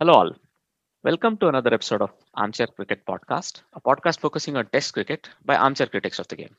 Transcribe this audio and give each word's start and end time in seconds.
Hello, 0.00 0.12
all. 0.12 0.30
Welcome 1.02 1.38
to 1.38 1.48
another 1.48 1.74
episode 1.74 2.02
of 2.02 2.12
Armchair 2.34 2.68
Cricket 2.68 3.04
Podcast, 3.04 3.62
a 3.72 3.80
podcast 3.80 4.20
focusing 4.20 4.56
on 4.56 4.66
Test 4.66 4.92
cricket 4.92 5.28
by 5.44 5.56
armchair 5.56 5.88
critics 5.88 6.20
of 6.20 6.28
the 6.28 6.36
game. 6.36 6.54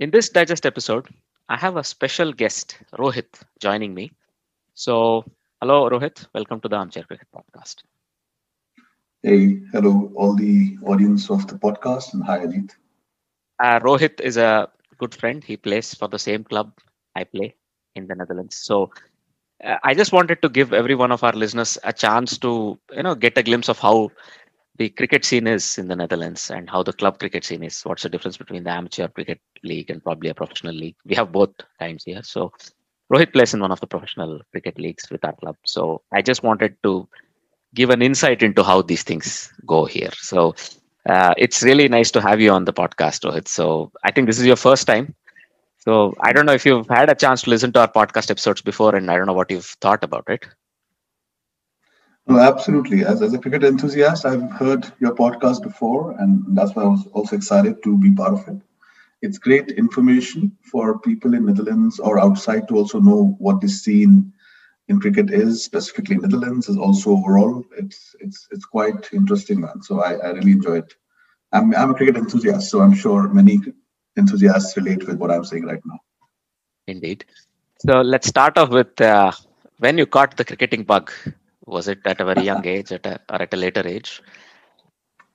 In 0.00 0.10
this 0.10 0.30
digest 0.30 0.66
episode, 0.66 1.06
I 1.48 1.56
have 1.56 1.76
a 1.76 1.84
special 1.84 2.32
guest, 2.32 2.76
Rohit, 2.98 3.40
joining 3.60 3.94
me. 3.94 4.10
So, 4.74 5.24
hello, 5.60 5.88
Rohit. 5.88 6.26
Welcome 6.34 6.60
to 6.62 6.68
the 6.68 6.74
Armchair 6.74 7.04
Cricket 7.04 7.28
Podcast. 7.32 7.84
Hey, 9.22 9.60
hello, 9.72 10.10
all 10.16 10.34
the 10.34 10.76
audience 10.84 11.30
of 11.30 11.46
the 11.46 11.54
podcast, 11.54 12.14
and 12.14 12.24
hi, 12.24 12.40
Ajit. 12.40 12.72
Uh, 13.60 13.78
Rohit 13.78 14.20
is 14.20 14.36
a 14.36 14.68
good 14.98 15.14
friend. 15.14 15.44
He 15.44 15.56
plays 15.56 15.94
for 15.94 16.08
the 16.08 16.18
same 16.18 16.42
club 16.42 16.72
I 17.14 17.22
play 17.22 17.54
in 17.94 18.08
the 18.08 18.16
Netherlands. 18.16 18.56
So, 18.56 18.90
I 19.62 19.94
just 19.94 20.12
wanted 20.12 20.40
to 20.42 20.48
give 20.48 20.72
every 20.72 20.94
one 20.94 21.12
of 21.12 21.22
our 21.22 21.32
listeners 21.32 21.78
a 21.84 21.92
chance 21.92 22.38
to, 22.38 22.78
you 22.92 23.02
know, 23.02 23.14
get 23.14 23.36
a 23.36 23.42
glimpse 23.42 23.68
of 23.68 23.78
how 23.78 24.10
the 24.76 24.88
cricket 24.90 25.24
scene 25.24 25.46
is 25.46 25.78
in 25.78 25.88
the 25.88 25.96
Netherlands 25.96 26.50
and 26.50 26.70
how 26.70 26.82
the 26.82 26.92
club 26.92 27.18
cricket 27.18 27.44
scene 27.44 27.62
is. 27.62 27.82
What's 27.82 28.02
the 28.02 28.08
difference 28.08 28.36
between 28.38 28.64
the 28.64 28.70
amateur 28.70 29.08
cricket 29.08 29.40
league 29.62 29.90
and 29.90 30.02
probably 30.02 30.30
a 30.30 30.34
professional 30.34 30.74
league? 30.74 30.96
We 31.04 31.14
have 31.16 31.32
both 31.32 31.50
kinds 31.78 32.04
here. 32.04 32.22
So, 32.22 32.52
Rohit 33.12 33.32
plays 33.32 33.54
in 33.54 33.60
one 33.60 33.72
of 33.72 33.80
the 33.80 33.86
professional 33.86 34.40
cricket 34.52 34.78
leagues 34.78 35.10
with 35.10 35.24
our 35.24 35.34
club. 35.34 35.56
So, 35.66 36.02
I 36.12 36.22
just 36.22 36.42
wanted 36.42 36.76
to 36.84 37.08
give 37.74 37.90
an 37.90 38.02
insight 38.02 38.42
into 38.42 38.62
how 38.64 38.82
these 38.82 39.02
things 39.04 39.52
go 39.66 39.84
here. 39.86 40.10
So, 40.14 40.54
uh, 41.08 41.34
it's 41.38 41.62
really 41.62 41.88
nice 41.88 42.10
to 42.12 42.20
have 42.22 42.40
you 42.40 42.52
on 42.52 42.64
the 42.64 42.72
podcast, 42.72 43.24
Rohit. 43.28 43.48
So, 43.48 43.92
I 44.04 44.12
think 44.12 44.26
this 44.26 44.38
is 44.38 44.46
your 44.46 44.56
first 44.56 44.86
time. 44.86 45.14
So 45.80 46.14
I 46.20 46.32
don't 46.32 46.46
know 46.46 46.52
if 46.52 46.66
you've 46.66 46.88
had 46.88 47.08
a 47.08 47.14
chance 47.14 47.42
to 47.42 47.50
listen 47.50 47.72
to 47.72 47.80
our 47.80 47.90
podcast 47.90 48.30
episodes 48.30 48.60
before, 48.60 48.94
and 48.94 49.10
I 49.10 49.16
don't 49.16 49.26
know 49.26 49.32
what 49.32 49.50
you've 49.50 49.64
thought 49.80 50.04
about 50.04 50.24
it. 50.28 50.46
No, 52.26 52.38
absolutely. 52.38 53.04
As, 53.04 53.22
as 53.22 53.32
a 53.32 53.38
cricket 53.38 53.64
enthusiast, 53.64 54.26
I've 54.26 54.52
heard 54.52 54.92
your 55.00 55.14
podcast 55.14 55.62
before, 55.62 56.16
and 56.18 56.44
that's 56.56 56.74
why 56.74 56.82
I 56.82 56.86
was 56.86 57.06
also 57.12 57.34
excited 57.34 57.82
to 57.82 57.96
be 57.96 58.12
part 58.12 58.34
of 58.34 58.46
it. 58.46 58.60
It's 59.22 59.38
great 59.38 59.70
information 59.70 60.56
for 60.62 60.98
people 60.98 61.34
in 61.34 61.46
Netherlands 61.46 61.98
or 61.98 62.20
outside 62.20 62.68
to 62.68 62.76
also 62.76 63.00
know 63.00 63.34
what 63.38 63.60
the 63.60 63.68
scene 63.68 64.32
in 64.88 65.00
cricket 65.00 65.30
is, 65.30 65.64
specifically 65.64 66.18
Netherlands, 66.18 66.68
is 66.68 66.76
also 66.76 67.10
overall. 67.12 67.64
It's 67.76 68.14
it's 68.20 68.48
it's 68.50 68.64
quite 68.64 69.08
interesting, 69.12 69.60
man. 69.60 69.82
So 69.82 70.00
I, 70.00 70.14
I 70.14 70.30
really 70.32 70.52
enjoy 70.52 70.78
it. 70.78 70.94
I'm 71.52 71.74
I'm 71.74 71.90
a 71.90 71.94
cricket 71.94 72.16
enthusiast, 72.16 72.70
so 72.70 72.80
I'm 72.80 72.94
sure 72.94 73.28
many 73.28 73.60
enthusiasts 74.16 74.76
relate 74.76 75.06
with 75.06 75.16
what 75.16 75.30
I'm 75.30 75.44
saying 75.44 75.64
right 75.64 75.80
now. 75.84 75.98
Indeed. 76.86 77.24
So 77.78 78.00
let's 78.00 78.28
start 78.28 78.58
off 78.58 78.70
with 78.70 79.00
uh, 79.00 79.32
when 79.78 79.96
you 79.98 80.06
caught 80.06 80.36
the 80.36 80.44
cricketing 80.44 80.84
bug. 80.84 81.10
Was 81.66 81.88
it 81.88 82.00
at 82.04 82.20
a 82.20 82.24
very 82.24 82.42
young 82.42 82.66
age, 82.76 82.92
at 82.92 83.06
a, 83.06 83.20
or 83.28 83.42
at 83.42 83.54
a 83.54 83.56
later 83.56 83.86
age? 83.86 84.22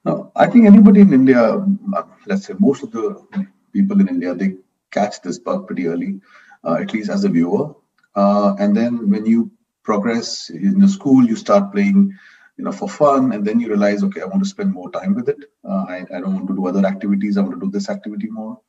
No, 0.04 0.32
I 0.36 0.48
think 0.48 0.66
anybody 0.66 1.02
in 1.02 1.14
India, 1.14 1.42
uh, 1.42 2.04
let's 2.28 2.46
say 2.46 2.54
most 2.60 2.84
of 2.84 2.92
the 2.92 3.26
people 3.74 4.00
in 4.00 4.08
India, 4.08 4.36
they 4.36 4.58
catch 4.92 5.22
this 5.22 5.40
bug 5.40 5.66
pretty 5.66 5.88
early, 5.88 6.22
uh, 6.64 6.76
at 6.76 6.94
least 6.94 7.10
as 7.10 7.24
a 7.24 7.30
viewer. 7.30 7.74
Uh, 8.16 8.56
and 8.60 8.78
then 8.78 9.10
when 9.10 9.26
you 9.26 9.52
progress 9.84 10.50
in 10.50 10.80
the 10.80 10.88
school, 10.88 11.26
you 11.26 11.36
start 11.36 11.72
playing, 11.74 12.14
you 12.58 12.64
know, 12.64 12.72
for 12.72 12.88
fun, 12.88 13.34
and 13.34 13.46
then 13.46 13.60
you 13.60 13.68
realize, 13.68 14.04
okay, 14.04 14.22
I 14.22 14.26
want 14.26 14.44
to 14.44 14.50
spend 14.50 14.74
more 14.74 14.90
time 14.92 15.14
with 15.14 15.28
it. 15.30 15.38
Uh, 15.68 15.86
I, 15.90 16.06
I 16.14 16.22
don't 16.22 16.34
want 16.34 16.48
to 16.48 16.56
do 16.56 16.68
other 16.68 16.86
activities. 16.86 17.38
I 17.38 17.42
want 17.42 17.54
to 17.56 17.66
do 17.66 17.72
this 17.72 17.90
activity 17.90 18.30
more. 18.30 18.60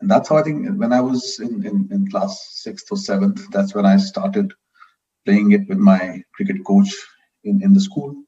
And 0.00 0.10
that's 0.10 0.28
how 0.28 0.36
I 0.36 0.42
think 0.42 0.66
when 0.78 0.92
I 0.92 1.00
was 1.00 1.40
in, 1.40 1.66
in, 1.66 1.88
in 1.90 2.10
class 2.10 2.48
sixth 2.52 2.86
or 2.90 2.96
seventh, 2.96 3.50
that's 3.50 3.74
when 3.74 3.86
I 3.86 3.96
started 3.98 4.52
playing 5.26 5.52
it 5.52 5.68
with 5.68 5.78
my 5.78 6.22
cricket 6.34 6.64
coach 6.64 6.90
in, 7.44 7.62
in 7.62 7.74
the 7.74 7.80
school, 7.80 8.22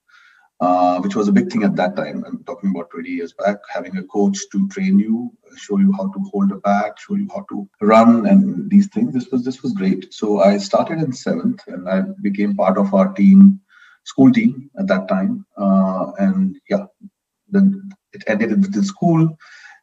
uh, 0.61 1.01
which 1.01 1.17
was 1.17 1.29
a 1.29 1.33
big 1.33 1.51
thing 1.51 1.63
at 1.63 1.77
that 1.77 1.97
time. 1.97 2.25
I'm 2.27 2.45
talking 2.45 2.71
about 2.71 2.91
20 2.91 3.09
years 3.09 3.33
back, 3.33 3.57
having 3.73 3.97
a 3.97 4.05
coach 4.05 4.39
to 4.53 4.69
train 4.69 4.99
you, 4.99 5.33
show 5.57 5.79
you 5.79 5.93
how 5.93 6.09
to 6.09 6.21
hold 6.31 6.53
a 6.53 6.57
bat, 6.57 6.99
show 6.99 7.15
you 7.15 7.29
how 7.35 7.47
to 7.49 7.69
run 7.81 8.27
and 8.27 8.71
these 8.71 8.89
things. 8.89 9.15
This 9.15 9.31
was 9.31 9.45
this 9.45 9.63
was 9.63 9.73
great. 9.73 10.13
So 10.13 10.41
I 10.41 10.59
started 10.59 10.99
in 10.99 11.13
seventh 11.13 11.63
and 11.67 11.89
I 11.89 12.03
became 12.21 12.55
part 12.55 12.77
of 12.77 12.93
our 12.93 13.13
team, 13.15 13.61
school 14.05 14.33
team 14.33 14.71
at 14.79 14.87
that 14.89 15.09
time. 15.09 15.45
Uh, 15.57 16.13
and 16.19 16.57
yeah, 16.69 16.87
then 17.49 17.91
it 18.13 18.25
ended 18.27 18.51
with 18.51 18.73
the 18.73 18.83
school. 18.83 19.37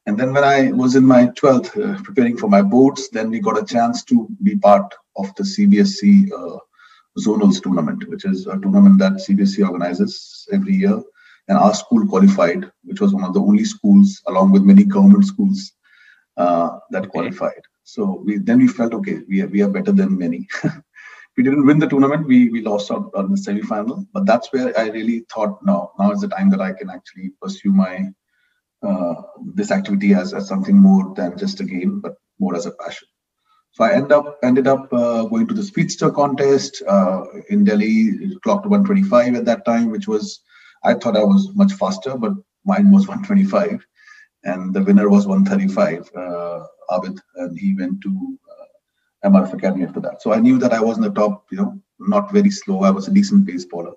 And 0.06 0.18
then 0.18 0.34
when 0.34 0.44
I 0.44 0.72
was 0.72 0.96
in 0.96 1.06
my 1.06 1.28
12th, 1.28 1.78
uh, 1.78 2.02
preparing 2.04 2.38
for 2.38 2.50
my 2.50 2.62
boards, 2.62 3.10
then 3.10 3.30
we 3.30 3.40
got 3.40 3.62
a 3.62 3.66
chance 3.66 4.04
to 4.06 4.28
be 4.42 4.56
part 4.58 4.94
of 5.18 5.34
the 5.36 5.44
CBSE 5.44 6.32
uh, 6.32 6.60
zonals 7.20 7.62
tournament, 7.62 8.08
which 8.10 8.26
is 8.26 8.48
a 8.48 8.58
tournament 8.58 8.98
that 9.00 9.14
CBSE 9.14 9.66
organizes 9.68 10.48
every 10.52 10.74
year. 10.74 11.02
And 11.48 11.58
our 11.58 11.74
school 11.74 12.08
qualified, 12.08 12.72
which 12.84 13.02
was 13.02 13.14
one 13.14 13.24
of 13.24 13.34
the 13.34 13.42
only 13.42 13.66
schools, 13.66 14.22
along 14.28 14.52
with 14.52 14.64
many 14.64 14.84
government 14.84 15.26
schools, 15.26 15.74
uh, 16.38 16.80
that 16.92 17.04
Okay. 17.04 17.10
qualified. 17.10 17.62
So 17.84 18.24
we 18.26 18.38
then 18.38 18.60
we 18.60 18.68
felt 18.68 18.94
okay, 18.94 19.22
we 19.28 19.42
are, 19.42 19.48
we 19.48 19.62
are 19.62 19.70
better 19.70 19.92
than 19.92 20.18
many. 20.18 20.48
we 21.40 21.44
didn't 21.44 21.66
win 21.66 21.80
the 21.80 21.88
tournament. 21.88 22.28
We 22.28 22.50
we 22.50 22.62
lost 22.62 22.92
out 22.92 23.12
on 23.16 23.32
the 23.32 23.38
semi-final, 23.38 24.06
but 24.14 24.26
that's 24.26 24.52
where 24.52 24.78
I 24.78 24.90
really 24.90 25.26
thought, 25.34 25.60
no, 25.64 25.94
now 25.98 26.12
is 26.12 26.20
the 26.20 26.28
time 26.28 26.50
that 26.50 26.60
I 26.60 26.74
can 26.74 26.90
actually 26.90 27.30
pursue 27.42 27.72
my 27.72 28.10
uh, 28.84 29.14
this 29.56 29.72
activity 29.72 30.14
as, 30.14 30.34
as 30.34 30.50
something 30.50 30.78
more 30.78 31.14
than 31.16 31.38
just 31.38 31.62
a 31.62 31.64
game, 31.64 32.02
but 32.02 32.16
more 32.40 32.58
as 32.58 32.66
a 32.66 32.72
passion. 32.72 33.08
So 33.72 33.86
I 33.86 33.94
end 33.94 34.12
up 34.12 34.38
ended 34.44 34.68
up 34.68 34.92
uh, 34.92 35.24
going 35.28 35.48
to 35.48 35.54
the 35.54 35.64
speedster 35.64 36.12
contest 36.12 36.84
uh, 36.86 37.24
in 37.50 37.64
Delhi. 37.64 38.36
Clocked 38.44 38.66
125 38.66 39.36
at 39.36 39.46
that 39.46 39.64
time, 39.64 39.92
which 39.92 40.10
was 40.10 40.42
I 40.84 40.94
thought 40.96 41.16
I 41.16 41.24
was 41.24 41.56
much 41.56 41.72
faster, 41.72 42.18
but 42.18 42.34
mine 42.66 42.92
was 42.92 43.08
125, 43.14 43.86
and 44.44 44.74
the 44.74 44.84
winner 44.84 45.08
was 45.08 45.26
135, 45.26 46.10
uh, 46.18 46.66
Abid, 46.92 47.18
and 47.36 47.58
he 47.58 47.76
went 47.76 48.02
to 48.02 48.39
MRF 49.26 49.54
Academy 49.54 49.86
after 49.86 50.00
that. 50.02 50.22
So 50.22 50.34
I 50.34 50.40
knew 50.40 50.58
that 50.60 50.74
I 50.74 50.82
was 50.82 50.98
in 50.98 51.04
the 51.04 51.12
top, 51.12 51.46
you 51.52 51.58
know, 51.58 51.82
not 52.00 52.32
very 52.32 52.50
slow. 52.50 52.84
I 52.84 52.92
was 52.92 53.08
a 53.08 53.12
decent 53.12 53.48
pace 53.48 53.66
bowler. 53.66 53.94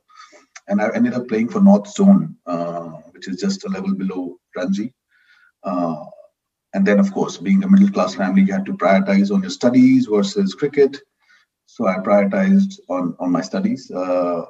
And 0.68 0.80
I 0.80 0.88
ended 0.94 1.14
up 1.14 1.28
playing 1.28 1.48
for 1.48 1.60
North 1.60 1.88
Zone, 1.88 2.36
uh, 2.46 2.90
which 3.12 3.28
is 3.28 3.40
just 3.40 3.64
a 3.64 3.68
level 3.68 3.94
below 3.94 4.38
Ranji. 4.56 4.92
Uh, 5.64 6.04
and 6.74 6.86
then, 6.86 6.98
of 6.98 7.12
course, 7.12 7.36
being 7.36 7.62
a 7.62 7.68
middle 7.68 7.90
class 7.90 8.14
family, 8.14 8.42
you 8.42 8.52
had 8.52 8.66
to 8.66 8.76
prioritize 8.76 9.30
on 9.32 9.42
your 9.42 9.50
studies 9.50 10.06
versus 10.06 10.54
cricket. 10.54 10.96
So 11.66 11.86
I 11.86 11.96
prioritized 11.96 12.78
on, 12.88 13.16
on 13.18 13.30
my 13.30 13.42
studies. 13.42 13.90
Uh, 13.90 14.44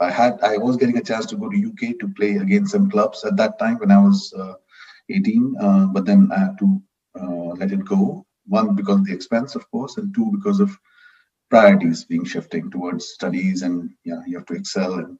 I 0.00 0.10
had 0.10 0.38
I 0.42 0.56
was 0.56 0.76
getting 0.76 0.98
a 0.98 1.02
chance 1.02 1.26
to 1.26 1.36
go 1.36 1.48
to 1.48 1.66
UK 1.70 1.98
to 1.98 2.08
play 2.16 2.36
against 2.36 2.72
some 2.72 2.90
clubs 2.90 3.24
at 3.24 3.36
that 3.36 3.58
time 3.58 3.78
when 3.78 3.90
I 3.90 3.98
was 3.98 4.32
uh, 4.38 4.54
18, 5.10 5.56
uh, 5.60 5.86
but 5.86 6.04
then 6.06 6.30
I 6.32 6.38
had 6.38 6.58
to 6.58 6.82
uh, 7.20 7.54
let 7.58 7.72
it 7.72 7.84
go. 7.84 8.23
One 8.46 8.74
because 8.74 9.00
of 9.00 9.06
the 9.06 9.14
expense, 9.14 9.54
of 9.54 9.70
course, 9.70 9.96
and 9.96 10.14
two 10.14 10.30
because 10.32 10.60
of 10.60 10.76
priorities 11.50 12.04
being 12.04 12.24
shifting 12.24 12.70
towards 12.70 13.06
studies 13.06 13.62
and 13.62 13.90
yeah, 14.04 14.20
you 14.26 14.36
have 14.36 14.46
to 14.46 14.54
excel. 14.54 14.94
And, 14.94 15.18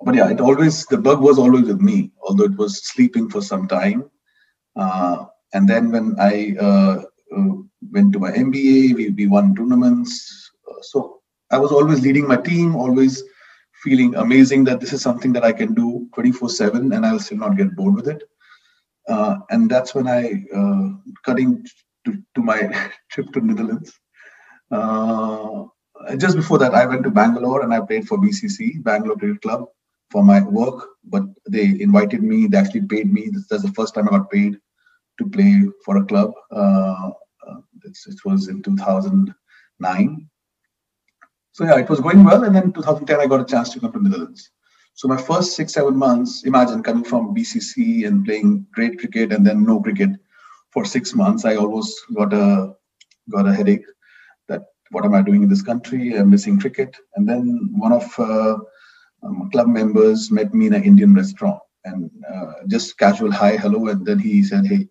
but 0.00 0.14
yeah, 0.14 0.30
it 0.30 0.40
always 0.40 0.86
the 0.86 0.98
bug 0.98 1.20
was 1.20 1.38
always 1.38 1.66
with 1.66 1.80
me, 1.80 2.12
although 2.22 2.44
it 2.44 2.56
was 2.56 2.86
sleeping 2.86 3.28
for 3.28 3.42
some 3.42 3.68
time. 3.68 4.10
Uh, 4.76 5.26
and 5.54 5.68
then 5.68 5.90
when 5.90 6.16
I 6.18 6.56
uh, 6.60 7.02
uh, 7.36 7.54
went 7.92 8.12
to 8.12 8.18
my 8.18 8.30
MBA, 8.30 8.94
we, 8.94 9.10
we 9.10 9.26
won 9.26 9.54
tournaments. 9.54 10.50
so 10.82 11.20
I 11.50 11.58
was 11.58 11.72
always 11.72 12.00
leading 12.02 12.26
my 12.26 12.36
team, 12.36 12.74
always 12.74 13.22
feeling 13.82 14.14
amazing 14.16 14.64
that 14.64 14.80
this 14.80 14.92
is 14.92 15.02
something 15.02 15.32
that 15.32 15.44
I 15.44 15.52
can 15.52 15.74
do 15.74 16.08
24 16.14 16.48
7 16.48 16.92
and 16.92 17.06
I'll 17.06 17.20
still 17.20 17.38
not 17.38 17.56
get 17.56 17.76
bored 17.76 17.94
with 17.94 18.08
it. 18.08 18.22
Uh, 19.08 19.36
and 19.50 19.70
that's 19.70 19.94
when 19.94 20.08
I, 20.08 20.44
uh, 20.54 20.88
cutting 21.24 21.64
to, 22.06 22.22
to 22.34 22.42
my 22.42 22.90
trip 23.10 23.32
to 23.32 23.40
Netherlands. 23.40 23.92
Uh, 24.70 25.64
just 26.16 26.36
before 26.36 26.58
that, 26.58 26.74
I 26.74 26.86
went 26.86 27.02
to 27.04 27.10
Bangalore 27.10 27.62
and 27.62 27.72
I 27.72 27.80
played 27.80 28.08
for 28.08 28.18
BCC, 28.18 28.82
Bangalore 28.82 29.16
Cricket 29.16 29.42
Club, 29.42 29.66
for 30.10 30.24
my 30.24 30.42
work. 30.42 30.88
But 31.04 31.24
they 31.48 31.64
invited 31.80 32.22
me, 32.22 32.46
they 32.46 32.58
actually 32.58 32.86
paid 32.86 33.12
me. 33.12 33.28
This, 33.30 33.46
That's 33.48 33.62
the 33.62 33.72
first 33.72 33.94
time 33.94 34.08
I 34.08 34.12
got 34.12 34.30
paid 34.30 34.58
to 35.18 35.28
play 35.28 35.62
for 35.84 35.98
a 35.98 36.04
club. 36.04 36.32
Uh, 36.50 37.10
uh, 37.46 37.60
it 37.84 38.24
was 38.24 38.48
in 38.48 38.62
2009. 38.62 40.30
So 41.52 41.64
yeah, 41.64 41.78
it 41.78 41.88
was 41.88 42.00
going 42.00 42.22
well. 42.24 42.44
And 42.44 42.54
then 42.54 42.72
2010, 42.72 43.20
I 43.20 43.26
got 43.26 43.40
a 43.40 43.44
chance 43.44 43.70
to 43.70 43.80
come 43.80 43.92
to 43.92 44.02
Netherlands. 44.02 44.50
So 44.94 45.08
my 45.08 45.16
first 45.20 45.56
six, 45.56 45.74
seven 45.74 45.96
months, 45.96 46.44
imagine 46.44 46.82
coming 46.82 47.04
from 47.04 47.34
BCC 47.34 48.06
and 48.06 48.24
playing 48.24 48.66
great 48.72 48.98
cricket 48.98 49.32
and 49.32 49.46
then 49.46 49.64
no 49.64 49.80
cricket 49.80 50.10
for 50.76 50.84
six 50.84 51.14
months. 51.14 51.46
I 51.46 51.56
almost 51.56 51.94
got 52.14 52.34
a 52.34 52.74
got 53.30 53.48
a 53.48 53.54
headache 53.54 53.86
that 54.48 54.64
what 54.90 55.06
am 55.06 55.14
I 55.14 55.22
doing 55.22 55.42
in 55.42 55.48
this 55.48 55.62
country? 55.62 56.14
I'm 56.14 56.28
missing 56.28 56.60
cricket. 56.60 56.94
And 57.14 57.26
then 57.26 57.70
one 57.72 57.94
of 57.94 58.06
uh, 58.18 58.58
um, 59.22 59.48
club 59.52 59.68
members 59.68 60.30
met 60.30 60.52
me 60.52 60.66
in 60.66 60.74
an 60.74 60.84
Indian 60.84 61.14
restaurant 61.14 61.60
and 61.86 62.10
uh, 62.30 62.52
just 62.66 62.98
casual 62.98 63.32
hi, 63.32 63.56
hello. 63.56 63.88
And 63.88 64.04
then 64.04 64.18
he 64.18 64.42
said, 64.42 64.66
hey, 64.66 64.86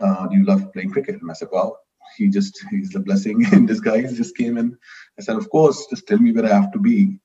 uh, 0.00 0.26
do 0.28 0.38
you 0.38 0.46
love 0.46 0.72
playing 0.72 0.92
cricket? 0.92 1.20
And 1.20 1.30
I 1.30 1.34
said, 1.34 1.48
wow, 1.52 1.76
he 2.16 2.28
just 2.28 2.58
he's 2.70 2.88
the 2.90 3.00
blessing 3.00 3.44
in 3.52 3.66
disguise 3.66 4.16
just 4.16 4.36
came 4.36 4.58
in 4.58 4.76
i 5.18 5.22
said 5.22 5.36
of 5.36 5.48
course 5.50 5.86
just 5.90 6.06
tell 6.06 6.18
me 6.18 6.32
where 6.32 6.46
i 6.46 6.48
have 6.60 6.72
to 6.72 6.78
be 6.78 7.18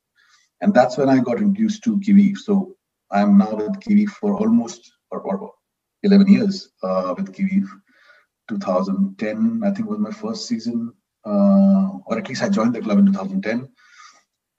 and 0.62 0.74
that's 0.74 0.98
when 0.98 1.09
i 1.09 1.18
got 1.19 1.38
introduced 1.38 1.83
to 1.83 2.00
kiwi 2.01 2.36
so 2.36 2.75
i'm 3.12 3.38
now 3.38 3.56
with 3.56 3.80
kiwi 3.81 4.06
for 4.06 4.38
almost 4.38 4.91
or, 5.12 5.21
or 5.21 5.51
11 6.03 6.27
years 6.27 6.69
uh, 6.83 7.13
with 7.18 7.33
kiwi 7.33 7.63
2010 8.47 9.62
i 9.63 9.71
think 9.71 9.89
was 9.89 10.00
my 10.00 10.12
first 10.12 10.47
season 10.47 10.94
uh, 11.25 11.89
or 12.06 12.18
at 12.18 12.27
least 12.30 12.44
i 12.44 12.50
joined 12.50 12.74
the 12.75 12.81
club 12.81 13.00
in 13.00 13.06
2010 13.07 13.68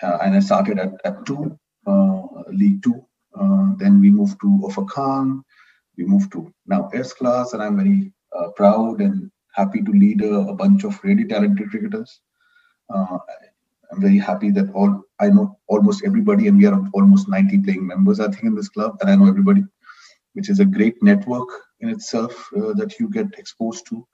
uh, 0.02 0.18
and 0.22 0.34
i 0.36 0.40
started 0.40 0.78
at, 0.78 0.92
at 1.04 1.24
2 1.26 1.58
uh, 1.86 2.22
league 2.50 2.82
2 2.82 3.06
uh, 3.38 3.72
then 3.76 4.00
we 4.00 4.10
moved 4.10 4.40
to 4.40 4.46
Ofa 4.64 4.88
Khan. 4.88 5.44
We 5.96 6.04
moved 6.04 6.32
to 6.32 6.52
now 6.66 6.88
S 6.94 7.12
class, 7.12 7.52
and 7.52 7.62
I'm 7.62 7.76
very 7.76 8.12
uh, 8.36 8.48
proud 8.50 9.00
and 9.00 9.30
happy 9.54 9.82
to 9.82 9.90
lead 9.90 10.22
a, 10.22 10.34
a 10.48 10.54
bunch 10.54 10.84
of 10.84 11.02
really 11.04 11.24
talented 11.24 11.70
cricketers. 11.70 12.20
I'm 12.90 14.00
very 14.00 14.18
happy 14.18 14.50
that 14.50 14.72
all 14.72 15.02
I 15.20 15.28
know 15.28 15.58
almost 15.68 16.02
everybody, 16.04 16.48
and 16.48 16.58
we 16.58 16.66
are 16.66 16.80
almost 16.92 17.28
90 17.28 17.62
playing 17.62 17.86
members, 17.86 18.20
I 18.20 18.28
think, 18.28 18.44
in 18.44 18.54
this 18.54 18.68
club, 18.68 18.98
and 19.00 19.10
I 19.10 19.16
know 19.16 19.28
everybody, 19.28 19.64
which 20.34 20.50
is 20.50 20.60
a 20.60 20.64
great 20.64 21.02
network 21.02 21.48
in 21.80 21.88
itself 21.88 22.48
uh, 22.56 22.72
that 22.74 22.98
you 22.98 23.08
get 23.10 23.26
exposed 23.38 23.86
to. 23.88 24.06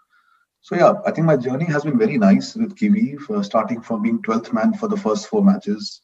So 0.61 0.76
yeah, 0.76 0.94
I 1.05 1.11
think 1.11 1.26
my 1.26 1.37
journey 1.37 1.64
has 1.67 1.85
been 1.85 1.99
very 1.99 2.19
nice 2.19 2.55
with 2.55 2.76
Kiwi, 2.76 3.19
uh, 3.31 3.43
starting 3.43 3.81
from 3.81 4.03
being 4.03 4.23
12th 4.23 4.53
man 4.53 4.73
for 4.75 4.88
the 4.88 4.97
first 4.97 5.26
four 5.26 5.44
matches 5.44 6.03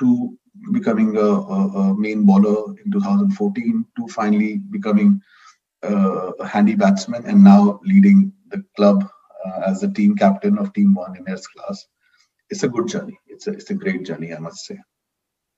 to 0.00 0.38
becoming 0.72 1.16
a, 1.16 1.20
a, 1.20 1.68
a 1.80 1.98
main 1.98 2.24
bowler 2.24 2.76
in 2.84 2.90
2014 2.90 3.84
to 3.96 4.08
finally 4.08 4.58
becoming 4.70 5.20
uh, 5.82 6.32
a 6.38 6.46
handy 6.46 6.74
batsman 6.74 7.24
and 7.26 7.42
now 7.42 7.80
leading 7.84 8.32
the 8.50 8.64
club 8.76 9.08
uh, 9.44 9.60
as 9.66 9.80
the 9.80 9.88
team 9.88 10.14
captain 10.16 10.58
of 10.58 10.72
Team 10.72 10.94
One 10.94 11.16
in 11.16 11.28
S 11.28 11.46
class. 11.46 11.86
It's 12.50 12.62
a 12.62 12.68
good 12.68 12.88
journey. 12.88 13.18
It's 13.26 13.46
a 13.46 13.52
it's 13.52 13.70
a 13.70 13.74
great 13.74 14.04
journey, 14.04 14.34
I 14.34 14.38
must 14.38 14.64
say. 14.66 14.78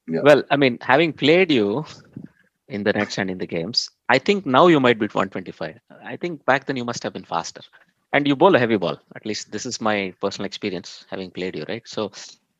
Yeah. 0.09 0.21
Well, 0.23 0.45
I 0.51 0.57
mean, 0.57 0.79
having 0.81 1.13
played 1.13 1.51
you 1.51 1.85
in 2.69 2.85
the 2.85 2.93
nets 2.93 3.19
and 3.19 3.31
in 3.31 3.39
the 3.39 3.47
games, 3.47 3.91
I 4.09 4.19
think 4.19 4.47
now 4.47 4.67
you 4.67 4.81
might 4.81 4.99
be 4.99 5.06
125. 5.06 5.79
I 6.05 6.17
think 6.17 6.45
back 6.45 6.67
then 6.67 6.77
you 6.77 6.85
must 6.85 7.03
have 7.03 7.12
been 7.12 7.25
faster. 7.25 7.62
And 8.12 8.29
you 8.29 8.37
bowl 8.37 8.55
a 8.55 8.59
heavy 8.59 8.77
ball. 8.77 8.99
At 9.17 9.27
least 9.27 9.51
this 9.51 9.67
is 9.67 9.81
my 9.81 10.15
personal 10.21 10.47
experience 10.47 11.05
having 11.11 11.31
played 11.31 11.56
you, 11.56 11.65
right? 11.69 11.83
So, 11.87 12.12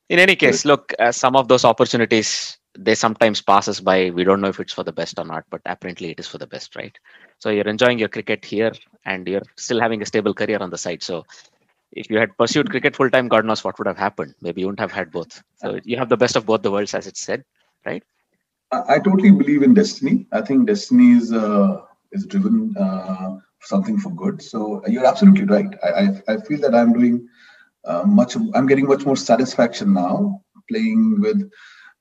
in 0.09 0.19
any 0.19 0.37
case, 0.37 0.65
look, 0.65 0.93
uh, 0.99 1.13
some 1.13 1.37
of 1.37 1.49
those 1.49 1.65
opportunities 1.65 2.59
they 2.77 2.95
sometimes 2.97 3.41
pass 3.41 3.69
us 3.69 3.81
by. 3.81 4.11
We 4.11 4.25
don't 4.25 4.41
know 4.41 4.49
if 4.49 4.59
it's 4.59 4.73
for 4.73 4.83
the 4.83 4.93
best 4.93 5.19
or 5.19 5.25
not, 5.25 5.45
but 5.51 5.61
apparently 5.65 6.11
it 6.11 6.19
is 6.19 6.27
for 6.27 6.39
the 6.39 6.47
best, 6.47 6.75
right? 6.75 6.97
So 7.39 7.51
you're 7.51 7.69
enjoying 7.69 8.01
your 8.01 8.09
cricket 8.09 8.45
here, 8.45 8.73
and 9.05 9.29
you're 9.29 9.43
still 9.57 9.81
having 9.81 10.03
a 10.03 10.07
stable 10.07 10.35
career 10.35 10.59
on 10.61 10.71
the 10.71 10.79
side. 10.79 11.03
So 11.03 11.25
if 11.93 12.11
you 12.11 12.19
had 12.19 12.37
pursued 12.37 12.71
cricket 12.71 12.97
full 12.97 13.11
time, 13.11 13.29
God 13.29 13.45
knows 13.45 13.63
what 13.65 13.79
would 13.79 13.87
have 13.87 13.99
happened. 13.99 14.35
Maybe 14.41 14.63
you 14.63 14.67
wouldn't 14.67 14.81
have 14.81 14.93
had 14.93 15.13
both. 15.13 15.43
So 15.57 15.79
you 15.85 15.97
have 15.99 16.09
the 16.09 16.17
best 16.17 16.37
of 16.37 16.47
both 16.47 16.63
the 16.63 16.71
worlds, 16.73 16.95
as 16.95 17.07
it's 17.07 17.21
said, 17.21 17.45
right? 17.87 18.03
I, 18.89 18.99
totally 18.99 19.31
believe 19.31 19.63
in 19.63 19.75
destiny. 19.75 20.27
I 20.33 20.41
think 20.41 20.67
destiny 20.67 21.13
is 21.13 21.33
uh, 21.33 21.83
is 22.13 22.27
driven 22.27 22.75
uh, 22.77 23.37
something 23.61 23.99
for 23.99 24.11
good. 24.11 24.43
So 24.43 24.83
you're 24.87 25.07
absolutely 25.07 25.45
right. 25.45 25.75
I 25.83 25.89
I, 25.89 26.35
I 26.35 26.37
feel 26.39 26.61
that 26.61 26.75
I'm 26.75 26.93
doing 26.93 27.29
uh, 27.85 28.05
much. 28.05 28.37
I'm 28.37 28.67
getting 28.67 28.87
much 28.87 29.05
more 29.05 29.17
satisfaction 29.17 29.93
now 29.93 30.43
playing 30.69 31.21
with 31.21 31.51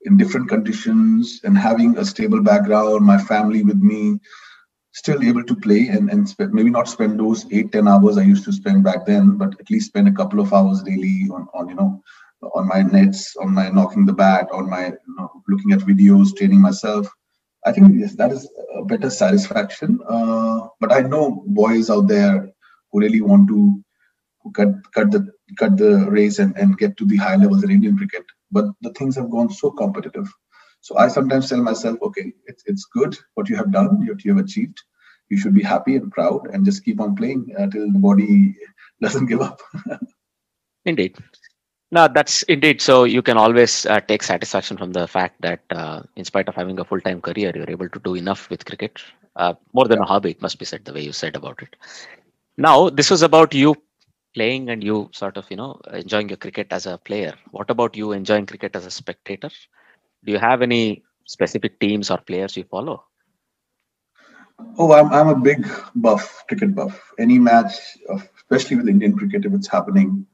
in 0.06 0.18
different 0.18 0.50
conditions 0.50 1.42
and 1.44 1.58
having 1.58 1.98
a 1.98 2.06
stable 2.06 2.42
background, 2.42 3.06
my 3.06 3.18
family 3.18 3.63
with 3.63 3.77
me, 3.77 4.20
still 4.92 5.24
able 5.24 5.44
to 5.44 5.56
play 5.56 5.88
and, 5.88 6.10
and 6.10 6.27
spend, 6.27 6.53
maybe 6.53 6.70
not 6.70 6.88
spend 6.88 7.20
those 7.20 7.46
eight, 7.51 7.72
10 7.72 7.88
hours 7.88 8.18
I 8.18 8.24
used 8.24 8.46
to 8.46 8.51
spend 8.51 8.84
back 8.84 9.06
then, 9.06 9.38
but 9.38 9.60
at 9.60 9.70
least 9.70 9.88
spend 9.88 10.08
a 10.08 10.12
couple 10.12 10.39
of 10.39 10.53
hours 10.53 10.84
daily 10.84 11.27
on, 11.32 11.48
on 11.53 11.70
you 11.70 11.75
know, 11.75 12.01
on 12.53 12.67
my 12.67 12.81
nets, 12.81 13.35
on 13.38 13.53
my 13.53 13.69
knocking 13.69 14.05
the 14.05 14.13
bat, 14.13 14.47
on 14.51 14.69
my 14.69 14.88
you 14.88 15.15
know, 15.17 15.29
looking 15.47 15.71
at 15.71 15.79
videos, 15.79 16.35
training 16.35 16.62
myself. 16.62 17.07
I 17.65 17.71
think 17.71 17.93
yes, 17.97 18.15
that 18.15 18.31
is 18.31 18.50
a 18.75 18.83
better 18.83 19.09
satisfaction. 19.09 20.00
Uh, 20.07 20.67
but 20.79 20.91
I 20.91 21.01
know 21.01 21.43
boys 21.47 21.89
out 21.89 22.07
there 22.07 22.50
who 22.91 23.00
really 23.00 23.21
want 23.21 23.47
to 23.47 23.83
cut 24.53 24.69
cut 24.93 25.12
the 25.12 25.27
cut 25.57 25.77
the 25.77 26.09
race 26.09 26.39
and, 26.39 26.57
and 26.57 26.77
get 26.77 26.97
to 26.97 27.05
the 27.05 27.17
high 27.17 27.35
levels 27.38 27.63
in 27.63 27.71
Indian 27.71 27.97
cricket 27.97 28.25
but 28.53 28.65
the 28.81 28.91
things 28.91 29.15
have 29.17 29.31
gone 29.31 29.50
so 29.50 29.71
competitive. 29.71 30.31
So 30.81 30.97
I 30.97 31.07
sometimes 31.07 31.50
tell 31.50 31.62
myself, 31.62 31.97
okay, 32.01 32.31
it's, 32.45 32.63
it's 32.67 32.85
good 32.85 33.17
what 33.33 33.50
you 33.50 33.55
have 33.55 33.71
done, 33.71 34.05
what 34.07 34.23
you 34.23 34.35
have 34.35 34.45
achieved. 34.45 34.79
You 35.29 35.38
should 35.38 35.55
be 35.55 35.63
happy 35.63 35.95
and 35.95 36.12
proud 36.12 36.47
and 36.53 36.63
just 36.63 36.85
keep 36.85 37.01
on 37.01 37.15
playing 37.15 37.53
until 37.57 37.91
the 37.91 38.00
body 38.00 38.55
doesn't 39.01 39.25
give 39.25 39.41
up. 39.41 39.59
indeed. 40.85 41.17
No, 41.93 42.07
that's 42.07 42.41
indeed. 42.43 42.81
So 42.81 43.03
you 43.03 43.21
can 43.21 43.38
always 43.38 43.85
uh, 43.85 44.00
take 44.01 44.23
satisfaction 44.23 44.77
from 44.77 44.93
the 44.93 45.07
fact 45.07 45.39
that, 45.41 45.62
uh, 45.69 46.01
in 46.15 46.25
spite 46.25 46.47
of 46.47 46.55
having 46.55 46.79
a 46.79 46.83
full 46.83 47.00
time 47.00 47.21
career, 47.21 47.51
you're 47.53 47.69
able 47.69 47.88
to 47.88 48.00
do 48.00 48.15
enough 48.15 48.50
with 48.50 48.65
cricket. 48.65 49.00
Uh, 49.35 49.53
more 49.73 49.88
than 49.88 50.00
a 50.00 50.05
hobby, 50.05 50.31
it 50.31 50.41
must 50.41 50.57
be 50.57 50.65
said 50.65 50.83
the 50.85 50.93
way 50.93 51.01
you 51.01 51.12
said 51.12 51.35
about 51.35 51.62
it. 51.62 51.75
Now, 52.57 52.89
this 52.89 53.12
was 53.12 53.21
about 53.21 53.53
you 53.53 53.75
playing 54.33 54.69
and 54.71 54.83
you 54.83 55.07
sort 55.13 55.38
of 55.38 55.45
you 55.51 55.57
know 55.57 55.79
enjoying 55.93 56.29
your 56.29 56.38
cricket 56.38 56.67
as 56.71 56.88
a 56.88 56.97
player 56.97 57.33
what 57.51 57.69
about 57.69 57.95
you 57.95 58.12
enjoying 58.13 58.47
cricket 58.47 58.75
as 58.75 58.88
a 58.88 58.91
spectator 58.91 59.50
do 60.23 60.31
you 60.31 60.39
have 60.39 60.63
any 60.63 61.03
specific 61.25 61.79
teams 61.79 62.09
or 62.09 62.17
players 62.17 62.57
you 62.57 62.63
follow 62.63 63.03
oh 64.79 64.91
i'm, 64.91 65.13
I'm 65.13 65.27
a 65.27 65.39
big 65.39 65.67
buff 65.95 66.45
cricket 66.47 66.73
buff 66.73 67.13
any 67.19 67.38
match 67.38 67.73
especially 68.35 68.77
with 68.77 68.89
indian 68.89 69.15
cricket 69.15 69.45
if 69.45 69.53
it's 69.53 69.67
happening 69.67 70.25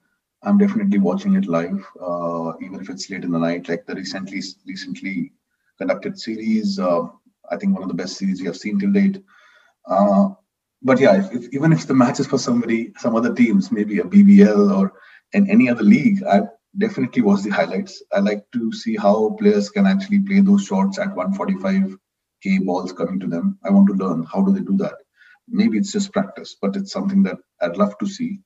i'm 0.44 0.58
definitely 0.58 1.00
watching 1.00 1.36
it 1.36 1.46
live 1.46 1.84
uh, 2.02 2.54
even 2.62 2.80
if 2.80 2.90
it's 2.90 3.10
late 3.10 3.24
in 3.24 3.32
the 3.32 3.40
night 3.40 3.68
like 3.70 3.86
the 3.86 3.96
recently 3.96 4.42
recently 4.66 5.32
conducted 5.78 6.20
series 6.20 6.80
uh, 6.80 7.08
I 7.52 7.58
think 7.58 7.74
one 7.74 7.84
of 7.84 7.90
the 7.90 7.96
best 7.96 8.18
series 8.18 8.40
we 8.42 8.48
have 8.48 8.58
seen 8.58 8.80
till 8.80 8.92
date. 8.92 9.22
Uh, 9.88 10.30
but 10.82 11.00
yeah, 11.00 11.18
if, 11.18 11.34
if, 11.34 11.54
even 11.54 11.74
if 11.74 11.88
the 11.88 11.94
match 11.94 12.20
is 12.20 12.28
for 12.28 12.38
somebody, 12.38 12.94
some 12.98 13.16
other 13.16 13.34
teams, 13.34 13.72
maybe 13.72 14.00
a 14.00 14.04
BBL 14.04 14.78
or 14.78 14.94
in 15.34 15.50
any 15.50 15.70
other 15.70 15.84
league, 15.84 16.24
I 16.24 16.42
definitely 16.78 17.22
watch 17.24 17.42
the 17.42 17.50
highlights. 17.50 18.02
I 18.14 18.20
like 18.20 18.46
to 18.54 18.72
see 18.72 18.96
how 18.96 19.36
players 19.40 19.70
can 19.70 19.86
actually 19.86 20.20
play 20.20 20.42
those 20.42 20.66
shots 20.66 21.00
at 21.00 21.16
145k 21.16 22.66
balls 22.66 22.94
coming 22.94 23.20
to 23.20 23.28
them. 23.28 23.58
I 23.66 23.72
want 23.72 23.88
to 23.88 23.94
learn 23.94 24.24
how 24.24 24.42
do 24.42 24.54
they 24.54 24.62
do 24.62 24.78
that. 24.78 24.96
Maybe 25.48 25.78
it's 25.78 25.92
just 25.92 26.14
practice, 26.14 26.56
but 26.62 26.76
it's 26.76 26.92
something 26.92 27.24
that 27.24 27.38
I'd 27.62 27.78
love 27.78 27.98
to 27.98 28.08
see. 28.08 28.40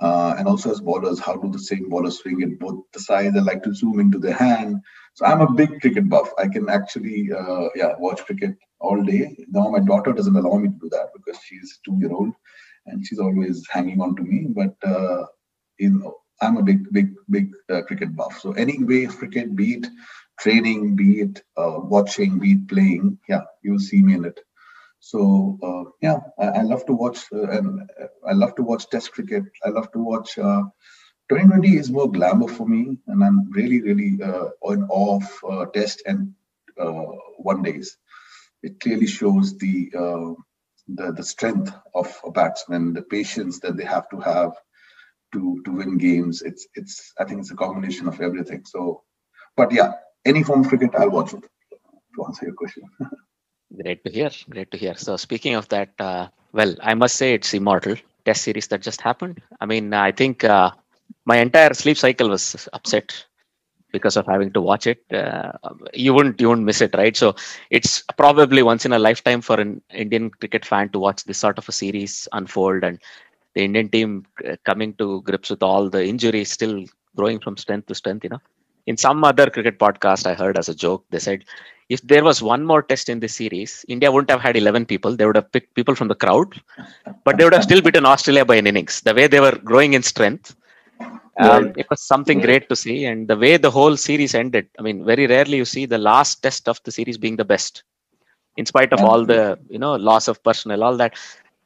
Uh, 0.00 0.34
and 0.38 0.48
also 0.48 0.70
as 0.70 0.80
bowlers, 0.80 1.18
how 1.20 1.36
do 1.36 1.50
the 1.50 1.58
same 1.58 1.88
bowlers 1.88 2.18
swing 2.18 2.40
it 2.40 2.58
both 2.58 2.84
the 2.92 3.00
sides? 3.00 3.36
I 3.36 3.40
like 3.40 3.62
to 3.64 3.74
zoom 3.74 4.00
into 4.00 4.18
the 4.18 4.32
hand. 4.32 4.76
So 5.14 5.26
I'm 5.26 5.42
a 5.42 5.52
big 5.52 5.80
cricket 5.80 6.08
buff. 6.08 6.30
I 6.38 6.48
can 6.48 6.68
actually, 6.70 7.30
uh, 7.32 7.68
yeah, 7.74 7.94
watch 7.98 8.24
cricket 8.24 8.56
all 8.78 9.02
day. 9.02 9.36
Now 9.50 9.68
my 9.68 9.80
daughter 9.80 10.12
doesn't 10.12 10.36
allow 10.36 10.56
me 10.56 10.68
to 10.68 10.74
do 10.80 10.88
that 10.90 11.08
because 11.14 11.40
she's 11.42 11.80
two 11.84 11.98
year 12.00 12.12
old, 12.12 12.32
and 12.86 13.06
she's 13.06 13.18
always 13.18 13.66
hanging 13.70 14.00
on 14.00 14.16
to 14.16 14.22
me. 14.22 14.46
But 14.48 14.74
uh, 14.82 15.26
you 15.78 15.90
know, 15.90 16.16
I'm 16.40 16.56
a 16.56 16.62
big, 16.62 16.90
big, 16.92 17.12
big 17.28 17.50
uh, 17.68 17.82
cricket 17.82 18.16
buff. 18.16 18.38
So 18.40 18.52
any 18.52 18.82
way 18.82 19.06
cricket, 19.06 19.54
be 19.54 19.74
it 19.74 19.86
training, 20.38 20.96
be 20.96 21.20
it 21.20 21.42
uh, 21.56 21.78
watching, 21.80 22.38
be 22.38 22.52
it 22.52 22.68
playing, 22.68 23.18
yeah, 23.28 23.42
you 23.62 23.72
will 23.72 23.78
see 23.78 24.02
me 24.02 24.14
in 24.14 24.24
it. 24.24 24.40
So 25.00 25.58
uh, 25.62 25.90
yeah, 26.02 26.20
I, 26.38 26.60
I, 26.60 26.62
love 26.62 26.84
to 26.86 26.92
watch, 26.92 27.20
uh, 27.32 27.48
and 27.48 27.80
uh, 28.00 28.06
I 28.28 28.32
love 28.32 28.54
to 28.56 28.62
watch 28.62 28.88
Test 28.90 29.12
cricket. 29.12 29.44
I 29.64 29.70
love 29.70 29.90
to 29.92 29.98
watch. 29.98 30.34
2020 30.34 31.76
is 31.76 31.90
more 31.90 32.10
glamour 32.10 32.48
for 32.48 32.68
me, 32.68 32.98
and 33.06 33.24
I'm 33.24 33.50
really, 33.50 33.80
really 33.80 34.18
on 34.62 34.84
off 34.90 35.42
Test 35.72 36.02
and 36.06 36.34
one 37.38 37.62
days. 37.62 37.96
It 38.62 38.78
clearly 38.80 39.06
shows 39.06 39.56
the 39.56 39.90
the, 40.88 41.12
the 41.12 41.22
strength 41.22 41.72
of 41.94 42.14
a 42.24 42.30
batsman, 42.30 42.92
the 42.92 43.02
patience 43.02 43.60
that 43.60 43.76
they 43.76 43.84
have 43.84 44.08
to 44.10 44.18
have, 44.18 44.52
to 45.32 45.62
to 45.64 45.72
win 45.72 45.96
games. 45.96 46.42
It's 46.42 46.66
it's 46.74 47.12
I 47.18 47.24
think 47.24 47.40
it's 47.40 47.52
a 47.52 47.56
combination 47.56 48.06
of 48.06 48.20
everything. 48.20 48.64
So, 48.66 49.04
but 49.56 49.72
yeah, 49.72 49.92
any 50.26 50.42
form 50.42 50.60
of 50.60 50.68
cricket, 50.68 50.94
I'll 50.94 51.10
watch 51.10 51.32
it. 51.32 51.44
To 52.16 52.24
answer 52.26 52.46
your 52.46 52.54
question. 52.54 52.82
Great 53.76 54.04
to 54.04 54.10
hear. 54.10 54.30
Great 54.48 54.70
to 54.72 54.76
hear. 54.78 54.94
So 54.96 55.16
speaking 55.16 55.54
of 55.54 55.68
that, 55.68 55.90
uh, 55.98 56.28
well, 56.52 56.74
I 56.80 56.94
must 56.94 57.16
say 57.16 57.34
it's 57.34 57.54
immortal 57.54 57.96
test 58.24 58.42
series 58.42 58.68
that 58.68 58.82
just 58.82 59.00
happened. 59.00 59.40
I 59.60 59.66
mean, 59.66 59.92
I 59.94 60.12
think 60.12 60.44
uh, 60.44 60.70
my 61.24 61.36
entire 61.38 61.72
sleep 61.74 61.96
cycle 61.96 62.28
was 62.28 62.68
upset 62.72 63.24
because 63.92 64.16
of 64.16 64.26
having 64.26 64.52
to 64.54 64.60
watch 64.60 64.86
it. 64.86 65.04
Uh, 65.12 65.52
you 65.94 66.14
wouldn't 66.14 66.40
you 66.40 66.48
wouldn't 66.48 66.66
miss 66.66 66.80
it, 66.82 66.94
right? 66.94 67.16
So 67.16 67.36
it's 67.70 68.02
probably 68.16 68.62
once 68.62 68.84
in 68.86 68.92
a 68.92 68.98
lifetime 68.98 69.40
for 69.42 69.60
an 69.60 69.82
Indian 69.92 70.30
cricket 70.30 70.64
fan 70.64 70.90
to 70.90 70.98
watch 70.98 71.24
this 71.24 71.38
sort 71.38 71.58
of 71.58 71.68
a 71.68 71.72
series 71.72 72.28
unfold 72.32 72.84
and 72.84 72.98
the 73.54 73.64
Indian 73.64 73.88
team 73.88 74.26
uh, 74.48 74.56
coming 74.64 74.94
to 74.94 75.22
grips 75.22 75.50
with 75.50 75.62
all 75.62 75.88
the 75.90 76.04
injuries, 76.04 76.50
still 76.52 76.84
growing 77.16 77.40
from 77.40 77.56
strength 77.56 77.86
to 77.88 77.94
strength. 77.94 78.24
You 78.24 78.30
know, 78.30 78.40
in 78.90 78.96
some 78.96 79.22
other 79.30 79.48
cricket 79.54 79.78
podcast, 79.78 80.26
I 80.26 80.34
heard 80.34 80.58
as 80.58 80.68
a 80.68 80.74
joke, 80.74 81.04
they 81.10 81.20
said 81.26 81.44
if 81.88 82.00
there 82.02 82.24
was 82.24 82.42
one 82.42 82.64
more 82.70 82.82
test 82.82 83.08
in 83.08 83.20
this 83.20 83.34
series, 83.36 83.84
India 83.88 84.10
wouldn't 84.12 84.30
have 84.30 84.40
had 84.40 84.56
11 84.56 84.86
people. 84.92 85.16
They 85.16 85.26
would 85.26 85.36
have 85.40 85.50
picked 85.52 85.74
people 85.74 85.94
from 85.94 86.08
the 86.08 86.14
crowd, 86.24 86.60
but 87.24 87.36
they 87.36 87.44
would 87.44 87.52
have 87.58 87.64
still 87.70 87.82
beaten 87.82 88.06
Australia 88.06 88.44
by 88.44 88.56
an 88.56 88.66
innings. 88.66 89.00
The 89.00 89.14
way 89.14 89.26
they 89.26 89.40
were 89.46 89.56
growing 89.70 89.94
in 89.94 90.02
strength, 90.02 90.56
um, 91.40 91.72
it 91.76 91.86
was 91.90 92.00
something 92.12 92.40
great 92.40 92.68
to 92.68 92.76
see. 92.76 92.98
And 93.06 93.28
the 93.28 93.36
way 93.36 93.56
the 93.56 93.70
whole 93.70 93.96
series 93.96 94.34
ended, 94.34 94.68
I 94.78 94.82
mean, 94.82 95.04
very 95.04 95.26
rarely 95.26 95.58
you 95.58 95.64
see 95.64 95.86
the 95.86 95.98
last 95.98 96.42
test 96.42 96.68
of 96.68 96.80
the 96.84 96.92
series 96.92 97.18
being 97.18 97.36
the 97.36 97.44
best, 97.54 97.82
in 98.56 98.66
spite 98.66 98.92
of 98.92 99.02
all 99.04 99.24
the 99.24 99.58
you 99.68 99.78
know 99.78 99.94
loss 99.96 100.28
of 100.28 100.42
personnel, 100.42 100.84
all 100.84 100.96
that 100.96 101.14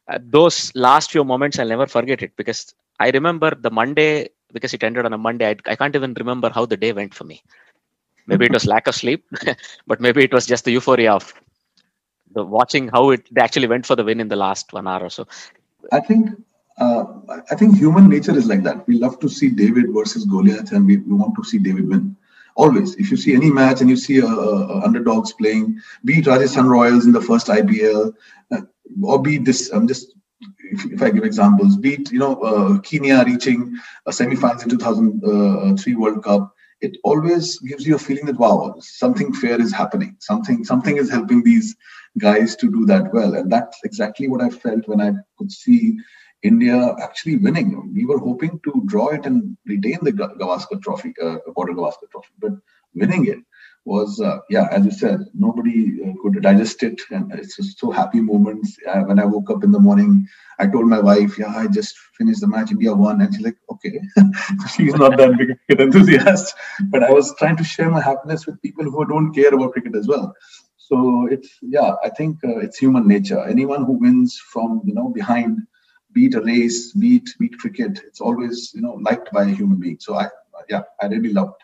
uh, 0.09 0.19
those 0.23 0.73
last 0.75 1.11
few 1.11 1.25
moments 1.25 1.59
i'll 1.59 1.69
never 1.75 1.87
forget 1.87 2.23
it 2.23 2.33
because 2.37 2.75
i 3.01 3.09
remember 3.11 3.51
the 3.67 3.71
monday 3.71 4.29
because 4.55 4.75
it 4.77 4.83
ended 4.89 5.05
on 5.05 5.13
a 5.13 5.19
monday 5.19 5.49
I, 5.51 5.57
I 5.73 5.77
can't 5.77 5.97
even 5.97 6.15
remember 6.15 6.51
how 6.51 6.65
the 6.67 6.77
day 6.77 6.93
went 6.93 7.15
for 7.15 7.25
me. 7.25 7.43
Maybe 8.27 8.47
it 8.47 8.53
was 8.53 8.65
lack 8.65 8.87
of 8.87 8.95
sleep 8.95 9.25
but 9.87 10.01
maybe 10.01 10.25
it 10.25 10.33
was 10.33 10.47
just 10.47 10.65
the 10.65 10.73
euphoria 10.73 11.13
of 11.13 11.35
the 12.35 12.43
watching 12.43 12.89
how 12.89 13.11
it 13.11 13.27
actually 13.39 13.69
went 13.69 13.87
for 13.87 13.97
the 13.97 14.05
win 14.05 14.21
in 14.21 14.29
the 14.29 14.37
last 14.37 14.73
one 14.73 14.87
hour 14.87 15.03
or 15.05 15.11
so. 15.11 15.27
I 15.93 16.01
think 16.01 16.31
uh, 16.79 17.05
i 17.53 17.55
think 17.55 17.77
human 17.77 18.09
nature 18.09 18.37
is 18.37 18.47
like 18.47 18.63
that. 18.65 18.87
We 18.89 18.99
love 18.99 19.19
to 19.21 19.29
see 19.29 19.51
david 19.51 19.93
versus 19.99 20.25
goliath 20.25 20.73
and 20.73 20.87
we, 20.87 20.97
we 20.99 21.15
want 21.15 21.35
to 21.37 21.45
see 21.45 21.59
david 21.59 21.89
win. 21.89 22.17
Always. 22.57 22.95
If 22.97 23.11
you 23.11 23.17
see 23.17 23.35
any 23.35 23.51
match 23.51 23.81
and 23.81 23.91
you 23.91 23.97
see 23.97 24.19
a, 24.19 24.27
a 24.27 24.81
underdogs 24.87 25.33
playing 25.33 25.81
be 26.05 26.19
it 26.21 26.27
rajasthan 26.27 26.67
royals 26.67 27.07
in 27.07 27.13
the 27.13 27.21
first 27.21 27.49
ipl 27.49 28.15
uh, 28.53 28.63
or 29.03 29.21
be 29.21 29.39
this 29.39 29.71
i'm 29.73 29.87
just 29.87 30.15
if, 30.75 30.93
if, 30.93 31.03
I 31.03 31.11
give 31.11 31.25
examples, 31.25 31.77
be 31.77 31.95
it 31.95 32.13
you 32.13 32.19
know 32.19 32.35
uh, 32.43 32.79
Kenya 32.81 33.25
reaching 33.25 33.77
a 34.07 34.13
semi-finals 34.13 34.65
in 34.65 34.71
2003 34.71 35.95
World 35.95 36.25
Cup, 36.25 36.55
it 36.81 36.97
always 37.05 37.59
gives 37.61 37.87
you 37.87 37.97
a 37.97 37.99
feeling 37.99 38.27
that 38.27 38.39
wow, 38.39 38.75
something 38.81 39.33
fair 39.33 39.61
is 39.61 39.73
happening. 39.73 40.17
Something 40.21 40.65
something 40.65 40.97
is 40.97 41.11
helping 41.11 41.43
these 41.43 41.77
guys 42.19 42.57
to 42.57 42.71
do 42.71 42.87
that 42.87 43.13
well, 43.13 43.35
and 43.35 43.51
that's 43.51 43.79
exactly 43.85 44.29
what 44.29 44.43
I 44.43 44.51
felt 44.51 44.89
when 44.89 45.01
I 45.01 45.13
could 45.39 45.51
see 45.51 45.97
India 46.43 46.95
actually 47.03 47.37
winning. 47.37 47.93
We 47.95 48.05
were 48.05 48.19
hoping 48.19 48.61
to 48.65 48.83
draw 48.87 49.09
it 49.09 49.27
and 49.27 49.57
retain 49.67 49.99
the 50.03 50.13
Gavaskar 50.13 50.83
Trophy, 50.83 51.15
uh, 51.23 51.39
Border 51.55 51.73
Gavaskar 51.73 52.11
Trophy, 52.11 52.35
but 52.39 52.53
winning 52.95 53.27
it 53.27 53.39
was 53.85 54.21
uh, 54.21 54.39
yeah 54.49 54.67
as 54.71 54.85
you 54.85 54.91
said 54.91 55.21
nobody 55.35 56.03
uh, 56.05 56.13
could 56.23 56.41
digest 56.43 56.83
it. 56.83 57.01
And 57.11 57.33
it's 57.33 57.57
just 57.57 57.79
so 57.79 57.91
happy 57.91 58.21
moments. 58.21 58.77
Uh, 58.89 59.03
when 59.03 59.19
i 59.19 59.25
woke 59.25 59.51
up 59.51 59.65
in 59.65 59.73
the 59.73 59.79
morning 59.79 60.27
i 60.59 60.67
told 60.67 60.87
my 60.87 61.01
wife 61.01 61.39
yeah 61.39 61.55
i 61.55 61.67
just 61.67 61.97
finished 62.19 62.41
the 62.41 62.47
match 62.47 62.71
india 62.71 62.95
won. 62.95 63.21
And 63.21 63.35
she's 63.35 63.45
like 63.45 63.59
okay. 63.71 64.01
She's 64.75 64.95
not 64.95 65.17
that 65.19 65.37
big 65.37 65.49
cricket 65.67 65.81
enthusiast. 65.87 66.55
But 66.89 67.03
i 67.03 67.11
was 67.11 67.35
trying 67.39 67.57
to 67.59 67.65
share 67.65 67.91
my 67.91 68.01
happiness 68.01 68.47
with 68.47 68.61
people 68.63 68.85
who 68.85 69.05
don't 69.07 69.33
care 69.35 69.53
about 69.55 69.73
cricket 69.73 69.95
as 69.97 70.09
well. 70.09 70.35
So 70.77 71.29
it's 71.31 71.51
yeah 71.63 71.95
i 72.03 72.09
think 72.09 72.39
uh, 72.45 72.59
it's 72.59 72.79
human 72.79 73.07
nature. 73.09 73.45
Anyone 73.45 73.85
who 73.85 73.93
wins 73.93 74.39
from 74.53 74.81
you 74.85 74.95
know 74.95 75.09
behind 75.09 75.59
beat 76.13 76.35
a 76.35 76.41
race 76.41 76.93
beat 76.93 77.29
beat 77.39 77.59
cricket 77.59 78.01
it's 78.07 78.21
always 78.21 78.73
you 78.75 78.81
know 78.81 78.95
liked 79.09 79.31
by 79.33 79.45
a 79.45 79.55
human 79.61 79.79
being. 79.79 79.99
So 80.01 80.15
i 80.15 80.29
yeah 80.71 80.83
i 81.03 81.07
really 81.07 81.33
loved 81.33 81.61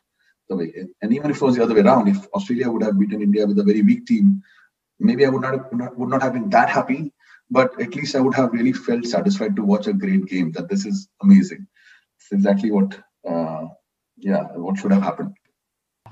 the 0.51 0.57
way. 0.57 0.73
And 1.01 1.15
even 1.15 1.31
if 1.31 1.37
it 1.37 1.43
was 1.43 1.57
the 1.57 1.63
other 1.63 1.75
way 1.75 1.81
around, 1.81 2.09
if 2.09 2.27
Australia 2.35 2.71
would 2.71 2.83
have 2.83 2.99
beaten 2.99 3.23
India 3.23 3.47
with 3.47 3.59
a 3.59 3.63
very 3.71 3.83
weak 3.83 4.05
team, 4.07 4.43
maybe 4.99 5.25
I 5.25 5.31
would 5.31 5.43
not, 5.43 5.55
have, 5.55 5.73
not 5.73 5.99
would 5.99 6.11
not 6.11 6.23
have 6.23 6.35
been 6.35 6.51
that 6.51 6.69
happy. 6.69 7.13
But 7.53 7.81
at 7.81 7.97
least 7.97 8.15
I 8.15 8.21
would 8.21 8.35
have 8.35 8.53
really 8.53 8.73
felt 8.73 9.05
satisfied 9.07 9.57
to 9.57 9.65
watch 9.65 9.87
a 9.89 9.93
great 9.93 10.27
game. 10.27 10.53
That 10.53 10.69
this 10.69 10.85
is 10.87 11.09
amazing. 11.23 11.67
It's 12.17 12.31
exactly 12.31 12.71
what, 12.71 12.97
uh, 13.29 13.67
yeah, 14.19 14.45
what 14.55 14.79
should 14.79 14.93
have 14.93 15.03
happened. 15.03 15.35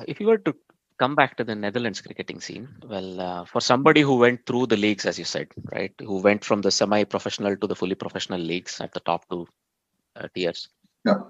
If 0.07 0.18
you 0.21 0.26
were 0.26 0.38
to 0.38 0.54
come 0.99 1.14
back 1.14 1.37
to 1.37 1.45
the 1.45 1.54
Netherlands 1.54 2.00
cricketing 2.00 2.40
scene, 2.40 2.68
well, 2.85 3.21
uh, 3.21 3.45
for 3.45 3.61
somebody 3.61 4.00
who 4.00 4.16
went 4.16 4.47
through 4.47 4.66
the 4.66 4.76
leagues, 4.76 5.07
as 5.07 5.16
you 5.16 5.25
said, 5.25 5.47
right, 5.73 5.92
who 6.00 6.16
went 6.28 6.45
from 6.45 6.61
the 6.61 6.73
semi-professional 6.73 7.57
to 7.59 7.68
the 7.68 7.76
fully 7.76 7.95
professional 7.95 8.40
leagues 8.40 8.80
at 8.80 8.92
the 8.92 9.00
top 9.00 9.25
two 9.30 9.47
uh, 10.16 10.26
tiers. 10.35 10.68
Yeah. 11.04 11.21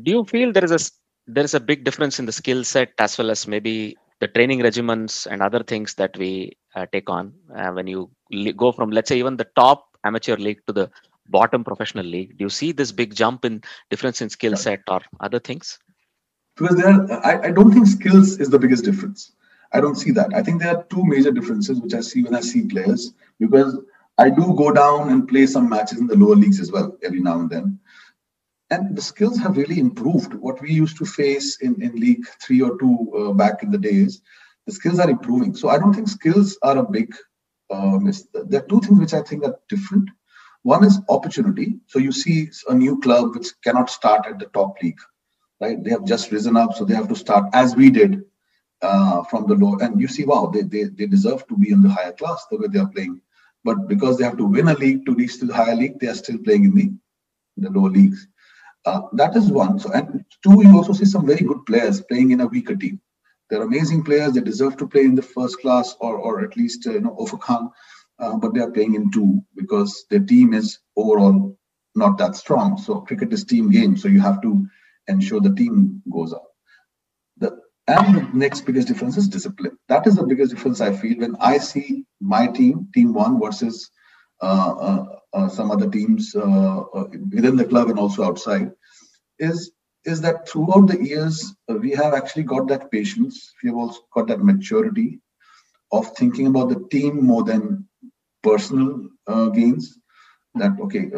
Do 0.00 0.12
you 0.12 0.24
feel 0.24 0.52
there 0.52 0.64
is 0.64 0.70
a 0.70 0.78
there 1.26 1.44
is 1.44 1.54
a 1.54 1.60
big 1.60 1.84
difference 1.84 2.18
in 2.18 2.26
the 2.26 2.32
skill 2.32 2.64
set 2.64 2.92
as 2.98 3.16
well 3.18 3.30
as 3.30 3.46
maybe 3.46 3.96
the 4.20 4.28
training 4.28 4.60
regimens 4.60 5.26
and 5.30 5.42
other 5.42 5.62
things 5.62 5.94
that 5.94 6.16
we 6.16 6.56
uh, 6.74 6.86
take 6.92 7.08
on 7.08 7.32
uh, 7.56 7.70
when 7.70 7.86
you 7.86 8.10
go 8.56 8.72
from 8.72 8.90
let's 8.90 9.08
say 9.08 9.18
even 9.18 9.36
the 9.36 9.48
top 9.56 9.86
amateur 10.04 10.36
league 10.36 10.60
to 10.66 10.72
the 10.72 10.90
bottom 11.30 11.64
professional 11.64 12.04
league. 12.04 12.36
Do 12.36 12.44
you 12.44 12.50
see 12.50 12.72
this 12.72 12.92
big 12.92 13.14
jump 13.14 13.44
in 13.44 13.62
difference 13.88 14.20
in 14.20 14.28
skill 14.30 14.56
set 14.56 14.80
or 14.88 15.00
other 15.20 15.38
things? 15.38 15.78
Because 16.56 16.76
there 16.76 17.24
I, 17.24 17.48
I 17.48 17.50
don't 17.52 17.72
think 17.72 17.86
skills 17.86 18.38
is 18.38 18.50
the 18.50 18.58
biggest 18.58 18.84
difference. 18.84 19.32
I 19.72 19.80
don't 19.80 19.94
see 19.94 20.10
that. 20.12 20.34
I 20.34 20.42
think 20.42 20.60
there 20.60 20.76
are 20.76 20.82
two 20.84 21.04
major 21.04 21.30
differences 21.30 21.80
which 21.80 21.94
i 21.94 22.00
see 22.00 22.22
when 22.22 22.34
i 22.34 22.40
see 22.40 22.66
players 22.66 23.12
because 23.38 23.78
i 24.18 24.28
do 24.28 24.54
go 24.56 24.72
down 24.72 25.10
and 25.10 25.28
play 25.28 25.46
some 25.46 25.68
matches 25.68 25.98
in 25.98 26.08
the 26.08 26.16
lower 26.16 26.34
leagues 26.34 26.60
as 26.60 26.72
well 26.72 26.96
every 27.04 27.20
now 27.20 27.38
and 27.38 27.48
then 27.48 27.78
and 28.70 28.96
the 28.96 29.02
skills 29.02 29.38
have 29.38 29.56
really 29.56 29.80
improved. 29.80 30.34
What 30.34 30.60
we 30.60 30.72
used 30.72 30.96
to 30.98 31.04
face 31.04 31.60
in, 31.60 31.82
in 31.82 31.92
League 31.96 32.26
3 32.42 32.62
or 32.62 32.78
2 32.78 33.12
uh, 33.30 33.32
back 33.32 33.62
in 33.62 33.70
the 33.70 33.78
days, 33.78 34.22
the 34.66 34.72
skills 34.72 35.00
are 35.00 35.10
improving. 35.10 35.54
So 35.54 35.68
I 35.68 35.78
don't 35.78 35.92
think 35.92 36.08
skills 36.08 36.56
are 36.62 36.78
a 36.78 36.84
big 36.84 37.14
uh, 37.70 37.98
miss. 37.98 38.26
There 38.32 38.60
are 38.60 38.66
two 38.66 38.80
things 38.80 39.00
which 39.00 39.14
I 39.14 39.22
think 39.22 39.44
are 39.44 39.58
different. 39.68 40.10
One 40.62 40.84
is 40.84 41.00
opportunity. 41.08 41.78
So 41.86 41.98
you 41.98 42.12
see 42.12 42.50
a 42.68 42.74
new 42.74 43.00
club 43.00 43.34
which 43.34 43.48
cannot 43.64 43.90
start 43.90 44.26
at 44.26 44.38
the 44.38 44.46
top 44.46 44.76
league, 44.82 45.00
right? 45.60 45.82
They 45.82 45.90
have 45.90 46.04
just 46.04 46.30
risen 46.30 46.56
up, 46.56 46.74
so 46.74 46.84
they 46.84 46.94
have 46.94 47.08
to 47.08 47.16
start 47.16 47.46
as 47.54 47.74
we 47.74 47.90
did 47.90 48.22
uh, 48.82 49.22
from 49.24 49.46
the 49.46 49.54
low. 49.54 49.78
And 49.78 50.00
you 50.00 50.08
see, 50.08 50.24
wow, 50.24 50.50
they, 50.52 50.62
they, 50.62 50.84
they 50.84 51.06
deserve 51.06 51.46
to 51.48 51.56
be 51.56 51.70
in 51.70 51.82
the 51.82 51.88
higher 51.88 52.12
class 52.12 52.46
the 52.50 52.58
way 52.58 52.68
they 52.68 52.78
are 52.78 52.88
playing. 52.88 53.20
But 53.64 53.88
because 53.88 54.18
they 54.18 54.24
have 54.24 54.38
to 54.38 54.44
win 54.44 54.68
a 54.68 54.74
league 54.74 55.06
to 55.06 55.14
reach 55.14 55.38
to 55.40 55.46
the 55.46 55.54
higher 55.54 55.74
league, 55.74 55.98
they 55.98 56.08
are 56.08 56.14
still 56.14 56.38
playing 56.38 56.64
in 56.64 56.74
the, 56.74 56.82
in 56.82 57.64
the 57.64 57.70
lower 57.70 57.90
leagues. 57.90 58.26
Uh, 58.90 59.02
that 59.12 59.36
is 59.36 59.52
one. 59.52 59.78
So, 59.78 59.92
and 59.92 60.24
two, 60.42 60.62
you 60.66 60.76
also 60.76 60.92
see 60.92 61.04
some 61.04 61.26
very 61.26 61.44
good 61.50 61.64
players 61.66 62.00
playing 62.00 62.32
in 62.32 62.40
a 62.40 62.46
weaker 62.46 62.74
team. 62.74 63.00
they're 63.48 63.62
amazing 63.62 64.02
players. 64.04 64.32
They 64.32 64.40
deserve 64.40 64.76
to 64.78 64.88
play 64.88 65.02
in 65.02 65.14
the 65.14 65.22
first 65.22 65.60
class 65.60 65.94
or 66.00 66.16
or 66.18 66.32
at 66.46 66.56
least 66.56 66.86
uh, 66.86 66.92
you 66.92 67.00
know 67.00 67.16
Ofakam, 67.20 67.70
uh, 68.18 68.36
but 68.36 68.54
they 68.54 68.60
are 68.60 68.70
playing 68.70 68.94
in 68.94 69.10
two 69.10 69.42
because 69.60 70.06
their 70.10 70.24
team 70.32 70.54
is 70.54 70.78
overall 70.96 71.56
not 71.94 72.18
that 72.18 72.36
strong. 72.36 72.78
So 72.78 73.00
cricket 73.02 73.32
is 73.32 73.44
team 73.44 73.70
game, 73.70 73.96
so 73.96 74.08
you 74.08 74.20
have 74.20 74.40
to 74.42 74.66
ensure 75.08 75.40
the 75.40 75.54
team 75.62 76.02
goes 76.12 76.32
up. 76.32 76.46
The 77.38 77.50
and 77.86 78.14
the 78.16 78.28
next 78.44 78.62
biggest 78.66 78.88
difference 78.88 79.16
is 79.16 79.28
discipline. 79.28 79.76
That 79.88 80.06
is 80.06 80.16
the 80.16 80.26
biggest 80.26 80.52
difference 80.54 80.80
I 80.80 80.92
feel 80.96 81.18
when 81.18 81.36
I 81.40 81.58
see 81.58 82.04
my 82.20 82.46
team, 82.46 82.88
team 82.94 83.12
one 83.12 83.40
versus 83.40 83.90
uh, 84.42 84.74
uh, 84.88 85.04
uh, 85.32 85.48
some 85.48 85.70
other 85.70 85.88
teams 85.90 86.34
uh, 86.34 86.80
uh, 86.98 87.04
within 87.34 87.56
the 87.56 87.64
club 87.64 87.90
and 87.90 87.98
also 87.98 88.24
outside. 88.24 88.70
Is 89.40 89.72
is 90.04 90.20
that 90.22 90.48
throughout 90.48 90.86
the 90.88 91.02
years 91.02 91.54
uh, 91.70 91.74
we 91.74 91.90
have 91.92 92.14
actually 92.14 92.44
got 92.44 92.68
that 92.68 92.90
patience. 92.90 93.52
We 93.62 93.70
have 93.70 93.76
also 93.78 94.00
got 94.14 94.28
that 94.28 94.44
maturity 94.44 95.20
of 95.92 96.06
thinking 96.16 96.46
about 96.46 96.70
the 96.70 96.86
team 96.90 97.24
more 97.24 97.44
than 97.44 97.88
personal 98.42 99.08
gains. 99.54 99.98
That 100.54 100.72
okay, 100.80 101.10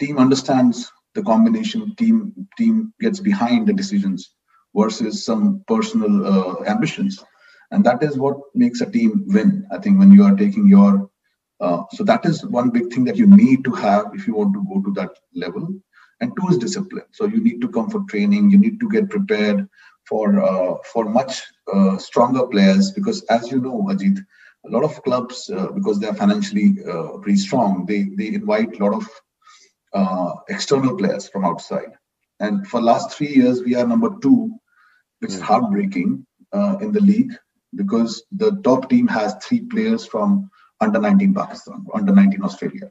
team 0.00 0.18
understands 0.18 0.90
the 1.14 1.22
combination. 1.22 1.94
Team 1.96 2.48
team 2.56 2.92
gets 3.00 3.20
behind 3.20 3.66
the 3.68 3.72
decisions 3.72 4.30
versus 4.76 5.24
some 5.24 5.64
personal 5.66 6.26
uh, 6.26 6.64
ambitions 6.66 7.24
and 7.70 7.84
that 7.84 8.02
is 8.02 8.18
what 8.18 8.36
makes 8.54 8.80
a 8.80 8.90
team 8.90 9.24
win 9.28 9.66
i 9.72 9.78
think 9.78 9.98
when 9.98 10.12
you 10.12 10.24
are 10.24 10.36
taking 10.36 10.66
your 10.66 11.10
uh, 11.60 11.82
so 11.92 12.04
that 12.04 12.24
is 12.24 12.44
one 12.46 12.70
big 12.70 12.92
thing 12.92 13.04
that 13.04 13.16
you 13.16 13.26
need 13.26 13.64
to 13.64 13.72
have 13.72 14.06
if 14.14 14.26
you 14.26 14.34
want 14.34 14.52
to 14.54 14.64
go 14.72 14.80
to 14.82 14.92
that 14.92 15.10
level 15.34 15.68
and 16.20 16.32
two 16.36 16.48
is 16.48 16.58
discipline 16.58 17.04
so 17.12 17.26
you 17.26 17.40
need 17.42 17.60
to 17.60 17.68
come 17.68 17.88
for 17.90 18.02
training 18.08 18.50
you 18.50 18.58
need 18.58 18.80
to 18.80 18.88
get 18.88 19.10
prepared 19.10 19.68
for 20.08 20.42
uh, 20.42 20.74
for 20.92 21.04
much 21.04 21.42
uh, 21.72 21.96
stronger 21.98 22.46
players 22.46 22.90
because 22.92 23.22
as 23.24 23.50
you 23.50 23.60
know 23.60 23.82
ajit 23.92 24.18
a 24.66 24.70
lot 24.70 24.84
of 24.84 25.02
clubs 25.02 25.50
uh, 25.50 25.68
because 25.72 25.98
they 25.98 26.08
are 26.08 26.20
financially 26.22 26.76
uh, 26.90 27.08
pretty 27.18 27.38
strong 27.38 27.86
they 27.86 28.02
they 28.18 28.28
invite 28.34 28.74
a 28.74 28.84
lot 28.84 28.94
of 29.00 29.06
external 30.48 30.96
players 30.96 31.28
from 31.28 31.44
outside 31.44 31.92
and 32.40 32.66
for 32.66 32.80
last 32.80 33.16
three 33.16 33.28
years, 33.28 33.62
we 33.62 33.74
are 33.74 33.86
number 33.86 34.10
two, 34.22 34.58
which 35.20 35.32
is 35.32 35.38
hmm. 35.38 35.44
heartbreaking 35.44 36.26
uh, 36.52 36.78
in 36.80 36.92
the 36.92 37.00
league 37.00 37.32
because 37.74 38.24
the 38.32 38.60
top 38.62 38.88
team 38.88 39.06
has 39.08 39.34
three 39.42 39.60
players 39.60 40.06
from 40.06 40.50
under 40.80 41.00
19 41.00 41.34
Pakistan, 41.34 41.84
under 41.92 42.14
19 42.14 42.42
Australia. 42.42 42.90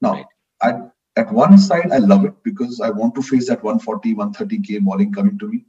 Now, 0.00 0.24
at, 0.62 0.92
at 1.18 1.32
one 1.32 1.58
side, 1.58 1.90
I 1.92 1.98
love 1.98 2.24
it 2.24 2.34
because 2.44 2.80
I 2.80 2.90
want 2.90 3.14
to 3.16 3.22
face 3.22 3.48
that 3.48 3.62
140, 3.62 4.14
130k 4.14 4.80
bowling 4.80 5.12
coming 5.12 5.38
to 5.38 5.48
me. 5.48 5.64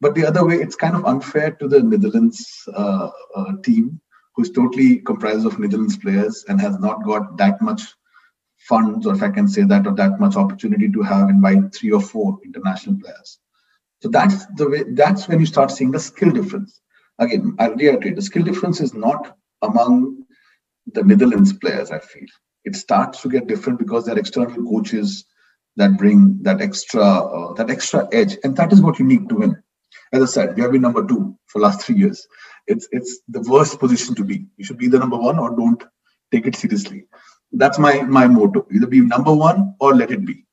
But 0.00 0.14
the 0.14 0.26
other 0.26 0.44
way, 0.44 0.56
it's 0.56 0.76
kind 0.76 0.96
of 0.96 1.04
unfair 1.04 1.52
to 1.52 1.68
the 1.68 1.82
Netherlands 1.82 2.62
uh, 2.74 3.10
uh, 3.36 3.52
team, 3.62 4.00
who's 4.34 4.50
totally 4.50 4.98
comprised 5.00 5.46
of 5.46 5.58
Netherlands 5.58 5.96
players 5.96 6.44
and 6.48 6.60
has 6.60 6.78
not 6.78 7.04
got 7.04 7.36
that 7.36 7.60
much 7.60 7.82
funds, 8.56 9.06
or 9.06 9.14
if 9.14 9.22
I 9.22 9.30
can 9.30 9.48
say 9.48 9.62
that, 9.64 9.86
or 9.86 9.94
that 9.94 10.18
much 10.18 10.36
opportunity 10.36 10.90
to 10.90 11.02
have 11.02 11.28
invite 11.28 11.74
three 11.74 11.92
or 11.92 12.00
four 12.00 12.38
international 12.44 12.98
players. 13.00 13.38
So 14.00 14.08
that's 14.08 14.46
the 14.56 14.68
way. 14.68 14.84
That's 14.88 15.28
when 15.28 15.40
you 15.40 15.46
start 15.46 15.70
seeing 15.70 15.90
the 15.90 16.00
skill 16.00 16.30
difference. 16.30 16.80
Again, 17.18 17.56
I'll 17.58 17.74
reiterate: 17.74 18.16
the 18.16 18.22
skill 18.22 18.44
difference 18.44 18.80
is 18.80 18.94
not 18.94 19.36
among 19.62 20.24
the 20.92 21.02
Netherlands 21.02 21.52
players. 21.52 21.90
I 21.90 21.98
feel 21.98 22.26
it 22.68 22.76
starts 22.76 23.22
to 23.22 23.28
get 23.28 23.46
different 23.52 23.78
because 23.78 24.04
there 24.04 24.16
are 24.16 24.24
external 24.24 24.62
coaches 24.72 25.24
that 25.76 25.96
bring 26.02 26.38
that 26.42 26.60
extra 26.60 27.02
uh, 27.02 27.52
that 27.54 27.70
extra 27.70 28.08
edge, 28.12 28.36
and 28.44 28.56
that 28.56 28.72
is 28.72 28.80
what 28.80 28.98
you 28.98 29.06
need 29.06 29.28
to 29.28 29.36
win. 29.42 29.62
As 30.12 30.22
I 30.22 30.26
said, 30.26 30.56
we 30.56 30.62
have 30.62 30.72
been 30.72 30.86
number 30.88 31.06
two 31.06 31.36
for 31.46 31.60
last 31.60 31.82
three 31.82 31.96
years. 31.96 32.26
It's 32.66 32.88
it's 32.92 33.20
the 33.28 33.42
worst 33.54 33.78
position 33.78 34.14
to 34.16 34.24
be. 34.24 34.46
You 34.56 34.64
should 34.64 34.78
be 34.84 34.88
the 34.88 34.98
number 34.98 35.16
one, 35.28 35.38
or 35.38 35.50
don't 35.56 35.82
take 36.32 36.46
it 36.46 36.56
seriously 36.56 37.06
that's 37.52 37.78
my 37.78 38.02
my 38.02 38.26
motto 38.26 38.66
either 38.72 38.86
be 38.86 39.00
number 39.00 39.32
one 39.32 39.74
or 39.80 39.94
let 39.94 40.10
it 40.10 40.24
be 40.24 40.44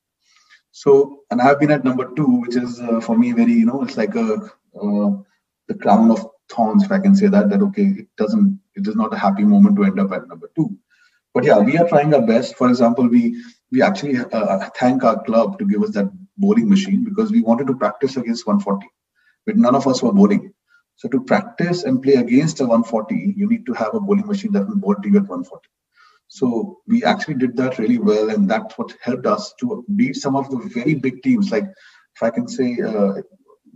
so 0.70 1.20
and 1.30 1.40
i've 1.40 1.60
been 1.60 1.70
at 1.70 1.84
number 1.84 2.10
two 2.14 2.40
which 2.40 2.56
is 2.56 2.80
uh, 2.80 3.00
for 3.00 3.16
me 3.16 3.32
very 3.32 3.52
you 3.52 3.66
know 3.66 3.82
it's 3.82 3.96
like 3.96 4.14
a 4.14 4.34
uh, 4.80 5.10
the 5.68 5.74
crown 5.82 6.10
of 6.10 6.26
thorns 6.50 6.84
if 6.84 6.92
i 6.92 6.98
can 6.98 7.14
say 7.14 7.26
that 7.26 7.50
that 7.50 7.62
okay 7.62 7.86
it 8.02 8.08
doesn't 8.16 8.58
it 8.74 8.86
is 8.86 8.96
not 8.96 9.12
a 9.12 9.18
happy 9.18 9.44
moment 9.44 9.76
to 9.76 9.84
end 9.84 10.00
up 10.00 10.12
at 10.12 10.26
number 10.28 10.50
two 10.56 10.74
but 11.36 11.44
yeah 11.48 11.58
we 11.58 11.76
are 11.78 11.88
trying 11.88 12.14
our 12.14 12.26
best. 12.32 12.56
For 12.56 12.68
example 12.68 13.08
we 13.08 13.22
we 13.70 13.82
actually 13.82 14.18
uh, 14.18 14.58
thank 14.80 15.04
our 15.04 15.22
club 15.24 15.58
to 15.58 15.66
give 15.66 15.82
us 15.82 15.94
that 15.98 16.10
bowling 16.36 16.68
machine 16.68 17.04
because 17.04 17.30
we 17.30 17.42
wanted 17.42 17.66
to 17.68 17.76
practice 17.84 18.16
against 18.16 18.46
140 18.46 18.86
but 19.46 19.56
none 19.56 19.74
of 19.74 19.86
us 19.86 20.02
were 20.02 20.12
bowling 20.12 20.52
so 20.96 21.08
to 21.08 21.22
practice 21.32 21.84
and 21.84 22.02
play 22.02 22.14
against 22.24 22.60
a 22.60 22.64
140 22.64 23.34
you 23.36 23.48
need 23.48 23.66
to 23.66 23.74
have 23.74 23.94
a 23.94 24.00
bowling 24.00 24.26
machine 24.26 24.52
that 24.52 24.68
will 24.68 24.84
bowl 24.84 24.94
to 25.02 25.08
you 25.08 25.16
at 25.16 25.32
140 25.34 25.68
so 26.28 26.80
we 26.86 27.04
actually 27.04 27.34
did 27.34 27.56
that 27.56 27.78
really 27.78 27.98
well, 27.98 28.30
and 28.30 28.50
that's 28.50 28.76
what 28.76 28.94
helped 29.00 29.26
us 29.26 29.54
to 29.60 29.84
beat 29.94 30.16
some 30.16 30.34
of 30.36 30.50
the 30.50 30.58
very 30.74 30.94
big 30.94 31.22
teams. 31.22 31.50
Like, 31.50 31.64
if 31.64 32.22
I 32.22 32.30
can 32.30 32.48
say, 32.48 32.78
uh, 32.84 33.14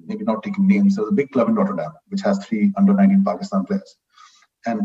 maybe 0.04 0.24
not 0.24 0.42
taking 0.42 0.66
names, 0.66 0.96
there's 0.96 1.08
a 1.08 1.12
big 1.12 1.30
club 1.30 1.48
in 1.48 1.54
Rotterdam 1.54 1.92
which 2.08 2.22
has 2.22 2.44
three 2.44 2.72
under 2.76 2.92
19 2.92 3.24
Pakistan 3.24 3.64
players, 3.64 3.96
and 4.66 4.82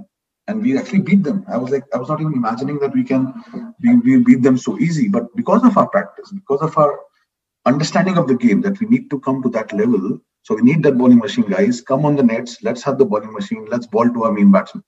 and 0.48 0.62
we 0.62 0.78
actually 0.78 1.02
beat 1.02 1.24
them. 1.24 1.44
I 1.48 1.58
was 1.58 1.72
like, 1.72 1.84
I 1.94 1.98
was 1.98 2.10
not 2.10 2.22
even 2.22 2.34
imagining 2.34 2.80
that 2.80 2.94
we 2.94 3.04
can 3.04 3.34
we, 3.82 3.96
we 3.98 4.18
beat 4.24 4.44
them 4.44 4.58
so 4.58 4.78
easy, 4.80 5.08
but 5.10 5.36
because 5.36 5.64
of 5.64 5.78
our 5.78 5.88
practice, 5.88 6.32
because 6.32 6.62
of 6.62 6.78
our 6.78 7.00
understanding 7.66 8.18
of 8.18 8.28
the 8.28 8.36
game, 8.36 8.62
that 8.62 8.80
we 8.80 8.88
need 8.88 9.10
to 9.10 9.20
come 9.20 9.42
to 9.44 9.50
that 9.50 9.74
level. 9.74 10.20
So 10.44 10.56
we 10.56 10.62
need 10.62 10.84
that 10.84 10.98
bowling 10.98 11.18
machine, 11.18 11.50
guys. 11.50 11.82
Come 11.82 12.06
on 12.06 12.16
the 12.16 12.24
nets. 12.24 12.60
Let's 12.62 12.84
have 12.84 13.00
the 13.00 13.06
bowling 13.06 13.34
machine. 13.34 13.66
Let's 13.70 13.88
ball 13.88 14.08
to 14.08 14.24
our 14.26 14.32
main 14.32 14.52
batsmen. 14.52 14.84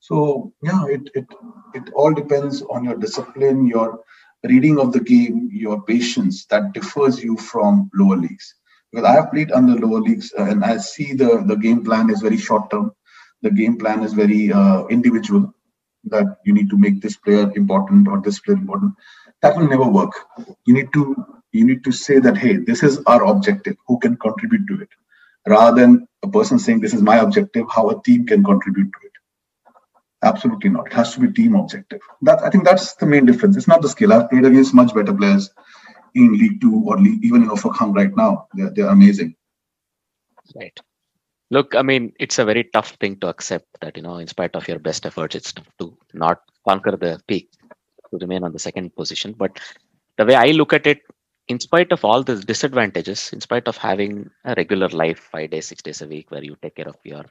So 0.00 0.52
yeah, 0.62 0.84
it 0.86 1.08
it 1.14 1.26
it 1.74 1.90
all 1.94 2.12
depends 2.12 2.62
on 2.62 2.84
your 2.84 2.96
discipline, 2.96 3.66
your 3.66 4.00
reading 4.44 4.78
of 4.78 4.92
the 4.92 5.00
game, 5.00 5.48
your 5.52 5.82
patience 5.82 6.46
that 6.46 6.72
differs 6.72 7.22
you 7.22 7.36
from 7.36 7.90
lower 7.94 8.16
leagues. 8.16 8.54
Because 8.90 9.06
I 9.06 9.12
have 9.12 9.30
played 9.30 9.52
under 9.52 9.74
lower 9.74 10.00
leagues 10.00 10.32
uh, 10.38 10.44
and 10.44 10.64
I 10.64 10.78
see 10.78 11.14
the 11.14 11.44
the 11.46 11.56
game 11.56 11.84
plan 11.84 12.10
is 12.10 12.20
very 12.20 12.36
short 12.38 12.70
term. 12.70 12.92
The 13.42 13.50
game 13.50 13.78
plan 13.78 14.02
is 14.02 14.12
very 14.12 14.52
uh, 14.52 14.86
individual. 14.86 15.54
That 16.04 16.38
you 16.46 16.54
need 16.54 16.70
to 16.70 16.78
make 16.78 17.02
this 17.02 17.18
player 17.18 17.52
important 17.54 18.08
or 18.08 18.22
this 18.22 18.40
player 18.40 18.56
important. 18.56 18.94
That 19.42 19.56
will 19.56 19.68
never 19.68 19.86
work. 19.86 20.12
You 20.64 20.72
need 20.72 20.92
to 20.94 21.26
you 21.52 21.64
need 21.66 21.84
to 21.84 21.92
say 21.92 22.18
that 22.20 22.38
hey, 22.38 22.56
this 22.56 22.82
is 22.82 23.02
our 23.06 23.24
objective. 23.24 23.76
Who 23.86 23.98
can 23.98 24.16
contribute 24.16 24.66
to 24.68 24.80
it? 24.82 24.88
Rather 25.46 25.80
than 25.80 26.08
a 26.22 26.28
person 26.28 26.58
saying 26.58 26.80
this 26.80 26.94
is 26.94 27.02
my 27.02 27.18
objective, 27.18 27.66
how 27.70 27.90
a 27.90 28.02
team 28.02 28.26
can 28.26 28.42
contribute 28.44 28.90
to 28.92 29.06
it 29.06 29.12
Absolutely 30.22 30.68
not. 30.68 30.86
It 30.86 30.92
has 30.92 31.14
to 31.14 31.20
be 31.20 31.32
team 31.32 31.54
objective. 31.54 32.00
That 32.22 32.42
I 32.42 32.50
think 32.50 32.64
that's 32.64 32.94
the 32.94 33.06
main 33.06 33.24
difference. 33.24 33.56
It's 33.56 33.68
not 33.68 33.80
the 33.80 33.88
skill. 33.88 34.12
I've 34.12 34.28
played 34.28 34.44
against 34.44 34.74
much 34.74 34.94
better 34.94 35.14
players 35.14 35.50
in 36.14 36.34
League 36.34 36.60
Two 36.60 36.82
or 36.86 36.98
League, 36.98 37.24
even 37.24 37.42
in 37.42 37.48
Ofakam 37.48 37.94
right 37.94 38.14
now. 38.14 38.48
They're, 38.52 38.70
they're 38.70 38.88
amazing. 38.88 39.34
Right. 40.54 40.78
Look, 41.50 41.74
I 41.74 41.82
mean, 41.82 42.12
it's 42.20 42.38
a 42.38 42.44
very 42.44 42.64
tough 42.64 42.90
thing 43.00 43.18
to 43.20 43.28
accept 43.28 43.66
that, 43.80 43.96
you 43.96 44.02
know, 44.02 44.16
in 44.18 44.28
spite 44.28 44.54
of 44.54 44.68
your 44.68 44.78
best 44.78 45.04
efforts, 45.04 45.34
it's 45.34 45.52
tough 45.52 45.66
to 45.78 45.96
not 46.14 46.40
conquer 46.66 46.96
the 46.96 47.20
peak, 47.26 47.50
to 48.10 48.18
remain 48.18 48.44
on 48.44 48.52
the 48.52 48.58
second 48.58 48.94
position. 48.94 49.34
But 49.36 49.58
the 50.16 50.26
way 50.26 50.36
I 50.36 50.48
look 50.52 50.72
at 50.72 50.86
it, 50.86 51.00
in 51.48 51.58
spite 51.58 51.90
of 51.90 52.04
all 52.04 52.22
the 52.22 52.36
disadvantages, 52.36 53.32
in 53.32 53.40
spite 53.40 53.66
of 53.66 53.76
having 53.76 54.30
a 54.44 54.54
regular 54.56 54.88
life, 54.90 55.18
five 55.18 55.50
days, 55.50 55.66
six 55.66 55.82
days 55.82 56.02
a 56.02 56.06
week, 56.06 56.30
where 56.30 56.44
you 56.44 56.56
take 56.62 56.76
care 56.76 56.88
of 56.88 56.96
your 57.02 57.24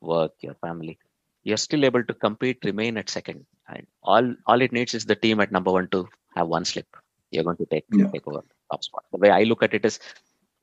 work, 0.00 0.32
your 0.40 0.54
family, 0.54 0.98
you're 1.42 1.56
still 1.56 1.84
able 1.84 2.04
to 2.04 2.14
compete, 2.14 2.58
remain 2.64 2.96
at 2.96 3.10
second. 3.10 3.44
And 3.68 3.86
all 4.02 4.34
all 4.46 4.62
it 4.62 4.72
needs 4.72 4.94
is 4.94 5.04
the 5.04 5.16
team 5.16 5.40
at 5.40 5.50
number 5.50 5.72
one 5.72 5.88
to 5.88 6.08
have 6.36 6.46
one 6.46 6.64
slip. 6.64 6.86
You're 7.32 7.44
going 7.44 7.56
to 7.56 7.66
take 7.66 7.86
yeah. 7.92 8.06
take 8.12 8.28
over 8.28 8.44
top 8.70 8.84
spot. 8.84 9.04
The 9.12 9.18
way 9.18 9.30
I 9.30 9.42
look 9.42 9.62
at 9.62 9.74
it 9.74 9.84
is 9.84 9.98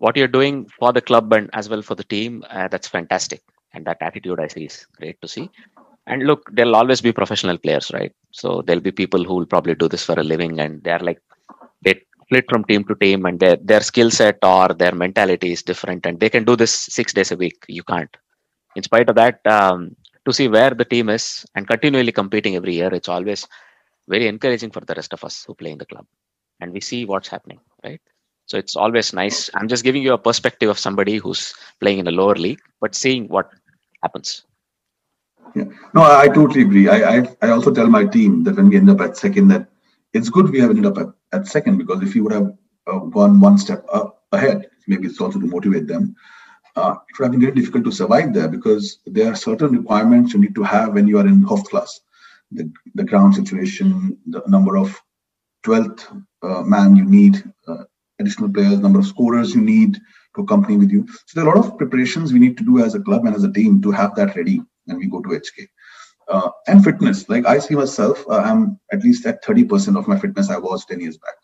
what 0.04 0.18
you're 0.18 0.36
doing 0.40 0.56
for 0.80 0.92
the 0.98 1.02
club 1.10 1.34
and 1.38 1.50
as 1.54 1.70
well 1.72 1.84
for 1.90 1.96
the 1.96 2.04
team. 2.16 2.44
Uh, 2.50 2.68
that's 2.74 2.90
fantastic, 2.98 3.42
and 3.74 3.86
that 3.88 4.00
attitude 4.02 4.40
I 4.40 4.48
see 4.56 4.66
is 4.72 4.88
great 5.00 5.22
to 5.24 5.30
see. 5.36 5.50
And 6.08 6.24
look, 6.30 6.50
there'll 6.54 6.76
always 6.82 7.02
be 7.02 7.12
professional 7.22 7.58
players, 7.58 7.92
right? 7.94 8.14
So 8.32 8.64
there'll 8.66 8.88
be 8.90 8.92
people 9.04 9.24
who 9.24 9.36
will 9.36 9.46
probably 9.56 9.76
do 9.76 9.90
this 9.90 10.06
for 10.06 10.20
a 10.20 10.24
living, 10.34 10.60
and 10.60 10.84
they're 10.84 11.00
like 11.10 11.22
they 11.84 11.96
split 12.26 12.46
from 12.50 12.66
team 12.66 12.84
to 12.86 12.96
team, 12.96 13.26
and 13.26 13.40
their 13.40 13.58
their 13.72 13.82
skill 13.92 14.12
set 14.12 14.40
or 14.44 14.70
their 14.84 14.96
mentality 15.06 15.52
is 15.54 15.64
different, 15.64 16.06
and 16.08 16.20
they 16.20 16.30
can 16.30 16.46
do 16.46 16.56
this 16.58 16.74
six 17.00 17.14
days 17.14 17.32
a 17.32 17.38
week. 17.46 17.60
You 17.68 17.84
can't. 17.84 18.16
In 18.76 18.84
spite 18.84 19.10
of 19.10 19.16
that, 19.18 19.46
um, 19.48 19.96
to 20.26 20.34
see 20.34 20.48
where 20.48 20.72
the 20.72 20.86
team 20.86 21.10
is 21.10 21.46
and 21.56 21.68
continually 21.68 22.12
competing 22.12 22.56
every 22.56 22.76
year 22.76 22.94
it's 22.94 23.10
always 23.10 23.48
very 24.08 24.28
encouraging 24.28 24.72
for 24.72 24.82
the 24.82 24.96
rest 25.00 25.14
of 25.14 25.24
us 25.24 25.44
who 25.46 25.56
play 25.56 25.72
in 25.72 25.80
the 25.80 25.86
club 25.92 26.06
and 26.62 26.74
we 26.74 26.82
see 26.82 27.06
what's 27.06 27.30
happening 27.30 27.60
right 27.84 28.02
so 28.52 28.58
it's 28.58 28.76
always 28.76 29.14
nice 29.14 29.50
i'm 29.56 29.68
just 29.74 29.86
giving 29.88 30.04
you 30.04 30.14
a 30.14 30.24
perspective 30.30 30.70
of 30.70 30.80
somebody 30.86 31.16
who's 31.18 31.54
playing 31.80 32.00
in 32.00 32.08
a 32.08 32.16
lower 32.20 32.36
league 32.46 32.62
but 32.82 32.94
seeing 33.04 33.28
what 33.36 33.50
happens 34.04 34.44
yeah. 35.56 35.70
no 35.94 36.04
i, 36.04 36.28
totally 36.28 36.64
agree 36.68 36.88
I, 36.90 36.98
I, 37.14 37.18
I 37.42 37.50
also 37.52 37.72
tell 37.72 37.88
my 37.88 38.06
team 38.06 38.44
that 38.44 38.58
when 38.58 38.70
we 38.70 38.78
end 38.78 38.90
up 38.90 39.00
at 39.02 39.16
second 39.16 39.48
that 39.54 39.68
it's 40.14 40.30
good 40.30 40.50
we 40.50 40.60
have 40.60 40.72
ended 40.72 40.86
up 40.92 40.98
at, 40.98 41.10
at 41.38 41.48
second 41.48 41.78
because 41.78 42.04
if 42.04 42.16
you 42.16 42.24
would 42.26 42.34
have 42.34 42.50
uh, 42.88 43.00
gone 43.18 43.40
one 43.40 43.58
step 43.58 43.86
up 43.94 44.24
ahead 44.34 44.68
maybe 44.88 45.08
it's 45.08 45.22
also 45.22 45.40
to 45.40 45.48
motivate 45.56 45.88
them 45.88 46.16
uh, 46.76 46.96
it 47.10 47.20
would 47.20 47.26
have 47.26 47.32
been 47.32 47.42
very 47.42 47.54
difficult 47.54 47.84
to 47.84 47.92
survive 47.92 48.34
there 48.34 48.48
because 48.48 49.00
there 49.06 49.32
are 49.32 49.36
certain 49.36 49.72
requirements 49.72 50.34
you 50.34 50.40
need 50.40 50.56
to 50.56 50.64
have 50.64 50.94
when 50.94 51.08
you 51.08 51.18
are 51.18 51.28
in 51.28 51.44
Hoofdklasse. 51.44 52.00
The, 52.52 52.72
the 52.96 53.04
ground 53.04 53.36
situation, 53.36 54.18
the 54.28 54.42
number 54.48 54.78
of 54.78 54.98
12th 55.66 56.24
uh, 56.44 56.62
man 56.64 56.96
you 56.96 57.06
need, 57.06 57.44
uh, 57.68 57.84
additional 58.22 58.52
players, 58.52 58.80
number 58.80 59.00
of 59.00 59.06
scorers 59.06 59.54
you 59.54 59.62
need 59.62 60.00
to 60.36 60.42
accompany 60.42 60.78
with 60.78 60.92
you. 60.92 61.06
So 61.26 61.40
there 61.40 61.46
are 61.46 61.54
a 61.54 61.60
lot 61.60 61.66
of 61.66 61.78
preparations 61.78 62.32
we 62.32 62.40
need 62.40 62.58
to 62.58 62.64
do 62.64 62.84
as 62.84 62.96
a 62.96 63.02
club 63.02 63.26
and 63.26 63.36
as 63.36 63.44
a 63.44 63.52
team 63.52 63.82
to 63.82 63.92
have 63.92 64.16
that 64.16 64.36
ready 64.36 64.62
when 64.86 64.98
we 64.98 65.08
go 65.08 65.22
to 65.22 65.30
HK. 65.30 65.68
Uh, 66.30 66.50
and 66.68 66.84
fitness, 66.84 67.28
like 67.28 67.46
I 67.46 67.60
see 67.60 67.76
myself, 67.76 68.24
uh, 68.30 68.38
I'm 68.38 68.80
at 68.94 69.04
least 69.04 69.26
at 69.26 69.44
30% 69.44 69.98
of 69.98 70.08
my 70.08 70.18
fitness 70.18 70.50
I 70.50 70.58
was 70.58 70.86
10 70.86 71.02
years 71.02 71.18
back. 71.18 71.36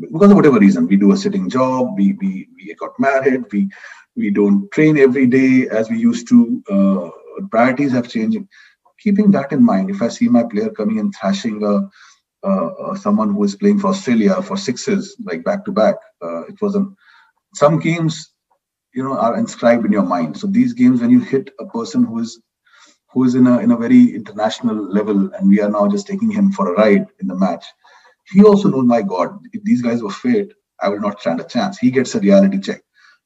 Because 0.00 0.30
of 0.30 0.36
whatever 0.36 0.58
reason, 0.58 0.86
we 0.86 0.96
do 0.96 1.12
a 1.12 1.16
sitting 1.16 1.48
job, 1.48 1.94
we, 1.96 2.12
we, 2.20 2.48
we 2.56 2.74
got 2.74 2.98
married, 2.98 3.44
we 3.52 3.68
we 4.16 4.30
don't 4.30 4.70
train 4.72 4.98
every 4.98 5.26
day 5.26 5.68
as 5.68 5.90
we 5.90 5.98
used 5.98 6.26
to. 6.28 6.62
Uh, 6.70 7.10
priorities 7.50 7.92
have 7.92 8.08
changed. 8.08 8.38
Keeping 8.98 9.30
that 9.32 9.52
in 9.52 9.62
mind, 9.62 9.90
if 9.90 10.00
I 10.00 10.08
see 10.08 10.28
my 10.28 10.42
player 10.42 10.70
coming 10.70 10.98
and 10.98 11.14
thrashing 11.14 11.62
a, 11.62 11.88
uh, 12.50 12.94
someone 12.94 13.30
who 13.32 13.44
is 13.44 13.56
playing 13.56 13.78
for 13.80 13.88
Australia 13.88 14.40
for 14.42 14.56
sixes, 14.56 15.16
like 15.24 15.44
back 15.44 15.64
to 15.64 15.72
back, 15.72 15.96
uh, 16.22 16.42
it 16.46 16.60
was 16.60 16.76
a, 16.76 16.86
some 17.54 17.78
games, 17.78 18.32
you 18.94 19.02
know, 19.02 19.18
are 19.18 19.36
inscribed 19.36 19.84
in 19.86 19.92
your 19.92 20.02
mind. 20.16 20.36
So 20.38 20.46
these 20.46 20.72
games, 20.72 21.00
when 21.00 21.10
you 21.10 21.20
hit 21.20 21.50
a 21.60 21.66
person 21.66 22.04
who 22.04 22.20
is 22.20 22.40
who 23.12 23.24
is 23.24 23.34
in 23.34 23.46
a 23.46 23.58
in 23.58 23.70
a 23.70 23.76
very 23.76 24.14
international 24.14 24.76
level, 24.98 25.32
and 25.34 25.48
we 25.48 25.60
are 25.60 25.70
now 25.70 25.88
just 25.88 26.06
taking 26.06 26.30
him 26.30 26.52
for 26.52 26.72
a 26.72 26.76
ride 26.76 27.06
in 27.20 27.26
the 27.26 27.34
match, 27.34 27.64
he 28.32 28.42
also 28.42 28.68
knows, 28.68 28.84
my 28.86 29.02
God, 29.02 29.38
if 29.52 29.62
these 29.64 29.82
guys 29.82 30.02
were 30.02 30.10
fit, 30.10 30.52
I 30.80 30.88
will 30.88 31.00
not 31.00 31.20
stand 31.20 31.40
a 31.40 31.44
chance. 31.44 31.78
He 31.78 31.90
gets 31.90 32.14
a 32.14 32.20
reality 32.20 32.60
check. 32.60 32.82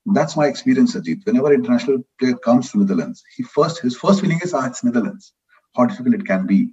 That's 0.06 0.36
my 0.36 0.46
experience, 0.46 0.94
Ajit. 0.94 1.26
Whenever 1.26 1.52
international 1.52 2.02
player 2.18 2.36
comes 2.36 2.70
to 2.70 2.78
Netherlands, 2.78 3.22
he 3.36 3.42
first 3.42 3.80
his 3.80 3.96
first 3.96 4.20
feeling 4.22 4.40
is, 4.42 4.54
ah, 4.54 4.66
it's 4.66 4.82
Netherlands. 4.84 5.32
How 5.76 5.86
difficult 5.86 6.14
it 6.14 6.26
can 6.26 6.46
be. 6.46 6.72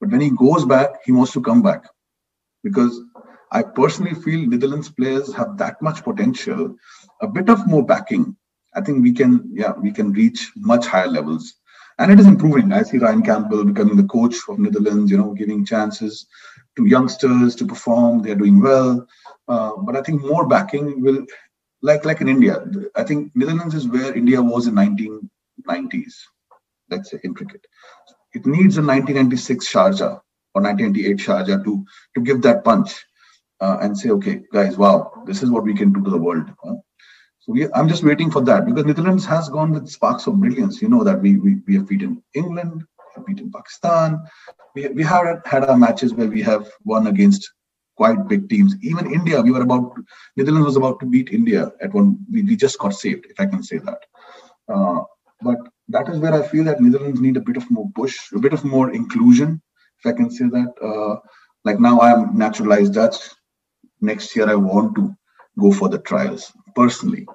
But 0.00 0.10
when 0.10 0.20
he 0.20 0.30
goes 0.30 0.64
back, 0.64 0.90
he 1.04 1.12
wants 1.12 1.32
to 1.32 1.40
come 1.40 1.62
back. 1.62 1.84
Because 2.62 3.00
I 3.52 3.62
personally 3.62 4.14
feel 4.14 4.48
Netherlands 4.48 4.88
players 4.88 5.32
have 5.34 5.56
that 5.58 5.80
much 5.80 6.02
potential, 6.02 6.76
a 7.22 7.28
bit 7.28 7.48
of 7.48 7.66
more 7.66 7.84
backing. 7.84 8.36
I 8.74 8.80
think 8.80 9.02
we 9.02 9.12
can, 9.12 9.48
yeah, 9.52 9.72
we 9.72 9.90
can 9.90 10.12
reach 10.12 10.52
much 10.56 10.86
higher 10.86 11.06
levels. 11.08 11.54
And 11.98 12.12
it 12.12 12.20
is 12.20 12.26
improving. 12.26 12.72
I 12.72 12.82
see 12.82 12.98
Ryan 12.98 13.22
Campbell 13.22 13.64
becoming 13.64 13.96
the 13.96 14.04
coach 14.04 14.36
of 14.48 14.58
Netherlands, 14.58 15.10
you 15.10 15.16
know, 15.16 15.32
giving 15.32 15.64
chances 15.64 16.26
to 16.76 16.84
youngsters 16.84 17.54
to 17.56 17.66
perform. 17.66 18.20
They're 18.20 18.34
doing 18.34 18.60
well. 18.60 19.06
Uh, 19.48 19.76
but 19.78 19.96
I 19.96 20.02
think 20.02 20.20
more 20.22 20.46
backing 20.46 21.00
will 21.00 21.24
like 21.82 22.04
like 22.04 22.20
in 22.20 22.28
India, 22.28 22.64
I 22.94 23.04
think 23.04 23.32
Netherlands 23.34 23.74
is 23.74 23.86
where 23.88 24.14
India 24.14 24.42
was 24.42 24.66
in 24.66 24.74
1990s. 24.74 26.14
Let's 26.90 27.10
say 27.10 27.18
in 27.22 27.34
cricket, 27.34 27.66
it 28.36 28.46
needs 28.46 28.76
a 28.76 28.82
1996 28.82 29.72
Sharjah 29.72 30.20
or 30.54 30.62
1998 30.62 31.16
Sharjah 31.26 31.64
to 31.64 31.84
to 32.14 32.20
give 32.20 32.42
that 32.42 32.64
punch 32.64 33.04
uh, 33.60 33.78
and 33.80 33.96
say, 33.96 34.10
okay, 34.10 34.42
guys, 34.52 34.76
wow, 34.76 34.98
this 35.26 35.42
is 35.42 35.50
what 35.50 35.64
we 35.64 35.74
can 35.74 35.92
do 35.92 36.02
to 36.02 36.10
the 36.10 36.18
world. 36.26 36.50
Huh? 36.62 36.76
So 37.40 37.52
we, 37.52 37.66
I'm 37.72 37.88
just 37.88 38.04
waiting 38.04 38.30
for 38.30 38.42
that 38.42 38.66
because 38.66 38.84
Netherlands 38.84 39.24
has 39.26 39.48
gone 39.48 39.72
with 39.72 39.88
sparks 39.88 40.26
of 40.26 40.40
brilliance. 40.40 40.82
You 40.82 40.88
know 40.88 41.04
that 41.04 41.20
we 41.20 41.36
we, 41.36 41.56
we 41.66 41.76
have 41.76 41.88
beaten 41.88 42.22
England, 42.34 42.82
we 42.82 43.12
have 43.14 43.26
beaten 43.26 43.50
Pakistan. 43.50 44.18
We, 44.74 44.88
we 44.88 45.02
have 45.04 45.42
had 45.46 45.64
our 45.64 45.76
matches 45.76 46.14
where 46.14 46.28
we 46.28 46.42
have 46.42 46.68
won 46.84 47.06
against 47.06 47.50
quite 47.96 48.28
big 48.28 48.48
teams. 48.48 48.74
Even 48.82 49.12
India, 49.12 49.40
we 49.40 49.52
were 49.52 49.62
about 49.62 49.94
Netherlands 50.36 50.66
was 50.66 50.76
about 50.76 51.00
to 51.00 51.06
beat 51.06 51.30
India 51.30 51.72
at 51.80 51.94
one. 51.94 52.18
We, 52.30 52.42
we 52.42 52.56
just 52.56 52.78
got 52.78 52.94
saved, 52.94 53.26
if 53.30 53.40
I 53.40 53.46
can 53.46 53.62
say 53.62 53.78
that. 53.78 54.02
Uh, 54.68 55.02
but 55.40 55.58
that 55.88 56.08
is 56.08 56.18
where 56.18 56.34
I 56.34 56.46
feel 56.46 56.64
that 56.64 56.80
Netherlands 56.80 57.20
need 57.20 57.36
a 57.36 57.40
bit 57.40 57.56
of 57.56 57.70
more 57.70 57.90
push, 57.94 58.16
a 58.32 58.38
bit 58.38 58.52
of 58.52 58.64
more 58.64 58.92
inclusion, 58.92 59.62
if 59.98 60.06
I 60.06 60.12
can 60.12 60.30
say 60.30 60.46
that. 60.46 60.74
Uh, 60.82 61.20
like 61.64 61.80
now, 61.80 61.98
I 62.00 62.12
am 62.12 62.36
naturalized 62.36 62.94
Dutch. 62.94 63.16
Next 64.00 64.36
year, 64.36 64.48
I 64.48 64.54
want 64.54 64.94
to 64.96 65.14
go 65.58 65.72
for 65.72 65.88
the 65.88 65.98
trials 65.98 66.52
personally. 66.74 67.26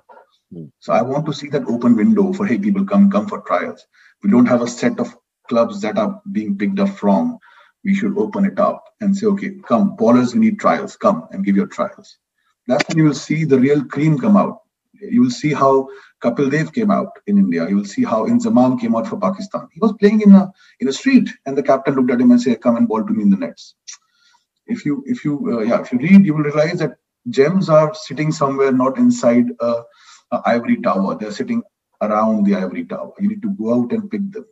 Hmm. 0.53 0.65
So 0.79 0.93
I 0.93 1.01
want 1.01 1.25
to 1.25 1.33
see 1.33 1.49
that 1.49 1.67
open 1.67 1.95
window 1.95 2.33
for 2.33 2.45
hey, 2.45 2.57
people 2.57 2.85
come 2.85 3.09
come 3.09 3.27
for 3.27 3.41
trials. 3.41 3.85
We 4.23 4.29
don't 4.29 4.45
have 4.45 4.61
a 4.61 4.67
set 4.67 4.99
of 4.99 5.15
clubs 5.49 5.81
that 5.81 5.97
are 5.97 6.21
being 6.31 6.57
picked 6.57 6.79
up 6.79 6.89
from 6.89 7.39
we 7.83 7.95
should 7.95 8.17
open 8.17 8.45
it 8.45 8.59
up 8.59 8.83
and 9.01 9.15
say, 9.15 9.25
okay, 9.27 9.55
come, 9.67 9.97
ballers, 9.97 10.33
you 10.33 10.39
need 10.39 10.59
trials. 10.59 10.95
Come 10.95 11.27
and 11.31 11.43
give 11.43 11.55
your 11.55 11.67
trials. 11.67 12.17
That's 12.67 12.87
when 12.87 12.97
you 12.97 13.05
will 13.05 13.13
see 13.13 13.43
the 13.43 13.59
real 13.59 13.83
cream 13.85 14.19
come 14.19 14.37
out. 14.37 14.59
You 15.01 15.21
will 15.21 15.31
see 15.31 15.53
how 15.53 15.87
Kapil 16.23 16.51
Dev 16.51 16.71
came 16.73 16.91
out 16.91 17.09
in 17.27 17.37
India. 17.37 17.67
You 17.67 17.77
will 17.77 17.85
see 17.85 18.03
how 18.03 18.27
Inzamam 18.27 18.79
came 18.79 18.95
out 18.95 19.07
for 19.07 19.17
Pakistan. 19.19 19.67
He 19.73 19.79
was 19.79 19.93
playing 19.93 20.21
in 20.21 20.31
a 20.33 20.51
in 20.79 20.87
a 20.87 20.93
street, 20.93 21.29
and 21.45 21.57
the 21.57 21.63
captain 21.63 21.95
looked 21.95 22.11
at 22.11 22.21
him 22.21 22.31
and 22.31 22.41
said, 22.41 22.61
"Come 22.61 22.77
and 22.77 22.87
ball 22.87 23.03
to 23.03 23.13
me 23.13 23.23
in 23.23 23.29
the 23.29 23.37
nets." 23.37 23.75
If 24.67 24.85
you 24.85 25.03
if 25.05 25.25
you 25.25 25.57
uh, 25.57 25.61
yeah 25.61 25.81
if 25.81 25.91
you 25.91 25.99
read, 25.99 26.25
you 26.25 26.35
will 26.35 26.43
realize 26.43 26.79
that 26.79 26.97
gems 27.29 27.69
are 27.69 27.93
sitting 27.93 28.31
somewhere 28.31 28.71
not 28.71 28.97
inside 28.97 29.45
a, 29.59 29.83
a 30.31 30.41
ivory 30.45 30.81
tower. 30.81 31.17
They're 31.17 31.31
sitting 31.31 31.63
around 32.01 32.45
the 32.45 32.55
ivory 32.55 32.85
tower. 32.85 33.11
You 33.19 33.29
need 33.29 33.41
to 33.41 33.49
go 33.49 33.73
out 33.73 33.91
and 33.91 34.09
pick 34.09 34.31
them. 34.31 34.45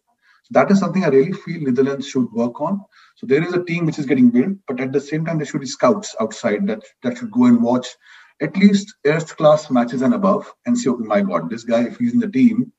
So 0.43 0.49
that 0.51 0.71
is 0.71 0.79
something 0.79 1.03
I 1.03 1.09
really 1.09 1.33
feel 1.33 1.61
Netherlands 1.61 2.07
should 2.07 2.31
work 2.31 2.61
on. 2.61 2.81
So 3.15 3.27
there 3.27 3.43
is 3.43 3.53
a 3.53 3.63
team 3.63 3.85
which 3.85 3.99
is 3.99 4.05
getting 4.05 4.29
built, 4.29 4.57
but 4.67 4.79
at 4.79 4.91
the 4.91 5.01
same 5.01 5.25
time, 5.25 5.37
there 5.37 5.45
should 5.45 5.61
be 5.61 5.67
scouts 5.67 6.15
outside 6.19 6.65
that, 6.67 6.83
that 7.03 7.17
should 7.17 7.31
go 7.31 7.45
and 7.45 7.61
watch 7.61 7.87
at 8.41 8.55
least 8.57 8.95
first 9.03 9.35
class 9.37 9.69
matches 9.69 10.01
and 10.01 10.13
above 10.13 10.51
and 10.65 10.77
say, 10.77 10.89
okay, 10.89 11.03
my 11.03 11.21
God, 11.21 11.49
this 11.49 11.63
guy, 11.63 11.83
if 11.83 11.97
he's 11.97 12.13
in 12.13 12.19
the 12.19 12.27
team, 12.27 12.71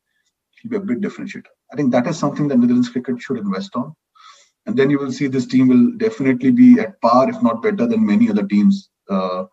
he'll 0.60 0.70
be 0.70 0.76
a 0.76 0.80
big 0.80 1.00
differentiator. 1.00 1.46
I 1.72 1.76
think 1.76 1.92
that 1.92 2.06
is 2.06 2.18
something 2.18 2.48
that 2.48 2.58
Netherlands 2.58 2.88
cricket 2.88 3.20
should 3.20 3.38
invest 3.38 3.76
on. 3.76 3.94
And 4.66 4.76
then 4.76 4.90
you 4.90 4.98
will 4.98 5.12
see 5.12 5.26
this 5.26 5.46
team 5.46 5.68
will 5.68 5.92
definitely 5.96 6.50
be 6.50 6.78
at 6.80 7.00
par, 7.00 7.28
if 7.28 7.42
not 7.42 7.62
better, 7.62 7.86
than 7.86 8.06
many 8.06 8.30
other 8.30 8.46
teams. 8.46 8.90
Uh, 9.08 9.44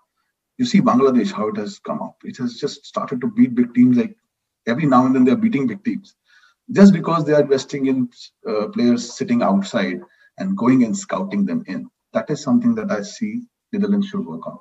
you 0.58 0.66
see 0.66 0.82
Bangladesh, 0.82 1.32
how 1.32 1.50
it 1.50 1.58
has 1.58 1.80
come 1.80 2.02
up. 2.02 2.18
It 2.24 2.38
has 2.38 2.60
just 2.60 2.86
started 2.86 3.22
to 3.22 3.28
beat 3.28 3.56
big 3.56 3.74
teams. 3.74 3.98
Like 3.98 4.16
every 4.68 4.86
now 4.86 5.06
and 5.06 5.16
then, 5.16 5.24
they're 5.24 5.36
beating 5.36 5.68
big 5.68 5.84
teams 5.84 6.16
just 6.72 6.94
because 6.94 7.26
they 7.26 7.34
are 7.34 7.42
investing 7.42 7.88
in 7.88 8.10
uh, 8.48 8.68
players 8.68 9.16
sitting 9.16 9.42
outside 9.42 10.02
and 10.38 10.58
going 10.58 10.84
and 10.84 10.98
scouting 10.98 11.46
them 11.46 11.64
in. 11.68 11.90
That 12.14 12.30
is 12.30 12.42
something 12.42 12.76
that 12.76 12.92
I 12.92 13.02
see 13.02 13.44
Netherlands 13.72 14.08
should 14.08 14.26
work 14.26 14.46
on. 14.48 14.60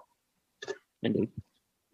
Indeed. 1.07 1.31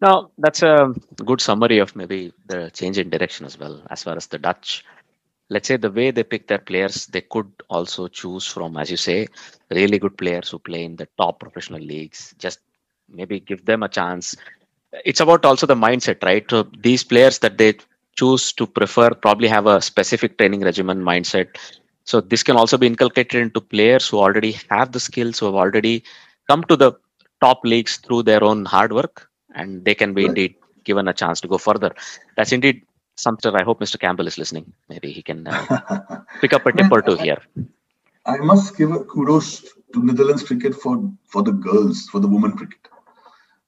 Now, 0.01 0.31
that's 0.37 0.63
a 0.63 0.93
good 1.25 1.41
summary 1.41 1.79
of 1.79 1.95
maybe 1.95 2.33
the 2.47 2.69
change 2.71 2.97
in 2.97 3.09
direction 3.09 3.45
as 3.45 3.57
well, 3.59 3.83
as 3.89 4.03
far 4.03 4.15
as 4.17 4.27
the 4.27 4.39
Dutch. 4.39 4.83
Let's 5.49 5.67
say 5.67 5.77
the 5.77 5.91
way 5.91 6.11
they 6.11 6.23
pick 6.23 6.47
their 6.47 6.59
players, 6.59 7.07
they 7.07 7.21
could 7.21 7.51
also 7.69 8.07
choose 8.07 8.47
from, 8.47 8.77
as 8.77 8.91
you 8.91 8.97
say, 8.97 9.27
really 9.71 9.99
good 9.99 10.17
players 10.17 10.49
who 10.49 10.59
play 10.59 10.83
in 10.85 10.97
the 10.97 11.07
top 11.17 11.39
professional 11.39 11.81
leagues. 11.81 12.35
Just 12.39 12.59
maybe 13.09 13.39
give 13.39 13.65
them 13.65 13.83
a 13.83 13.89
chance. 13.89 14.35
It's 15.05 15.21
about 15.21 15.45
also 15.45 15.67
the 15.67 15.75
mindset, 15.75 16.23
right? 16.23 16.45
So 16.49 16.63
these 16.79 17.03
players 17.03 17.39
that 17.39 17.57
they 17.57 17.75
choose 18.17 18.53
to 18.53 18.67
prefer 18.67 19.11
probably 19.11 19.47
have 19.49 19.67
a 19.67 19.81
specific 19.81 20.37
training 20.37 20.61
regimen 20.61 21.01
mindset 21.01 21.57
so 22.05 22.21
this 22.21 22.43
can 22.43 22.57
also 22.57 22.77
be 22.77 22.87
inculcated 22.87 23.41
into 23.41 23.61
players 23.61 24.07
who 24.09 24.19
already 24.19 24.57
have 24.69 24.91
the 24.91 24.99
skills, 24.99 25.39
who 25.39 25.45
have 25.47 25.55
already 25.55 26.03
come 26.49 26.63
to 26.65 26.75
the 26.75 26.93
top 27.45 27.59
leagues 27.73 27.97
through 27.97 28.23
their 28.29 28.43
own 28.49 28.65
hard 28.73 28.91
work, 28.99 29.29
and 29.59 29.83
they 29.85 29.95
can 30.01 30.13
be 30.13 30.25
indeed 30.29 30.55
given 30.89 31.07
a 31.07 31.15
chance 31.21 31.39
to 31.41 31.47
go 31.53 31.57
further. 31.57 31.91
That's 32.37 32.53
indeed 32.57 32.83
something 33.15 33.55
I 33.55 33.63
hope 33.63 33.79
Mr. 33.79 33.99
Campbell 33.99 34.27
is 34.27 34.37
listening. 34.37 34.65
Maybe 34.89 35.11
he 35.11 35.21
can 35.21 35.47
uh, 35.47 36.21
pick 36.41 36.53
up 36.53 36.65
a 36.65 36.71
tip 36.71 36.91
or 36.91 37.01
two 37.01 37.15
here. 37.15 37.41
I 38.25 38.37
must 38.37 38.77
give 38.77 38.91
a 38.91 39.03
kudos 39.03 39.61
to 39.93 40.03
Netherlands 40.09 40.43
cricket 40.43 40.73
for, 40.75 41.11
for 41.27 41.43
the 41.43 41.51
girls, 41.51 42.07
for 42.11 42.19
the 42.19 42.27
women 42.27 42.53
cricket. 42.57 42.79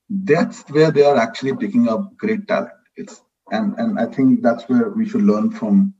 That's 0.10 0.62
where 0.70 0.92
they 0.92 1.04
are 1.04 1.18
actually 1.18 1.56
picking 1.56 1.88
up 1.90 2.16
great 2.18 2.48
talent. 2.48 2.72
It's 2.96 3.22
and 3.52 3.78
and 3.78 4.00
I 4.00 4.06
think 4.06 4.42
that's 4.42 4.64
where 4.70 4.90
we 4.90 5.08
should 5.08 5.24
learn 5.32 5.52
from 5.52 5.94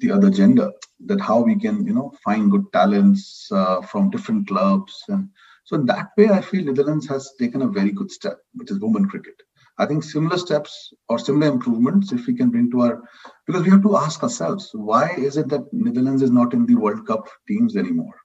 the 0.00 0.10
other 0.10 0.30
gender 0.30 0.70
that 1.06 1.20
how 1.20 1.40
we 1.40 1.56
can 1.64 1.86
you 1.86 1.94
know 1.94 2.12
find 2.24 2.50
good 2.50 2.66
talents 2.72 3.48
uh, 3.52 3.80
from 3.82 4.10
different 4.10 4.48
clubs 4.48 5.04
and 5.08 5.28
so 5.68 5.76
in 5.76 5.84
that 5.86 6.08
way 6.16 6.28
i 6.30 6.40
feel 6.40 6.64
netherlands 6.64 7.06
has 7.12 7.24
taken 7.38 7.62
a 7.62 7.72
very 7.78 7.92
good 7.92 8.10
step 8.10 8.38
which 8.54 8.70
is 8.70 8.80
women 8.80 9.08
cricket. 9.08 9.34
I 9.80 9.86
think 9.86 10.02
similar 10.02 10.38
steps 10.38 10.92
or 11.08 11.20
similar 11.20 11.46
improvements 11.52 12.10
if 12.12 12.26
we 12.26 12.34
can 12.38 12.50
bring 12.50 12.68
to 12.72 12.80
our 12.84 13.02
because 13.46 13.62
we 13.64 13.70
have 13.70 13.82
to 13.82 13.96
ask 13.96 14.22
ourselves 14.24 14.70
why 14.72 15.10
is 15.26 15.36
it 15.36 15.48
that 15.50 15.72
netherlands 15.72 16.22
is 16.22 16.32
not 16.38 16.52
in 16.52 16.66
the 16.66 16.74
world 16.74 17.06
cup 17.06 17.28
teams 17.46 17.76
anymore? 17.76 18.16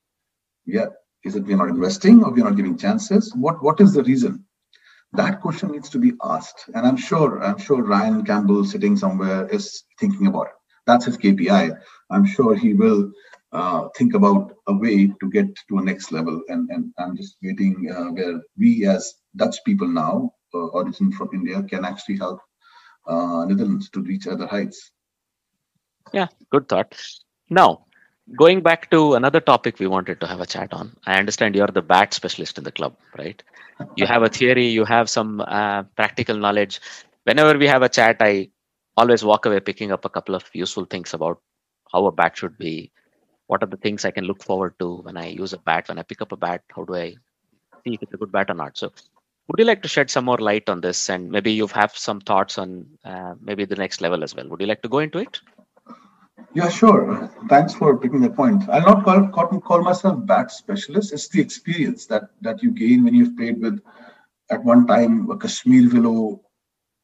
Yeah 0.65 0.87
is 1.23 1.35
it 1.35 1.45
we're 1.49 1.57
not 1.57 1.69
investing 1.69 2.23
or 2.23 2.31
we're 2.31 2.43
not 2.43 2.55
giving 2.55 2.77
chances? 2.77 3.31
What 3.35 3.61
what 3.67 3.81
is 3.81 3.93
the 3.93 4.03
reason? 4.03 4.45
That 5.21 5.41
question 5.41 5.71
needs 5.71 5.89
to 5.89 5.99
be 5.99 6.13
asked. 6.23 6.65
And 6.73 6.87
i'm 6.87 6.97
sure 7.09 7.43
i'm 7.43 7.59
sure 7.67 7.83
ryan 7.83 8.25
campbell 8.31 8.65
sitting 8.73 8.97
somewhere 9.05 9.47
is 9.59 9.83
thinking 9.99 10.27
about 10.27 10.47
it. 10.47 10.57
That's 10.87 11.05
his 11.05 11.17
KPI. 11.17 11.77
I'm 12.09 12.25
sure 12.25 12.55
he 12.55 12.73
will 12.73 13.11
uh, 13.53 13.87
think 13.97 14.15
about 14.15 14.53
a 14.67 14.73
way 14.73 15.07
to 15.07 15.29
get 15.29 15.47
to 15.69 15.77
a 15.77 15.83
next 15.83 16.11
level. 16.11 16.41
And, 16.47 16.69
and 16.69 16.91
I'm 16.97 17.15
just 17.15 17.37
waiting 17.41 17.89
uh, 17.95 18.11
where 18.11 18.41
we 18.57 18.87
as 18.87 19.13
Dutch 19.35 19.57
people 19.65 19.87
now, 19.87 20.33
uh, 20.53 20.67
origin 20.67 21.11
from 21.11 21.29
India, 21.33 21.61
can 21.63 21.85
actually 21.85 22.17
help 22.17 22.39
uh, 23.07 23.45
Netherlands 23.45 23.89
to 23.91 24.01
reach 24.01 24.27
other 24.27 24.47
heights. 24.47 24.91
Yeah, 26.13 26.27
good 26.51 26.67
thought. 26.67 26.99
Now, 27.49 27.85
going 28.37 28.61
back 28.61 28.89
to 28.91 29.15
another 29.15 29.39
topic 29.39 29.79
we 29.79 29.87
wanted 29.87 30.19
to 30.21 30.27
have 30.27 30.39
a 30.41 30.45
chat 30.45 30.73
on. 30.73 30.95
I 31.05 31.17
understand 31.19 31.55
you're 31.55 31.67
the 31.67 31.81
bat 31.81 32.13
specialist 32.13 32.57
in 32.57 32.63
the 32.63 32.71
club, 32.71 32.95
right? 33.17 33.41
You 33.95 34.05
have 34.05 34.23
a 34.23 34.29
theory, 34.29 34.67
you 34.67 34.85
have 34.85 35.09
some 35.09 35.41
uh, 35.41 35.83
practical 35.95 36.37
knowledge. 36.37 36.79
Whenever 37.23 37.57
we 37.57 37.67
have 37.67 37.81
a 37.81 37.89
chat, 37.89 38.17
I 38.19 38.49
always 38.95 39.23
walk 39.23 39.45
away 39.45 39.59
picking 39.59 39.91
up 39.91 40.05
a 40.05 40.09
couple 40.09 40.35
of 40.35 40.43
useful 40.53 40.85
things 40.85 41.13
about 41.13 41.41
how 41.91 42.05
a 42.05 42.11
bat 42.11 42.37
should 42.37 42.57
be. 42.57 42.91
What 43.53 43.61
are 43.61 43.67
the 43.67 43.77
things 43.77 44.03
I 44.03 44.09
can 44.09 44.25
look 44.25 44.41
forward 44.41 44.73
to 44.79 44.87
when 45.05 45.15
I 45.15 45.27
use 45.27 45.53
a 45.53 45.59
bat? 45.59 45.87
When 45.87 45.99
I 45.99 46.01
pick 46.01 46.23
up 46.23 46.31
a 46.31 46.35
bat, 46.35 46.63
how 46.75 46.85
do 46.85 46.95
I 46.95 47.09
see 47.83 47.93
if 47.93 48.01
it's 48.01 48.13
a 48.15 48.17
good 48.17 48.31
bat 48.31 48.49
or 48.49 48.55
not? 48.55 48.75
So, 48.79 48.91
would 49.47 49.59
you 49.59 49.65
like 49.65 49.83
to 49.83 49.87
shed 49.87 50.09
some 50.09 50.25
more 50.25 50.39
light 50.39 50.69
on 50.69 50.81
this? 50.81 51.07
And 51.07 51.29
maybe 51.29 51.51
you 51.51 51.67
have 51.67 51.95
some 51.95 52.19
thoughts 52.19 52.57
on 52.57 52.87
uh, 53.05 53.35
maybe 53.39 53.65
the 53.65 53.75
next 53.75 54.01
level 54.01 54.23
as 54.23 54.33
well. 54.35 54.49
Would 54.49 54.61
you 54.61 54.65
like 54.65 54.81
to 54.81 54.89
go 54.89 54.97
into 55.05 55.19
it? 55.19 55.39
Yeah, 56.55 56.69
sure. 56.69 57.29
Thanks 57.47 57.75
for 57.75 57.95
picking 57.99 58.21
the 58.21 58.31
point. 58.31 58.67
I'll 58.69 58.81
not 58.81 59.03
call, 59.03 59.27
call, 59.27 59.61
call 59.61 59.83
myself 59.83 60.25
bat 60.25 60.51
specialist. 60.51 61.13
It's 61.13 61.27
the 61.27 61.41
experience 61.41 62.07
that 62.07 62.29
that 62.41 62.63
you 62.63 62.71
gain 62.71 63.03
when 63.03 63.13
you've 63.13 63.37
played 63.37 63.61
with, 63.61 63.79
at 64.49 64.63
one 64.63 64.87
time, 64.87 65.29
a 65.29 65.37
Kashmir 65.37 65.93
willow, 65.93 66.41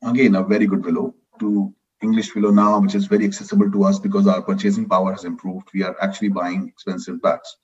again 0.03 0.33
a 0.33 0.43
very 0.43 0.65
good 0.65 0.83
willow, 0.83 1.13
to 1.41 1.75
English 2.01 2.33
willow 2.33 2.51
now, 2.51 2.79
which 2.79 2.95
is 2.95 3.05
very 3.05 3.25
accessible 3.25 3.69
to 3.71 3.83
us 3.83 3.99
because 3.99 4.27
our 4.27 4.41
purchasing 4.41 4.87
power 4.87 5.11
has 5.11 5.25
improved. 5.25 5.69
We 5.73 5.83
are 5.83 5.95
actually 6.01 6.29
buying 6.29 6.67
expensive 6.67 7.21
bats. 7.21 7.57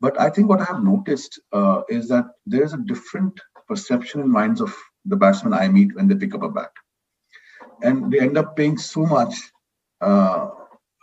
But 0.00 0.20
I 0.20 0.30
think 0.30 0.48
what 0.48 0.60
I 0.60 0.64
have 0.64 0.82
noticed 0.82 1.40
uh, 1.52 1.82
is 1.88 2.08
that 2.08 2.26
there 2.46 2.62
is 2.62 2.72
a 2.72 2.78
different 2.78 3.38
perception 3.66 4.20
in 4.20 4.30
minds 4.30 4.60
of 4.60 4.74
the 5.04 5.16
batsmen 5.16 5.52
I 5.52 5.68
meet 5.68 5.94
when 5.96 6.06
they 6.06 6.14
pick 6.14 6.34
up 6.34 6.42
a 6.42 6.48
bat, 6.48 6.70
and 7.82 8.10
they 8.12 8.20
end 8.20 8.38
up 8.38 8.56
paying 8.56 8.78
so 8.78 9.04
much. 9.04 9.34
Uh, 10.00 10.50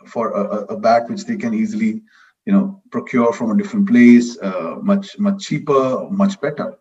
for 0.06 0.30
a, 0.32 0.74
a, 0.74 0.76
bat 0.78 1.08
which 1.10 1.24
they 1.24 1.36
can 1.36 1.52
easily 1.52 2.02
you 2.46 2.52
know 2.52 2.82
procure 2.90 3.32
from 3.32 3.50
a 3.50 3.56
different 3.56 3.88
place 3.88 4.38
uh, 4.40 4.76
much 4.82 5.18
much 5.18 5.44
cheaper 5.44 6.08
much 6.10 6.40
better 6.40 6.76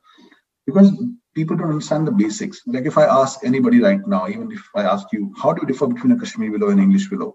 because 0.65 0.91
people 1.35 1.57
don't 1.57 1.69
understand 1.71 2.07
the 2.07 2.11
basics. 2.11 2.61
Like 2.65 2.85
if 2.85 2.97
i 2.97 3.05
ask 3.05 3.43
anybody 3.43 3.81
right 3.81 4.05
now 4.07 4.27
even 4.27 4.51
if 4.51 4.63
i 4.75 4.83
ask 4.83 5.07
you 5.13 5.33
how 5.41 5.53
do 5.53 5.61
you 5.61 5.67
differ 5.67 5.87
between 5.87 6.13
a 6.13 6.19
kashmiri 6.19 6.51
willow 6.51 6.69
and 6.71 6.79
english 6.79 7.09
willow? 7.11 7.33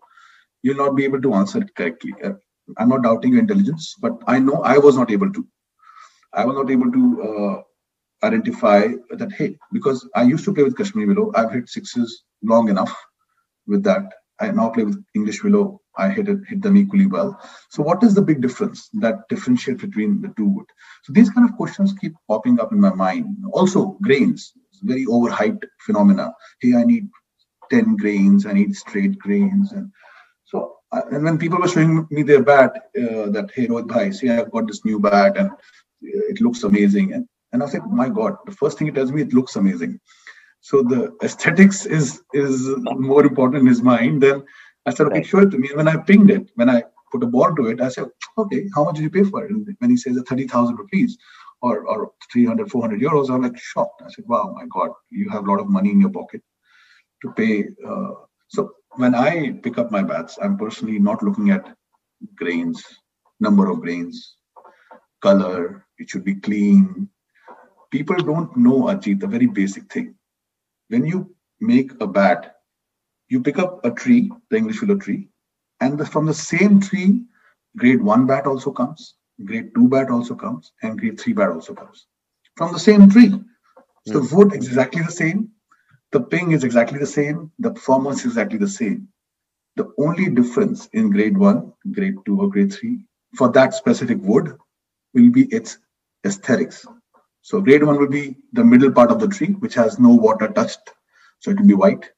You'll 0.63 0.77
not 0.85 0.97
be 0.97 1.05
able 1.05 1.23
to 1.23 1.35
answer 1.35 1.59
it 1.59 1.75
correctly. 1.77 2.15
Uh, 2.25 2.33
i'm 2.79 2.89
not 2.89 3.03
doubting 3.03 3.33
your 3.33 3.41
intelligence 3.41 3.95
but 4.01 4.13
i 4.27 4.39
know 4.39 4.63
i 4.75 4.79
was 4.79 4.97
not 4.97 5.11
able 5.11 5.33
to. 5.33 5.47
I 6.33 6.45
was 6.47 6.57
not 6.57 6.71
able 6.71 6.93
to 6.93 7.23
uh, 7.29 7.63
identify 8.27 8.89
that 9.21 9.33
hey 9.33 9.57
because 9.73 10.09
i 10.15 10.23
used 10.23 10.45
to 10.47 10.55
play 10.55 10.65
with 10.65 10.77
kashmiri 10.77 11.09
willow. 11.15 11.33
I've 11.35 11.53
hit 11.53 11.69
sixes 11.69 12.25
long 12.43 12.69
enough 12.69 12.95
with 13.67 13.83
that. 13.85 14.05
I 14.41 14.51
now 14.51 14.71
play 14.71 14.85
with 14.85 15.03
English 15.15 15.43
Willow. 15.45 15.81
I 15.97 16.11
hit 16.11 16.29
it, 16.29 16.39
hit 16.49 16.63
them 16.63 16.77
equally 16.77 17.07
well. 17.07 17.39
So, 17.69 17.83
what 17.83 18.03
is 18.03 18.15
the 18.15 18.23
big 18.23 18.41
difference 18.41 18.89
that 18.95 19.29
differentiates 19.29 19.83
between 19.83 20.23
the 20.23 20.33
two 20.37 20.47
wood? 20.47 20.67
So, 21.05 21.13
these 21.13 21.31
kind 21.31 21.49
of 21.49 21.57
questions 21.57 21.95
keep 22.01 22.15
popping 22.29 22.61
up 22.61 22.73
in 22.73 22.81
my 22.81 22.95
mind. 22.95 23.37
Also, 23.53 23.99
grains, 24.03 24.53
very 24.83 25.07
overhyped 25.07 25.65
phenomena. 25.85 26.33
Hey, 26.61 26.75
I 26.75 26.85
need 26.85 27.09
10 27.71 27.97
grains, 27.97 28.47
I 28.47 28.53
need 28.53 28.75
straight 28.75 29.19
grains. 29.19 29.73
And 29.73 29.91
so, 30.45 30.77
and 30.93 31.25
when 31.25 31.39
people 31.39 31.59
were 31.59 31.69
showing 31.69 32.07
me 32.11 32.23
their 32.23 32.43
bat, 32.43 32.73
uh, 32.97 33.31
that, 33.31 33.51
hey, 33.55 33.67
Rohit 33.67 33.89
Bhai, 33.89 34.11
see, 34.11 34.29
I've 34.29 34.51
got 34.51 34.67
this 34.67 34.85
new 34.85 34.99
bat 34.99 35.37
and 35.37 35.51
it 36.03 36.41
looks 36.41 36.65
amazing. 36.65 37.13
And, 37.13 37.29
and 37.53 37.63
I 37.63 37.67
said, 37.67 37.83
my 37.87 38.09
God, 38.09 38.37
the 38.47 38.53
first 38.53 38.79
thing 38.79 38.89
it 38.89 38.95
tells 38.95 39.13
me, 39.13 39.23
it 39.23 39.33
looks 39.33 39.57
amazing. 39.57 40.01
So 40.61 40.83
the 40.83 41.17
aesthetics 41.23 41.87
is 41.87 42.23
is 42.35 42.69
more 42.85 43.25
important 43.25 43.63
in 43.63 43.67
his 43.67 43.83
mind. 43.83 44.23
Then 44.23 44.45
I 44.87 44.91
said, 44.91 45.07
okay, 45.07 45.17
right. 45.17 45.27
show 45.27 45.41
it 45.41 45.51
to 45.51 45.59
me. 45.59 45.69
And 45.69 45.77
when 45.77 45.89
I 45.89 45.97
pinged 45.97 46.31
it, 46.31 46.51
when 46.55 46.71
I 46.71 46.85
put 47.13 47.23
a 47.23 47.27
ball 47.27 47.55
to 47.55 47.67
it, 47.67 47.81
I 47.81 47.89
said, 47.89 48.07
okay, 48.39 48.67
how 48.75 48.85
much 48.85 48.97
did 48.97 49.03
you 49.03 49.11
pay 49.11 49.25
for 49.25 49.45
it? 49.45 49.51
And 49.51 49.67
when 49.79 49.91
he 49.91 49.97
says 49.97 50.21
30,000 50.27 50.77
rupees 50.77 51.19
or, 51.61 51.87
or 51.87 52.13
300, 52.33 52.71
400 52.71 53.01
euros, 53.01 53.31
I'm 53.31 53.43
like 53.43 53.59
shocked. 53.59 54.03
I 54.05 54.11
said, 54.11 54.25
wow, 54.27 54.53
my 54.55 54.67
God, 54.73 54.91
you 55.11 55.29
have 55.31 55.47
a 55.47 55.51
lot 55.51 55.61
of 55.61 55.69
money 55.69 55.91
in 55.91 56.01
your 56.01 56.11
pocket 56.11 56.43
to 57.23 57.33
pay. 57.33 57.67
Uh, 57.87 58.13
so 58.49 58.73
when 58.97 59.15
I 59.15 59.53
pick 59.63 59.79
up 59.79 59.91
my 59.91 60.03
bats, 60.03 60.39
I'm 60.43 60.57
personally 60.57 60.99
not 60.99 61.23
looking 61.23 61.51
at 61.51 61.77
grains, 62.37 62.83
number 63.41 63.71
of 63.71 63.81
grains, 63.81 64.37
color, 65.21 65.87
it 65.99 66.09
should 66.09 66.25
be 66.25 66.37
clean. 66.37 67.09
People 67.91 68.17
don't 68.17 68.57
know, 68.57 68.85
Ajit, 68.85 69.23
a 69.23 69.27
very 69.27 69.47
basic 69.47 69.93
thing 69.93 70.15
when 70.91 71.07
you 71.07 71.35
make 71.61 71.93
a 72.01 72.07
bat, 72.07 72.57
you 73.31 73.41
pick 73.41 73.59
up 73.59 73.85
a 73.85 73.91
tree, 73.91 74.31
the 74.51 74.57
English 74.57 74.83
willow 74.83 74.97
tree, 74.97 75.29
and 75.81 75.99
the, 75.99 76.05
from 76.05 76.27
the 76.27 76.35
same 76.35 76.81
tree, 76.81 77.23
grade 77.77 78.03
one 78.03 78.27
bat 78.27 78.47
also 78.47 78.71
comes, 78.71 79.15
grade 79.45 79.75
two 79.75 79.89
bat 79.89 80.11
also 80.11 80.35
comes, 80.35 80.73
and 80.83 80.99
grade 80.99 81.19
three 81.19 81.33
bat 81.33 81.49
also 81.51 81.73
comes 81.73 82.07
from 82.57 82.73
the 82.73 82.79
same 82.79 83.09
tree. 83.09 83.33
So 84.07 84.21
the 84.21 84.27
hmm. 84.27 84.37
wood 84.37 84.55
is 84.55 84.67
exactly 84.67 85.03
the 85.03 85.13
same, 85.13 85.51
the 86.13 86.21
ping 86.21 86.53
is 86.53 86.65
exactly 86.65 86.99
the 86.99 87.07
same, 87.07 87.51
the 87.59 87.71
performance 87.71 88.21
is 88.21 88.33
exactly 88.33 88.59
the 88.59 88.69
same. 88.69 89.09
The 89.77 89.93
only 89.99 90.29
difference 90.29 90.89
in 90.93 91.11
grade 91.11 91.39
one, 91.39 91.73
grade 91.93 92.17
two, 92.27 92.41
or 92.41 92.51
grade 92.51 92.73
three 92.73 93.05
for 93.37 93.51
that 93.53 93.75
specific 93.75 94.19
wood 94.21 94.59
will 95.15 95.31
be 95.31 95.45
its 95.45 95.79
aesthetics. 96.27 96.85
So 97.43 97.61
grade 97.61 97.85
one 97.85 97.97
will 97.97 98.09
be 98.09 98.37
the 98.53 98.65
middle 98.65 98.93
part 98.93 99.11
of 99.11 99.21
the 99.21 99.29
tree, 99.29 99.53
which 99.61 99.75
has 99.75 99.99
no 99.99 100.11
water 100.11 100.49
touched. 100.49 100.91
So 101.39 101.53
it 101.53 101.61
will 101.61 101.67
be 101.67 101.75
white. 101.75 102.11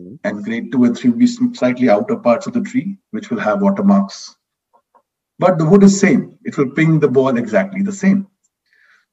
Mm-hmm. 0.00 0.14
And 0.24 0.44
grade 0.44 0.72
two 0.72 0.84
and 0.84 0.96
three 0.96 1.10
will 1.10 1.18
be 1.18 1.26
slightly 1.26 1.90
outer 1.90 2.16
parts 2.16 2.46
of 2.46 2.52
the 2.52 2.62
tree, 2.62 2.98
which 3.10 3.30
will 3.30 3.40
have 3.40 3.60
watermarks. 3.60 4.36
But 5.38 5.58
the 5.58 5.64
wood 5.64 5.82
is 5.82 5.98
same. 5.98 6.38
It 6.44 6.56
will 6.56 6.70
ping 6.70 7.00
the 7.00 7.08
ball 7.08 7.36
exactly 7.36 7.82
the 7.82 7.92
same. 7.92 8.26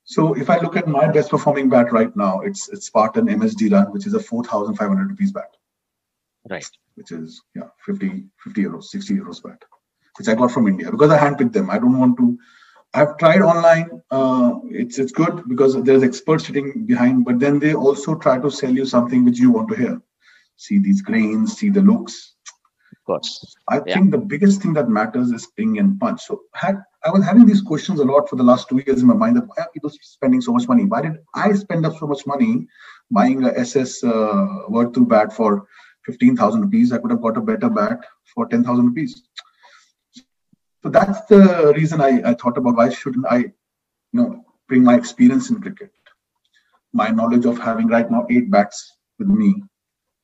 So 0.03 0.33
if 0.33 0.49
I 0.49 0.57
look 0.59 0.75
at 0.75 0.87
my 0.87 1.07
best 1.11 1.29
performing 1.29 1.69
bat 1.69 1.91
right 1.91 2.15
now, 2.15 2.41
it's 2.41 2.69
it's 2.69 2.87
Spartan 2.87 3.27
MSD 3.27 3.71
Run, 3.71 3.91
which 3.91 4.07
is 4.07 4.13
a 4.13 4.19
4,500 4.19 5.09
rupees 5.09 5.31
bat. 5.31 5.55
Right. 6.49 6.65
Which 6.95 7.11
is 7.11 7.41
yeah 7.55 7.69
50 7.85 8.23
50 8.43 8.63
euros, 8.63 8.83
60 8.85 9.15
euros 9.15 9.43
bat, 9.43 9.63
which 10.17 10.27
I 10.27 10.35
got 10.35 10.51
from 10.51 10.67
India 10.67 10.89
because 10.91 11.11
I 11.11 11.19
handpicked 11.19 11.53
them. 11.53 11.69
I 11.69 11.77
don't 11.77 11.99
want 11.99 12.17
to 12.17 12.37
I've 12.93 13.17
tried 13.17 13.41
online. 13.41 14.01
Uh, 14.09 14.55
it's 14.71 14.97
it's 14.97 15.11
good 15.11 15.47
because 15.47 15.81
there's 15.83 16.03
experts 16.03 16.47
sitting 16.47 16.85
behind, 16.85 17.25
but 17.25 17.39
then 17.39 17.59
they 17.59 17.75
also 17.75 18.15
try 18.15 18.39
to 18.39 18.49
sell 18.49 18.71
you 18.71 18.85
something 18.85 19.23
which 19.23 19.37
you 19.37 19.51
want 19.51 19.69
to 19.69 19.75
hear. 19.75 20.01
See 20.59 20.77
these 20.79 21.01
grains, 21.01 21.57
see 21.57 21.69
the 21.69 21.81
looks. 21.81 22.35
Of 22.91 23.03
course. 23.05 23.55
I 23.69 23.81
yeah. 23.85 23.93
think 23.95 24.11
the 24.11 24.17
biggest 24.17 24.61
thing 24.61 24.73
that 24.73 24.89
matters 24.89 25.31
is 25.31 25.47
ping 25.57 25.79
and 25.79 25.99
punch. 25.99 26.21
So 26.21 26.41
had, 26.53 26.75
I 27.05 27.11
was 27.11 27.23
having 27.23 27.45
these 27.45 27.61
questions 27.61 27.99
a 27.99 28.05
lot 28.05 28.29
for 28.29 28.35
the 28.35 28.43
last 28.43 28.69
two 28.69 28.81
years 28.85 29.01
in 29.01 29.07
my 29.07 29.13
mind 29.13 29.37
that 29.37 29.47
why 29.47 29.63
are 29.63 29.69
people 29.73 29.91
spending 30.01 30.41
so 30.41 30.51
much 30.51 30.67
money? 30.67 30.85
Why 30.85 31.01
did 31.01 31.17
I 31.33 31.53
spend 31.53 31.85
up 31.85 31.97
so 31.97 32.07
much 32.07 32.27
money 32.27 32.67
buying 33.09 33.43
a 33.43 33.51
SS 33.51 34.03
uh, 34.03 34.47
word 34.67 34.93
through 34.93 35.07
bat 35.07 35.33
for 35.33 35.65
15,000 36.05 36.61
rupees? 36.61 36.91
I 36.91 36.97
could 36.97 37.11
have 37.11 37.21
got 37.21 37.37
a 37.37 37.41
better 37.41 37.69
bat 37.69 38.05
for 38.35 38.45
10,000 38.47 38.85
rupees 38.85 39.23
so 40.81 40.89
that's 40.89 41.25
the 41.25 41.73
reason 41.75 42.01
I, 42.01 42.21
I 42.25 42.33
thought 42.33 42.57
about 42.57 42.75
why 42.75 42.89
shouldn't 42.89 43.25
I, 43.29 43.37
you 43.37 43.53
know, 44.13 44.45
bring 44.67 44.83
my 44.83 44.95
experience 44.95 45.49
in 45.49 45.61
cricket, 45.61 45.91
my 46.93 47.09
knowledge 47.09 47.45
of 47.45 47.57
having 47.57 47.87
right 47.87 48.09
now 48.09 48.25
eight 48.29 48.49
bats 48.49 48.95
with 49.17 49.27
me, 49.27 49.61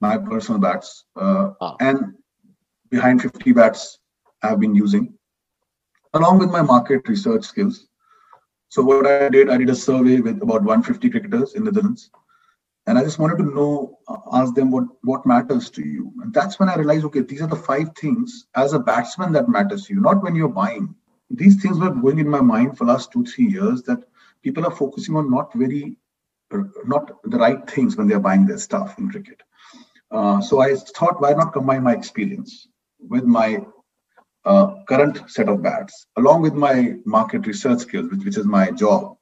my 0.06 0.18
personal 0.18 0.60
bats, 0.68 1.06
uh, 1.16 1.50
oh. 1.62 1.76
and 1.80 2.14
behind 2.90 3.22
50 3.22 3.54
bats 3.60 4.00
I've 4.42 4.60
been 4.60 4.76
using, 4.76 5.14
along 6.14 6.40
with 6.40 6.52
my 6.58 6.62
market 6.62 7.08
research 7.08 7.46
skills. 7.46 7.88
So 8.70 8.84
what 8.84 9.08
I 9.08 9.30
did, 9.30 9.50
I 9.50 9.58
did 9.58 9.70
a 9.70 9.76
survey 9.76 10.20
with 10.20 10.42
about 10.42 10.64
150 10.64 11.10
cricketers 11.10 11.56
in 11.56 11.64
the 11.64 11.72
Netherlands, 11.72 12.10
and 12.88 12.98
I 12.98 13.04
just 13.04 13.20
wanted 13.20 13.38
to 13.38 13.56
know, 13.56 14.00
uh, 14.08 14.18
ask 14.34 14.54
them 14.54 14.70
what 14.72 14.86
what 15.02 15.26
matters 15.26 15.70
to 15.72 15.86
you. 15.94 16.14
And 16.22 16.34
that's 16.34 16.60
when 16.60 16.70
I 16.70 16.76
realized, 16.76 17.06
okay, 17.06 17.22
these 17.22 17.42
are 17.42 17.48
the 17.48 17.56
five 17.56 17.90
things 18.02 18.46
as 18.56 18.74
a 18.74 18.80
batsman 18.80 19.32
that 19.34 19.50
matters 19.50 19.86
to 19.86 19.94
you, 19.94 20.02
not 20.02 20.22
when 20.22 20.36
you're 20.36 20.50
buying. 20.50 20.94
These 21.30 21.62
things 21.62 21.80
were 21.80 21.90
going 21.90 22.20
in 22.20 22.30
my 22.30 22.42
mind 22.42 22.78
for 22.78 22.86
last 22.86 23.12
two 23.12 23.26
three 23.26 23.48
years 23.48 23.82
that 23.84 24.04
people 24.44 24.66
are 24.66 24.76
focusing 24.82 25.16
on 25.16 25.32
not 25.32 25.52
very, 25.54 25.98
not 26.86 27.12
the 27.24 27.38
right 27.38 27.68
things 27.70 27.98
when 27.98 28.08
they're 28.08 28.28
buying 28.30 28.46
their 28.46 28.60
stuff 28.60 29.00
in 29.00 29.10
cricket. 29.10 29.42
Uh, 30.12 30.42
so 30.42 30.62
I 30.62 30.76
thought, 30.76 31.22
why 31.22 31.34
not 31.34 31.54
combine 31.54 31.84
my 31.84 31.94
experience 31.94 32.68
with 33.00 33.24
my 33.24 33.66
uh, 34.46 34.84
current 34.88 35.30
set 35.30 35.50
of 35.50 35.64
bats, 35.64 36.06
along 36.18 36.42
with 36.42 36.54
my 36.54 36.96
market 37.06 37.48
research 37.48 37.80
skills, 37.80 38.12
which, 38.12 38.24
which 38.24 38.38
is 38.38 38.46
my 38.46 38.72
job, 38.72 39.18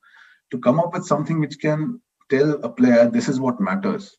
to 0.52 0.60
come 0.60 0.80
up 0.80 0.94
with 0.94 1.06
something 1.06 1.40
which 1.40 1.60
can 1.60 2.02
tell 2.30 2.54
a 2.64 2.70
player 2.70 3.10
this 3.10 3.30
is 3.30 3.40
what 3.40 3.60
matters. 3.60 4.18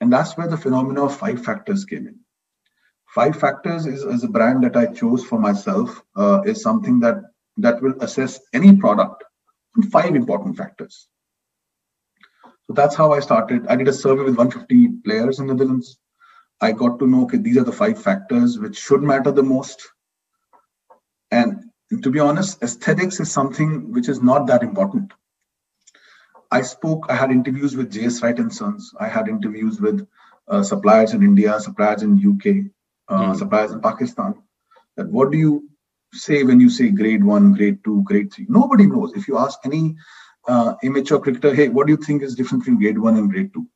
And 0.00 0.12
that's 0.12 0.36
where 0.36 0.48
the 0.48 0.56
phenomena 0.56 1.04
of 1.04 1.16
five 1.16 1.44
factors 1.44 1.84
came 1.84 2.06
in. 2.06 2.20
Five 3.14 3.36
factors 3.36 3.86
is, 3.86 4.02
is 4.04 4.24
a 4.24 4.28
brand 4.28 4.62
that 4.64 4.76
I 4.76 4.86
chose 4.86 5.24
for 5.24 5.38
myself, 5.38 6.00
uh, 6.16 6.42
is 6.46 6.62
something 6.62 7.00
that, 7.00 7.16
that 7.56 7.82
will 7.82 8.00
assess 8.00 8.40
any 8.54 8.76
product 8.76 9.24
on 9.76 9.90
five 9.90 10.14
important 10.14 10.56
factors. 10.56 11.08
So 12.70 12.74
that's 12.74 12.94
how 12.94 13.12
I 13.12 13.18
started. 13.18 13.66
I 13.66 13.74
did 13.74 13.88
a 13.88 13.92
survey 13.92 14.22
with 14.22 14.36
150 14.36 15.02
players 15.04 15.40
in 15.40 15.48
the 15.48 15.54
Netherlands. 15.54 15.98
I 16.60 16.70
got 16.70 17.00
to 17.00 17.06
know 17.08 17.24
okay, 17.24 17.38
these 17.38 17.56
are 17.56 17.64
the 17.64 17.72
five 17.72 18.00
factors 18.00 18.60
which 18.60 18.78
should 18.78 19.02
matter 19.02 19.32
the 19.32 19.42
most. 19.42 19.88
And 21.32 21.64
to 22.00 22.10
be 22.12 22.20
honest, 22.20 22.62
aesthetics 22.62 23.18
is 23.18 23.28
something 23.28 23.90
which 23.90 24.08
is 24.08 24.22
not 24.22 24.46
that 24.46 24.62
important. 24.62 25.12
I 26.52 26.62
spoke, 26.62 27.06
I 27.08 27.16
had 27.16 27.32
interviews 27.32 27.76
with 27.76 27.92
JS 27.92 28.22
Wright 28.22 28.38
and 28.38 28.54
Sons. 28.54 28.94
I 29.00 29.08
had 29.08 29.26
interviews 29.26 29.80
with 29.80 30.06
uh, 30.46 30.62
suppliers 30.62 31.12
in 31.12 31.24
India, 31.24 31.58
suppliers 31.58 32.04
in 32.04 32.18
UK, 32.18 32.70
uh, 33.08 33.32
mm. 33.32 33.36
suppliers 33.36 33.72
in 33.72 33.80
Pakistan. 33.80 34.34
That 34.96 35.08
what 35.08 35.32
do 35.32 35.38
you 35.38 35.68
say 36.12 36.44
when 36.44 36.60
you 36.60 36.70
say 36.70 36.90
grade 36.90 37.24
one, 37.24 37.52
grade 37.52 37.82
two, 37.82 38.04
grade 38.04 38.32
three? 38.32 38.46
Nobody 38.48 38.86
knows. 38.86 39.12
If 39.14 39.26
you 39.26 39.38
ask 39.38 39.58
any 39.64 39.96
uh, 40.48 40.74
immature 40.82 41.20
cricketer, 41.20 41.54
hey, 41.54 41.68
what 41.68 41.86
do 41.86 41.92
you 41.92 41.96
think 41.96 42.22
is 42.22 42.34
different 42.34 42.64
between 42.64 42.80
grade 42.80 42.98
one 42.98 43.16
and 43.16 43.30
grade 43.30 43.52
two? 43.52 43.66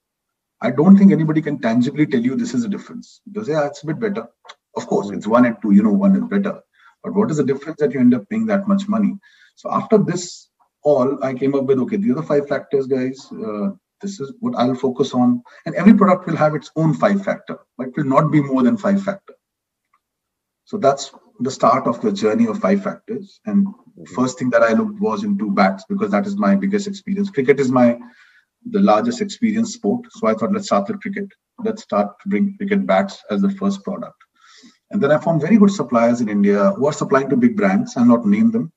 I 0.61 0.70
don't 0.70 0.96
think 0.96 1.12
anybody 1.12 1.42
can 1.42 1.59
tangibly 1.61 2.07
tell 2.07 2.20
you 2.20 2.37
this 2.37 2.55
is 2.55 2.64
a 2.64 2.68
difference. 2.68 3.20
They 3.27 3.42
say, 3.42 3.53
yeah, 3.53 3.66
it's 3.66 3.83
a 3.83 3.87
bit 3.87 4.00
better. 4.00 4.27
Of 4.77 4.87
course, 4.87 5.11
it's 5.11 5.27
one 5.27 5.44
and 5.44 5.57
two, 5.61 5.72
you 5.72 5.83
know, 5.83 5.92
one 5.92 6.16
is 6.16 6.24
better. 6.24 6.61
But 7.03 7.14
what 7.14 7.31
is 7.31 7.37
the 7.37 7.44
difference 7.44 7.81
that 7.81 7.92
you 7.92 8.00
end 8.00 8.14
up 8.14 8.29
paying 8.31 8.46
that 8.46 8.66
much 8.66 8.88
money? 8.88 9.18
So 9.57 9.70
after 9.70 9.98
this 9.98 10.48
all, 10.83 11.22
I 11.22 11.35
came 11.35 11.55
up 11.55 11.64
with, 11.64 11.79
okay, 11.81 11.96
the 11.96 12.12
other 12.12 12.22
five 12.22 12.48
factors, 12.48 12.87
guys, 12.87 13.29
uh, 13.33 13.70
this 14.00 14.20
is 14.20 14.33
what 14.40 14.55
I'll 14.57 14.74
focus 14.74 15.12
on. 15.14 15.42
And 15.66 15.74
every 15.74 15.94
product 15.94 16.27
will 16.27 16.37
have 16.37 16.55
its 16.55 16.70
own 16.77 16.94
five 16.94 17.24
factor, 17.24 17.59
but 17.77 17.88
it 17.88 17.96
will 17.96 18.05
not 18.05 18.31
be 18.31 18.40
more 18.40 18.62
than 18.62 18.77
five 18.77 19.03
factor. 19.03 19.35
So 20.64 20.79
that's 20.79 21.12
the 21.40 21.51
start 21.51 21.87
of 21.87 22.01
the 22.01 22.12
journey 22.12 22.47
of 22.47 22.61
five 22.61 22.83
factors. 22.83 23.40
And 23.47 23.66
first 24.14 24.38
thing 24.38 24.51
that 24.51 24.62
I 24.62 24.73
looked 24.73 25.01
was 25.01 25.25
into 25.25 25.51
bats 25.51 25.85
because 25.88 26.11
that 26.11 26.27
is 26.27 26.37
my 26.37 26.55
biggest 26.55 26.87
experience. 26.87 27.31
Cricket 27.31 27.61
is 27.61 27.70
my 27.70 27.99
the 28.70 28.81
largest 28.81 29.20
experience 29.20 29.75
sport. 29.75 30.07
So 30.11 30.27
I 30.27 30.35
thought 30.35 30.53
let's 30.53 30.66
start 30.66 30.88
with 30.88 31.01
cricket. 31.01 31.29
Let's 31.62 31.83
start 31.83 32.18
to 32.23 32.29
bring 32.29 32.57
cricket 32.57 32.87
bats 32.87 33.23
as 33.31 33.42
the 33.42 33.51
first 33.51 33.85
product. 33.85 34.16
And 34.90 35.03
then 35.03 35.11
I 35.11 35.18
found 35.18 35.40
very 35.40 35.57
good 35.57 35.70
suppliers 35.70 36.20
in 36.20 36.29
India 36.29 36.70
who 36.70 36.87
are 36.87 36.92
supplying 36.92 37.29
to 37.31 37.37
big 37.37 37.57
brands. 37.57 37.97
I'll 37.97 38.05
not 38.05 38.27
name 38.27 38.51
them, 38.51 38.73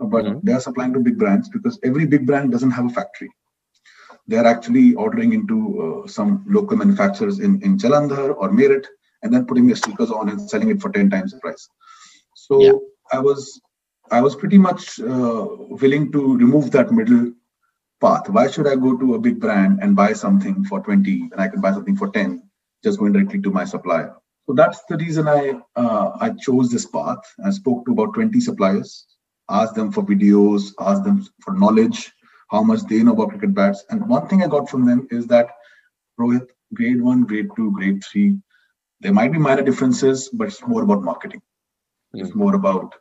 but 0.00 0.24
mm-hmm. 0.24 0.38
they 0.42 0.52
are 0.52 0.60
supplying 0.60 0.92
to 0.94 1.00
big 1.00 1.18
brands 1.18 1.48
because 1.48 1.78
every 1.84 2.06
big 2.06 2.26
brand 2.26 2.52
doesn't 2.52 2.70
have 2.70 2.86
a 2.86 2.90
factory. 2.90 3.30
They 4.26 4.36
are 4.36 4.46
actually 4.46 4.94
ordering 4.94 5.32
into 5.32 6.02
uh, 6.04 6.08
some 6.08 6.44
local 6.48 6.76
manufacturers 6.76 7.38
in, 7.38 7.62
in 7.62 7.78
Jalandhar 7.78 8.34
or 8.36 8.50
Meerut 8.50 8.86
and 9.22 9.32
then 9.32 9.46
putting 9.46 9.66
their 9.66 9.76
stickers 9.76 10.10
on 10.10 10.28
and 10.28 10.50
selling 10.50 10.70
it 10.70 10.80
for 10.80 10.90
10 10.90 11.10
times 11.10 11.32
the 11.32 11.38
price. 11.38 11.68
So 12.48 12.62
yeah. 12.62 12.72
I 13.12 13.20
was 13.20 13.60
I 14.10 14.20
was 14.22 14.34
pretty 14.34 14.58
much 14.58 15.00
uh, 15.00 15.46
willing 15.82 16.10
to 16.12 16.36
remove 16.36 16.70
that 16.70 16.90
middle 16.90 17.32
path. 18.00 18.28
Why 18.30 18.50
should 18.50 18.66
I 18.66 18.74
go 18.74 18.96
to 18.96 19.14
a 19.14 19.18
big 19.18 19.38
brand 19.38 19.80
and 19.82 19.94
buy 19.94 20.14
something 20.14 20.64
for 20.64 20.80
20 20.80 21.28
when 21.28 21.40
I 21.40 21.48
can 21.48 21.60
buy 21.60 21.72
something 21.72 21.96
for 21.96 22.08
10, 22.08 22.42
just 22.82 22.98
going 22.98 23.12
directly 23.12 23.40
to 23.42 23.50
my 23.50 23.64
supplier? 23.64 24.16
So 24.46 24.54
that's 24.54 24.82
the 24.88 24.96
reason 24.96 25.28
I 25.28 25.60
uh, 25.76 26.16
I 26.20 26.30
chose 26.30 26.70
this 26.70 26.86
path. 26.86 27.22
I 27.44 27.50
spoke 27.50 27.84
to 27.84 27.92
about 27.92 28.14
20 28.14 28.40
suppliers, 28.40 29.06
asked 29.50 29.74
them 29.74 29.92
for 29.92 30.02
videos, 30.02 30.72
asked 30.80 31.04
them 31.04 31.26
for 31.44 31.52
knowledge, 31.52 32.10
how 32.48 32.62
much 32.62 32.80
they 32.84 33.02
know 33.02 33.12
about 33.12 33.30
cricket 33.30 33.54
bats. 33.54 33.84
And 33.90 34.08
one 34.08 34.26
thing 34.26 34.42
I 34.42 34.46
got 34.46 34.70
from 34.70 34.86
them 34.86 35.06
is 35.10 35.26
that 35.26 35.50
Rohit, 36.18 36.48
grade 36.72 37.02
one, 37.02 37.24
grade 37.24 37.50
two, 37.56 37.72
grade 37.72 38.02
three, 38.02 38.38
there 39.00 39.12
might 39.12 39.32
be 39.32 39.38
minor 39.38 39.62
differences, 39.62 40.30
but 40.32 40.48
it's 40.48 40.66
more 40.66 40.82
about 40.82 41.02
marketing. 41.02 41.42
It's 42.14 42.34
more 42.34 42.54
about 42.54 42.94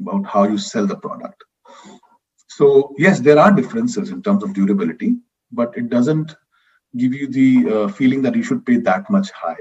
about 0.00 0.26
how 0.26 0.44
you 0.44 0.58
sell 0.58 0.86
the 0.86 0.96
product. 0.96 1.44
So 2.48 2.94
yes, 2.98 3.20
there 3.20 3.38
are 3.38 3.52
differences 3.52 4.10
in 4.10 4.22
terms 4.22 4.42
of 4.42 4.54
durability, 4.54 5.16
but 5.52 5.76
it 5.76 5.90
doesn't 5.90 6.34
give 6.96 7.12
you 7.12 7.28
the 7.28 7.72
uh, 7.72 7.88
feeling 7.88 8.22
that 8.22 8.34
you 8.34 8.42
should 8.42 8.64
pay 8.64 8.78
that 8.78 9.10
much 9.10 9.30
high. 9.30 9.60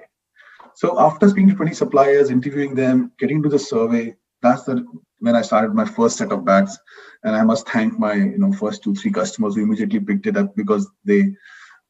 So 0.76 1.00
after 1.00 1.30
speaking 1.30 1.50
to 1.50 1.56
20 1.56 1.74
suppliers, 1.74 2.30
interviewing 2.30 2.76
them, 2.76 3.12
getting 3.20 3.42
to 3.44 3.50
the 3.50 3.60
survey, 3.60 4.16
that's 4.42 4.64
the 4.64 4.86
when 5.20 5.36
I 5.36 5.42
started 5.42 5.74
my 5.74 5.86
first 5.86 6.18
set 6.18 6.32
of 6.32 6.46
bags. 6.46 6.78
And 7.24 7.36
I 7.36 7.44
must 7.44 7.68
thank 7.68 7.98
my 8.00 8.14
you 8.14 8.38
know 8.38 8.52
first 8.54 8.84
two 8.84 8.96
three 8.96 9.12
customers 9.12 9.56
who 9.56 9.64
immediately 9.64 10.00
picked 10.00 10.28
it 10.28 10.38
up 10.38 10.56
because 10.56 10.90
they 11.04 11.36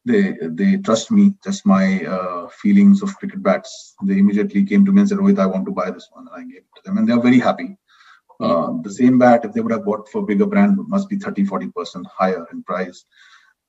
they 0.06 0.22
they 0.60 0.76
trust 0.78 1.10
me. 1.10 1.34
Just 1.44 1.66
my 1.66 2.04
uh, 2.04 2.48
feelings 2.48 3.02
of 3.02 3.16
cricket 3.18 3.42
bats. 3.42 3.94
They 4.02 4.18
immediately 4.18 4.64
came 4.64 4.84
to 4.86 4.92
me 4.92 5.00
and 5.00 5.08
said, 5.08 5.18
"Rohit, 5.18 5.38
I 5.38 5.46
want 5.46 5.66
to 5.66 5.72
buy 5.72 5.90
this 5.90 6.08
one," 6.12 6.28
and 6.28 6.36
I 6.42 6.48
gave 6.50 6.62
it 6.62 6.74
to 6.76 6.82
them, 6.84 6.98
and 6.98 7.08
they 7.08 7.12
are 7.12 7.20
very 7.28 7.40
happy. 7.40 7.76
Uh, 8.38 8.72
the 8.82 8.92
same 8.92 9.18
bat, 9.18 9.44
if 9.44 9.52
they 9.52 9.60
would 9.60 9.72
have 9.72 9.84
bought 9.84 10.08
for 10.10 10.24
bigger 10.24 10.46
brand, 10.46 10.76
must 10.88 11.08
be 11.08 11.16
30, 11.16 11.44
40% 11.44 12.04
higher 12.06 12.46
in 12.52 12.62
price. 12.64 13.04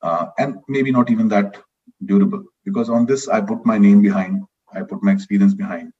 Uh, 0.01 0.27
and 0.37 0.57
maybe 0.67 0.91
not 0.91 1.09
even 1.09 1.27
that 1.29 1.57
durable 2.05 2.43
because 2.65 2.89
on 2.89 3.05
this, 3.05 3.27
I 3.27 3.41
put 3.41 3.65
my 3.65 3.77
name 3.77 4.01
behind. 4.01 4.43
I 4.73 4.81
put 4.81 5.01
my 5.01 5.11
experience 5.11 5.53
behind. 5.53 5.93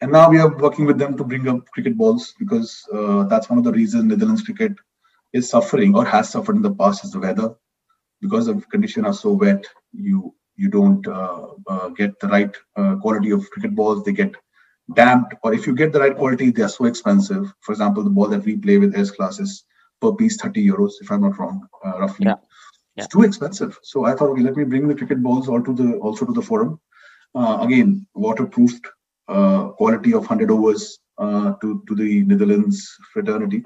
And 0.00 0.12
now 0.12 0.30
we 0.30 0.38
are 0.38 0.56
working 0.56 0.86
with 0.86 0.98
them 0.98 1.16
to 1.16 1.24
bring 1.24 1.48
up 1.48 1.66
cricket 1.72 1.96
balls 1.96 2.34
because 2.38 2.82
uh, 2.92 3.24
that's 3.24 3.50
one 3.50 3.58
of 3.58 3.64
the 3.64 3.72
reasons 3.72 4.04
Netherlands 4.04 4.42
cricket 4.42 4.72
is 5.32 5.50
suffering 5.50 5.96
or 5.96 6.04
has 6.04 6.30
suffered 6.30 6.56
in 6.56 6.62
the 6.62 6.74
past 6.74 7.04
is 7.04 7.10
the 7.10 7.18
weather. 7.18 7.56
Because 8.24 8.46
the 8.46 8.54
conditions 8.74 9.06
are 9.06 9.18
so 9.24 9.32
wet, 9.32 9.64
you 9.92 10.34
you 10.56 10.68
don't 10.68 11.06
uh, 11.06 11.46
uh, 11.66 11.88
get 12.00 12.18
the 12.20 12.28
right 12.28 12.54
uh, 12.76 12.94
quality 12.96 13.30
of 13.36 13.48
cricket 13.50 13.74
balls. 13.74 14.04
They 14.04 14.12
get 14.12 14.34
damped, 15.00 15.34
or 15.42 15.52
if 15.58 15.66
you 15.66 15.74
get 15.74 15.92
the 15.92 16.00
right 16.04 16.16
quality, 16.16 16.50
they 16.50 16.62
are 16.62 16.76
so 16.80 16.84
expensive. 16.86 17.52
For 17.60 17.72
example, 17.72 18.04
the 18.04 18.16
ball 18.18 18.28
that 18.28 18.44
we 18.44 18.56
play 18.56 18.78
with 18.78 18.96
S 18.96 19.10
class 19.10 19.40
is 19.40 19.64
per 20.00 20.12
piece 20.12 20.36
30 20.40 20.66
euros, 20.70 20.92
if 21.00 21.10
I'm 21.10 21.22
not 21.22 21.38
wrong, 21.38 21.66
uh, 21.84 21.98
roughly. 21.98 22.26
Yeah. 22.26 22.36
Yeah. 22.96 23.04
It's 23.04 23.12
too 23.12 23.22
expensive. 23.22 23.78
So 23.82 24.04
I 24.04 24.14
thought, 24.14 24.30
okay, 24.30 24.42
let 24.42 24.56
me 24.56 24.64
bring 24.64 24.86
the 24.86 24.94
cricket 24.94 25.20
balls 25.22 25.48
all 25.48 25.62
to 25.62 25.74
the 25.74 25.94
also 25.98 26.24
to 26.26 26.32
the 26.32 26.42
forum 26.42 26.78
uh, 27.34 27.58
again, 27.62 28.06
waterproofed, 28.14 28.86
uh, 29.28 29.68
quality 29.70 30.12
of 30.12 30.20
100 30.20 30.50
overs 30.50 30.98
uh, 31.18 31.54
to, 31.60 31.82
to 31.88 31.94
the 31.94 32.22
Netherlands 32.24 32.96
fraternity 33.12 33.62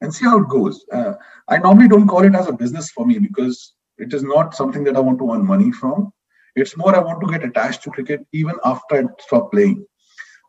and 0.00 0.14
see 0.14 0.24
how 0.24 0.38
it 0.38 0.48
goes. 0.48 0.84
Uh, 0.92 1.14
I 1.48 1.58
normally 1.58 1.88
don't 1.88 2.08
call 2.08 2.24
it 2.24 2.34
as 2.34 2.48
a 2.48 2.52
business 2.52 2.90
for 2.90 3.06
me 3.06 3.18
because 3.18 3.74
it 3.98 4.12
is 4.12 4.22
not 4.22 4.54
something 4.54 4.84
that 4.84 4.96
I 4.96 5.00
want 5.00 5.18
to 5.20 5.32
earn 5.32 5.46
money 5.46 5.72
from. 5.72 6.12
It's 6.56 6.76
more 6.76 6.94
I 6.94 7.00
want 7.00 7.20
to 7.20 7.32
get 7.32 7.44
attached 7.44 7.82
to 7.82 7.90
cricket 7.90 8.26
even 8.32 8.54
after 8.64 8.96
I 8.96 9.04
stop 9.20 9.50
playing. 9.50 9.86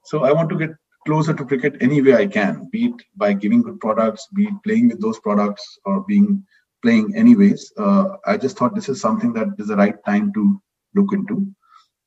So 0.03 0.23
I 0.23 0.31
want 0.31 0.49
to 0.49 0.57
get 0.57 0.71
closer 1.05 1.33
to 1.33 1.45
cricket 1.45 1.77
any 1.81 2.01
way 2.01 2.15
I 2.15 2.27
can, 2.27 2.69
be 2.71 2.85
it 2.85 3.01
by 3.15 3.33
giving 3.33 3.61
good 3.61 3.79
products, 3.79 4.27
be 4.33 4.45
it 4.45 4.53
playing 4.63 4.89
with 4.89 5.01
those 5.01 5.19
products, 5.19 5.79
or 5.85 6.03
being 6.07 6.43
playing 6.81 7.15
anyways. 7.15 7.71
Uh, 7.77 8.17
I 8.25 8.37
just 8.37 8.57
thought 8.57 8.75
this 8.75 8.89
is 8.89 9.01
something 9.01 9.33
that 9.33 9.47
is 9.57 9.67
the 9.67 9.75
right 9.75 9.95
time 10.05 10.31
to 10.33 10.61
look 10.93 11.11
into 11.13 11.55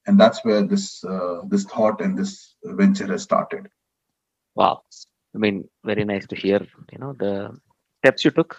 and 0.09 0.19
that's 0.19 0.45
where 0.45 0.63
this 0.73 1.05
uh, 1.05 1.41
this 1.53 1.65
thought 1.73 2.01
and 2.01 2.19
this 2.21 2.33
venture 2.83 3.09
has 3.13 3.23
started 3.29 3.69
wow 4.61 4.75
i 5.35 5.39
mean 5.45 5.57
very 5.91 6.05
nice 6.13 6.27
to 6.33 6.37
hear 6.45 6.61
you 6.93 6.99
know 7.03 7.13
the 7.25 7.33
steps 8.01 8.25
you 8.25 8.33
took 8.39 8.53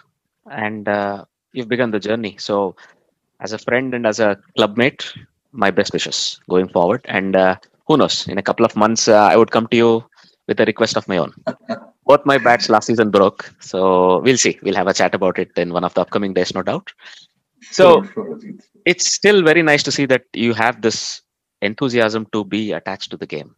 and 0.64 0.88
uh, 0.88 1.24
you've 1.52 1.68
begun 1.68 1.90
the 1.90 2.00
journey. 2.00 2.36
So 2.38 2.76
as 3.40 3.52
a 3.52 3.58
friend 3.58 3.94
and 3.94 4.06
as 4.06 4.20
a 4.20 4.38
clubmate 4.58 5.04
my 5.52 5.70
best 5.70 5.92
wishes 5.92 6.40
going 6.48 6.68
forward. 6.68 7.04
And 7.08 7.34
uh, 7.36 7.56
who 7.86 7.96
knows 7.96 8.28
in 8.28 8.38
a 8.38 8.42
couple 8.42 8.64
of 8.64 8.76
months 8.76 9.08
uh, 9.08 9.28
i 9.32 9.36
would 9.36 9.50
come 9.50 9.66
to 9.68 9.76
you 9.76 10.04
with 10.46 10.60
a 10.60 10.64
request 10.64 10.96
of 10.96 11.06
my 11.08 11.16
own. 11.16 11.32
Both 12.06 12.26
my 12.26 12.38
bats 12.38 12.68
last 12.68 12.86
season 12.86 13.10
broke 13.10 13.52
so 13.60 14.20
we'll 14.20 14.36
see. 14.36 14.58
We'll 14.62 14.74
have 14.74 14.88
a 14.88 14.94
chat 14.94 15.14
about 15.14 15.38
it 15.38 15.50
in 15.56 15.72
one 15.72 15.84
of 15.84 15.94
the 15.94 16.00
upcoming 16.02 16.34
days 16.34 16.54
no 16.54 16.62
doubt. 16.62 16.92
So 17.70 18.04
it's 18.84 19.12
still 19.12 19.42
very 19.42 19.62
nice 19.62 19.82
to 19.84 19.92
see 19.92 20.06
that 20.06 20.24
you 20.32 20.54
have 20.54 20.82
this 20.82 21.22
enthusiasm 21.62 22.26
to 22.32 22.44
be 22.44 22.72
attached 22.72 23.10
to 23.10 23.16
the 23.16 23.26
game 23.26 23.54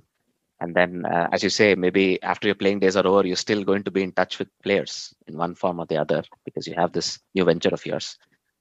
and 0.62 0.74
then 0.74 1.04
uh, 1.06 1.28
as 1.32 1.42
you 1.42 1.50
say 1.50 1.74
maybe 1.74 2.22
after 2.22 2.46
your 2.48 2.54
playing 2.54 2.78
days 2.78 2.96
are 2.96 3.06
over 3.06 3.26
you're 3.26 3.44
still 3.46 3.64
going 3.64 3.82
to 3.82 3.90
be 3.90 4.02
in 4.02 4.12
touch 4.12 4.38
with 4.38 4.48
players 4.62 5.14
in 5.26 5.36
one 5.36 5.54
form 5.54 5.80
or 5.80 5.86
the 5.86 5.96
other 5.96 6.22
because 6.44 6.66
you 6.66 6.74
have 6.74 6.92
this 6.92 7.18
new 7.34 7.44
venture 7.44 7.70
of 7.72 7.84
yours. 7.84 8.16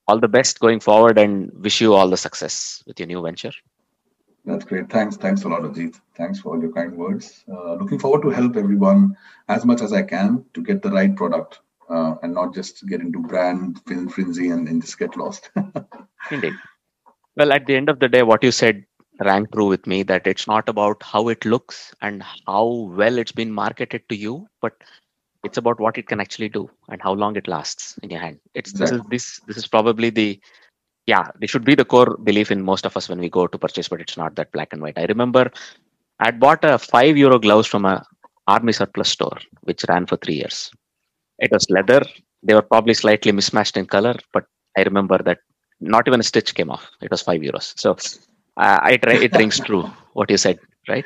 All 0.08 0.20
the 0.20 0.28
best 0.28 0.60
going 0.60 0.80
forward 0.80 1.18
and 1.18 1.52
wish 1.54 1.80
you 1.80 1.94
all 1.94 2.10
the 2.10 2.18
success 2.18 2.84
with 2.88 3.00
your 3.00 3.08
new 3.08 3.22
venture. 3.22 3.54
That's 4.46 4.66
great. 4.66 4.90
Thanks. 4.90 5.16
Thanks 5.18 5.44
a 5.44 5.50
lot 5.50 5.62
ajit. 5.62 6.00
Thanks 6.18 6.40
for 6.40 6.50
all 6.50 6.62
your 6.62 6.74
kind 6.74 6.98
words. 6.98 7.46
Uh, 7.48 7.76
looking 7.76 8.00
forward 8.00 8.24
to 8.24 8.30
help 8.30 8.58
everyone 8.58 9.16
as 9.48 9.66
much 9.66 9.82
as 9.82 9.94
i 9.94 10.02
can 10.02 10.44
to 10.56 10.64
get 10.64 10.82
the 10.82 10.90
right 10.90 11.16
product 11.16 11.60
uh, 11.90 12.16
and 12.24 12.34
not 12.34 12.54
just 12.54 12.88
get 12.88 13.02
into 13.02 13.20
brand 13.20 13.80
film 13.88 14.10
frenzy 14.10 14.50
and, 14.50 14.68
and 14.68 14.82
just 14.82 14.98
get 14.98 15.16
lost. 15.16 15.52
Indeed. 16.32 16.54
Well 17.38 17.54
at 17.54 17.66
the 17.68 17.76
end 17.76 17.90
of 17.90 18.00
the 18.00 18.10
day 18.10 18.24
what 18.24 18.44
you 18.44 18.52
said 18.52 18.86
rang 19.24 19.48
true 19.54 19.68
with 19.68 19.86
me 19.88 20.04
that 20.04 20.28
it's 20.28 20.48
not 20.48 20.68
about 20.70 21.02
how 21.04 21.30
it 21.30 21.46
looks 21.46 21.94
and 22.02 22.24
how 22.48 22.66
well 22.96 23.18
it's 23.18 23.32
been 23.32 23.52
marketed 23.52 24.08
to 24.10 24.16
you, 24.16 24.48
but 24.62 24.74
it's 25.44 25.58
about 25.58 25.80
what 25.80 25.98
it 25.98 26.08
can 26.08 26.20
actually 26.20 26.50
do 26.50 26.70
and 26.90 27.02
how 27.02 27.14
long 27.14 27.36
it 27.36 27.48
lasts 27.48 27.98
in 28.04 28.10
your 28.10 28.20
hand. 28.20 28.40
It's 28.54 28.74
this 28.74 28.92
is 28.92 29.02
this 29.10 29.40
this 29.48 29.58
is 29.58 29.68
probably 29.68 30.10
the 30.10 30.40
yeah, 31.08 31.28
this 31.40 31.50
should 31.50 31.66
be 31.66 31.76
the 31.76 31.86
core 31.86 32.18
belief 32.24 32.52
in 32.52 32.62
most 32.64 32.86
of 32.86 32.96
us 32.96 33.10
when 33.10 33.20
we 33.20 33.30
go 33.30 33.48
to 33.48 33.58
purchase, 33.58 33.90
but 33.90 34.02
it's 34.02 34.18
not 34.18 34.36
that 34.36 34.52
black 34.52 34.72
and 34.72 34.82
white. 34.82 34.98
I 34.98 35.06
remember 35.06 35.52
I'd 36.20 36.40
bought 36.40 36.64
a 36.64 36.78
five 36.78 37.18
euro 37.18 37.40
gloves 37.40 37.68
from 37.68 37.86
a 37.86 38.06
army 38.48 38.74
surplus 38.74 39.10
store, 39.10 39.38
which 39.62 39.84
ran 39.90 40.06
for 40.06 40.18
three 40.18 40.36
years. 40.36 40.72
It 41.40 41.52
was 41.52 41.66
leather. 41.70 42.04
They 42.44 42.54
were 42.54 42.62
probably 42.62 42.94
slightly 42.94 43.32
mismatched 43.32 43.78
in 43.78 43.86
color, 43.88 44.16
but 44.34 44.46
I 44.78 44.84
remember 44.84 45.18
that 45.24 45.40
not 45.80 46.08
even 46.08 46.20
a 46.20 46.24
stitch 46.24 46.54
came 46.54 46.70
off. 46.70 46.88
It 47.02 47.10
was 47.12 47.22
five 47.22 47.42
euros. 47.42 47.74
So 47.80 47.98
uh, 48.58 48.80
it 48.92 49.04
it 49.06 49.36
rings 49.36 49.60
true 49.60 49.84
what 50.14 50.30
you 50.30 50.38
said, 50.38 50.60
right? 50.90 51.06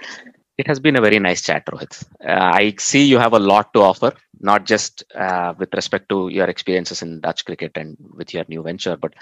It 0.57 0.67
has 0.67 0.79
been 0.79 0.95
a 0.95 1.01
very 1.01 1.19
nice 1.19 1.41
chat, 1.41 1.65
Rohit. 1.65 2.01
Uh, 2.25 2.51
I 2.61 2.75
see 2.79 3.03
you 3.05 3.19
have 3.19 3.33
a 3.33 3.39
lot 3.39 3.73
to 3.73 3.81
offer, 3.81 4.13
not 4.39 4.65
just 4.65 5.03
uh, 5.13 5.53
with 5.57 5.73
respect 5.73 6.07
to 6.09 6.29
your 6.29 6.45
experiences 6.47 7.01
in 7.01 7.19
Dutch 7.19 7.43
cricket 7.45 7.73
and 7.75 7.97
with 8.15 8.33
your 8.33 8.45
new 8.47 8.63
venture, 8.63 8.95
but 8.95 9.13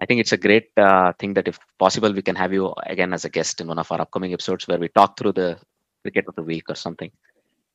I 0.00 0.06
think 0.06 0.20
it's 0.20 0.32
a 0.32 0.36
great 0.38 0.68
uh, 0.76 1.12
thing 1.18 1.34
that 1.34 1.48
if 1.48 1.58
possible, 1.78 2.12
we 2.12 2.22
can 2.22 2.36
have 2.36 2.52
you 2.52 2.74
again 2.86 3.12
as 3.12 3.24
a 3.24 3.30
guest 3.30 3.60
in 3.60 3.68
one 3.68 3.78
of 3.78 3.90
our 3.92 4.00
upcoming 4.00 4.32
episodes 4.32 4.66
where 4.68 4.78
we 4.78 4.88
talk 4.88 5.18
through 5.18 5.32
the 5.32 5.58
cricket 6.02 6.26
of 6.28 6.34
the 6.36 6.42
week 6.42 6.64
or 6.68 6.74
something, 6.74 7.10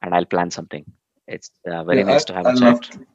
and 0.02 0.14
I'll 0.16 0.26
plan 0.26 0.52
something. 0.52 0.86
It's 1.28 1.52
uh, 1.72 1.84
very 1.84 2.00
Yeah, 2.00 2.06
nice 2.06 2.24
I- 2.24 2.26
to 2.26 2.34
have 2.34 2.46
I 2.48 2.52
a 2.52 2.60
chat. 2.60 2.82
to- 2.84 3.08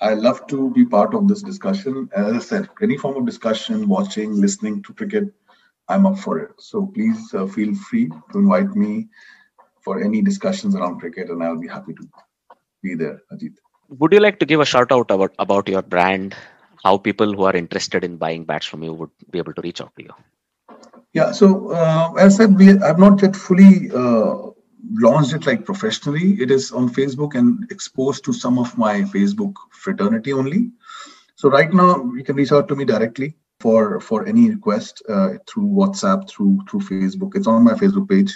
I 0.00 0.14
love 0.14 0.46
to 0.48 0.70
be 0.72 0.84
part 0.84 1.14
of 1.14 1.28
this 1.28 1.42
discussion. 1.42 2.10
As 2.14 2.32
I 2.34 2.38
said, 2.40 2.68
any 2.82 2.98
form 2.98 3.16
of 3.16 3.26
discussion, 3.26 3.88
watching, 3.88 4.32
listening 4.32 4.82
to 4.82 4.92
cricket, 4.92 5.32
I'm 5.88 6.06
up 6.06 6.18
for 6.18 6.38
it. 6.38 6.50
So 6.58 6.86
please 6.86 7.34
uh, 7.34 7.46
feel 7.46 7.74
free 7.74 8.08
to 8.32 8.38
invite 8.38 8.74
me 8.74 9.08
for 9.82 10.02
any 10.02 10.22
discussions 10.22 10.74
around 10.74 11.00
cricket, 11.00 11.28
and 11.28 11.42
I'll 11.42 11.60
be 11.60 11.68
happy 11.68 11.92
to 11.94 12.08
be 12.82 12.94
there, 12.94 13.20
Ajit. 13.32 13.54
Would 13.88 14.12
you 14.12 14.20
like 14.20 14.38
to 14.38 14.46
give 14.46 14.60
a 14.60 14.64
shout 14.64 14.90
out 14.90 15.10
about 15.10 15.34
about 15.38 15.68
your 15.68 15.82
brand? 15.82 16.34
How 16.82 16.98
people 16.98 17.32
who 17.32 17.44
are 17.44 17.56
interested 17.56 18.04
in 18.04 18.16
buying 18.16 18.44
bats 18.44 18.66
from 18.66 18.82
you 18.82 18.92
would 18.92 19.10
be 19.30 19.38
able 19.38 19.54
to 19.54 19.62
reach 19.62 19.80
out 19.80 19.92
to 19.96 20.02
you? 20.02 20.14
Yeah. 21.12 21.32
So 21.32 21.70
uh, 21.70 22.12
as 22.18 22.40
I 22.40 22.44
said, 22.44 22.58
we 22.58 22.70
I've 22.78 22.98
not 22.98 23.22
yet 23.22 23.36
fully 23.36 23.90
uh, 23.90 24.50
launched 25.06 25.34
it 25.34 25.46
like 25.46 25.64
professionally. 25.64 26.32
It 26.40 26.50
is 26.50 26.72
on 26.72 26.88
Facebook 26.88 27.34
and 27.34 27.70
exposed 27.70 28.24
to 28.24 28.32
some 28.32 28.58
of 28.58 28.76
my 28.76 29.02
Facebook 29.02 29.54
fraternity 29.70 30.32
only. 30.32 30.70
So 31.36 31.50
right 31.50 31.72
now, 31.72 32.10
you 32.16 32.24
can 32.24 32.36
reach 32.36 32.52
out 32.52 32.68
to 32.68 32.76
me 32.76 32.84
directly 32.84 33.36
for 33.64 33.98
for 33.98 34.26
any 34.26 34.50
request 34.50 35.02
uh, 35.08 35.30
through 35.48 35.68
WhatsApp, 35.80 36.28
through 36.30 36.58
through 36.68 36.80
Facebook. 36.80 37.34
It's 37.34 37.46
on 37.46 37.64
my 37.64 37.72
Facebook 37.82 38.08
page, 38.10 38.32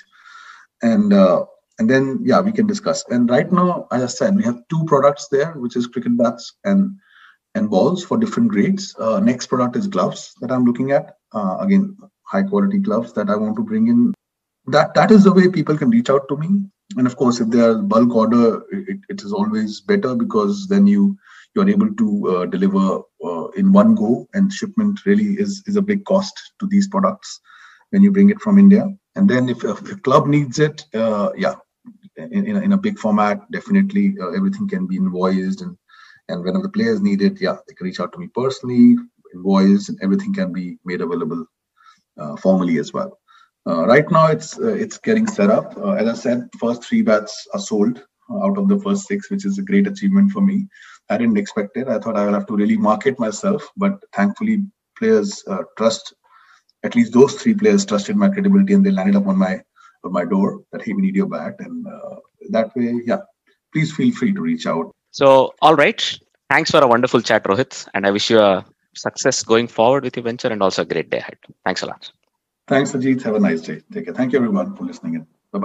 and 0.83 1.13
uh, 1.13 1.45
and 1.79 1.91
then 1.91 2.21
yeah, 2.23 2.41
we 2.41 2.53
can 2.59 2.67
discuss. 2.67 3.05
And 3.11 3.29
right 3.29 3.53
now, 3.53 3.87
as 3.93 4.03
I 4.03 4.07
said, 4.07 4.37
we 4.37 4.45
have 4.45 4.63
two 4.71 4.85
products 4.87 5.29
there, 5.29 5.53
which 5.65 5.77
is 5.77 5.87
cricket 5.87 6.17
bats 6.17 6.55
and 6.65 6.97
and 7.55 7.69
balls 7.69 8.05
for 8.05 8.17
different 8.17 8.51
grades. 8.55 8.95
Uh, 8.99 9.21
next 9.21 9.49
product 9.49 9.77
is 9.77 9.87
gloves 9.87 10.33
that 10.41 10.51
I'm 10.51 10.65
looking 10.65 10.93
at. 10.93 11.15
Uh, 11.35 11.59
again, 11.61 11.85
high 12.23 12.45
quality 12.45 12.79
gloves 12.79 13.13
that 13.13 13.29
I 13.29 13.37
want 13.37 13.57
to 13.57 13.69
bring 13.71 13.89
in. 13.89 14.15
That 14.67 14.95
that 14.95 15.11
is 15.11 15.25
the 15.25 15.33
way 15.41 15.49
people 15.51 15.77
can 15.77 15.91
reach 15.91 16.09
out 16.09 16.29
to 16.31 16.39
me. 16.39 16.49
And 16.97 17.07
of 17.07 17.17
course, 17.17 17.39
if 17.39 17.51
they 17.51 17.61
are 17.61 17.77
bulk 17.95 18.17
order, 18.17 18.63
it, 18.73 19.01
it 19.11 19.23
is 19.23 19.35
always 19.41 19.83
better 19.93 20.15
because 20.15 20.69
then 20.69 20.87
you 20.87 21.19
you 21.59 21.65
are 21.65 21.71
able 21.77 21.93
to 21.95 22.37
uh, 22.37 22.47
deliver 22.47 23.01
uh, 23.25 23.49
in 23.57 23.73
one 23.73 23.95
go, 23.95 24.29
and 24.35 24.53
shipment 24.53 25.05
really 25.05 25.35
is 25.35 25.63
is 25.67 25.77
a 25.77 25.83
big 25.83 26.05
cost 26.05 26.35
to 26.61 26.67
these 26.67 26.89
products 26.89 27.41
when 27.91 28.03
you 28.03 28.13
bring 28.13 28.31
it 28.31 28.41
from 28.41 28.59
India. 28.59 28.87
And 29.17 29.29
then 29.29 29.49
if, 29.49 29.65
if 29.65 29.81
a 29.91 29.97
club 29.97 30.27
needs 30.27 30.59
it, 30.59 30.85
uh, 30.95 31.31
yeah, 31.37 31.55
in, 32.17 32.47
in, 32.47 32.57
a, 32.57 32.61
in 32.61 32.73
a 32.73 32.79
big 32.79 32.99
format, 32.99 33.51
definitely 33.51 34.15
everything 34.37 34.69
can 34.69 34.87
be 34.87 34.97
invoiced 34.97 35.63
and 35.63 35.77
and 36.29 36.45
whenever 36.45 36.65
the 36.65 36.69
players 36.69 37.01
need 37.01 37.23
it, 37.23 37.41
yeah, 37.41 37.57
they 37.67 37.75
can 37.75 37.87
reach 37.87 38.01
out 38.01 38.13
to 38.13 38.19
me 38.19 38.29
personally, 38.35 38.97
invoice, 39.35 39.89
and 39.89 39.99
everything 40.03 40.35
can 40.35 40.53
be 40.53 40.79
made 40.85 41.01
available 41.01 41.47
uh, 42.19 42.37
formally 42.37 42.79
as 42.79 42.93
well. 42.93 43.19
Uh, 43.67 43.87
right 43.87 44.11
now, 44.11 44.27
it's 44.27 44.59
uh, 44.59 44.75
it's 44.85 44.99
getting 44.99 45.27
set 45.27 45.51
up. 45.51 45.77
As 45.79 46.07
I 46.09 46.15
said, 46.15 46.49
first 46.59 46.85
three 46.85 47.03
bats 47.03 47.47
are 47.55 47.61
sold 47.61 48.05
out 48.31 48.59
of 48.59 48.69
the 48.69 48.79
first 48.81 49.07
six, 49.07 49.31
which 49.31 49.45
is 49.45 49.59
a 49.59 49.63
great 49.63 49.87
achievement 49.87 50.33
for 50.33 50.41
me. 50.41 50.67
I 51.11 51.17
didn't 51.17 51.39
expect 51.39 51.77
it. 51.77 51.89
I 51.89 51.99
thought 51.99 52.17
I 52.17 52.25
would 52.25 52.35
have 52.35 52.47
to 52.47 52.57
really 52.57 52.77
market 52.77 53.19
myself, 53.19 53.69
but 53.77 53.93
thankfully, 54.15 54.65
players 54.97 55.43
uh, 55.47 55.63
trust. 55.77 56.15
At 56.85 56.95
least 56.95 57.13
those 57.13 57.35
three 57.35 57.55
players 57.55 57.85
trusted 57.85 58.17
my 58.17 58.29
credibility, 58.29 58.75
and 58.75 58.85
they 58.85 58.91
landed 58.91 59.17
up 59.17 59.27
on 59.27 59.39
my 59.39 59.61
on 60.05 60.13
my 60.13 60.25
door 60.25 60.63
that 60.73 60.83
hey, 60.83 60.93
we 60.93 61.03
need 61.03 61.17
your 61.17 61.27
bat, 61.27 61.55
and 61.59 61.87
uh, 61.87 62.17
that 62.51 62.75
way, 62.77 63.01
yeah. 63.05 63.21
Please 63.73 63.95
feel 63.95 64.15
free 64.15 64.33
to 64.33 64.41
reach 64.41 64.67
out. 64.67 64.91
So, 65.11 65.55
all 65.61 65.75
right. 65.75 66.19
Thanks 66.49 66.71
for 66.71 66.79
a 66.79 66.89
wonderful 66.89 67.21
chat, 67.21 67.45
Rohit, 67.45 67.87
and 67.93 68.07
I 68.07 68.11
wish 68.11 68.31
you 68.31 68.41
a 68.41 68.65
success 68.95 69.43
going 69.43 69.69
forward 69.69 70.05
with 70.05 70.17
your 70.17 70.25
venture 70.25 70.49
and 70.49 70.63
also 70.63 70.83
a 70.83 70.85
great 70.87 71.11
day 71.11 71.19
ahead. 71.19 71.37
Thanks 71.65 71.83
a 71.83 71.87
lot. 71.87 72.11
Thanks, 72.67 72.93
Ajit. 72.93 73.23
Have 73.23 73.35
a 73.35 73.41
nice 73.41 73.61
day. 73.63 73.83
Take 73.93 74.07
care. 74.07 74.15
Thank 74.15 74.33
you, 74.33 74.39
everyone, 74.39 74.75
for 74.77 74.85
listening 74.85 75.15
in. 75.15 75.27
Bye 75.53 75.59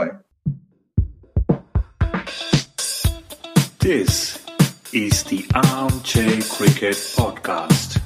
bye. 3.80 4.43
Is 4.94 5.24
the 5.24 5.44
Armchair 5.56 6.40
Cricket 6.44 6.96
Podcast. 7.18 8.03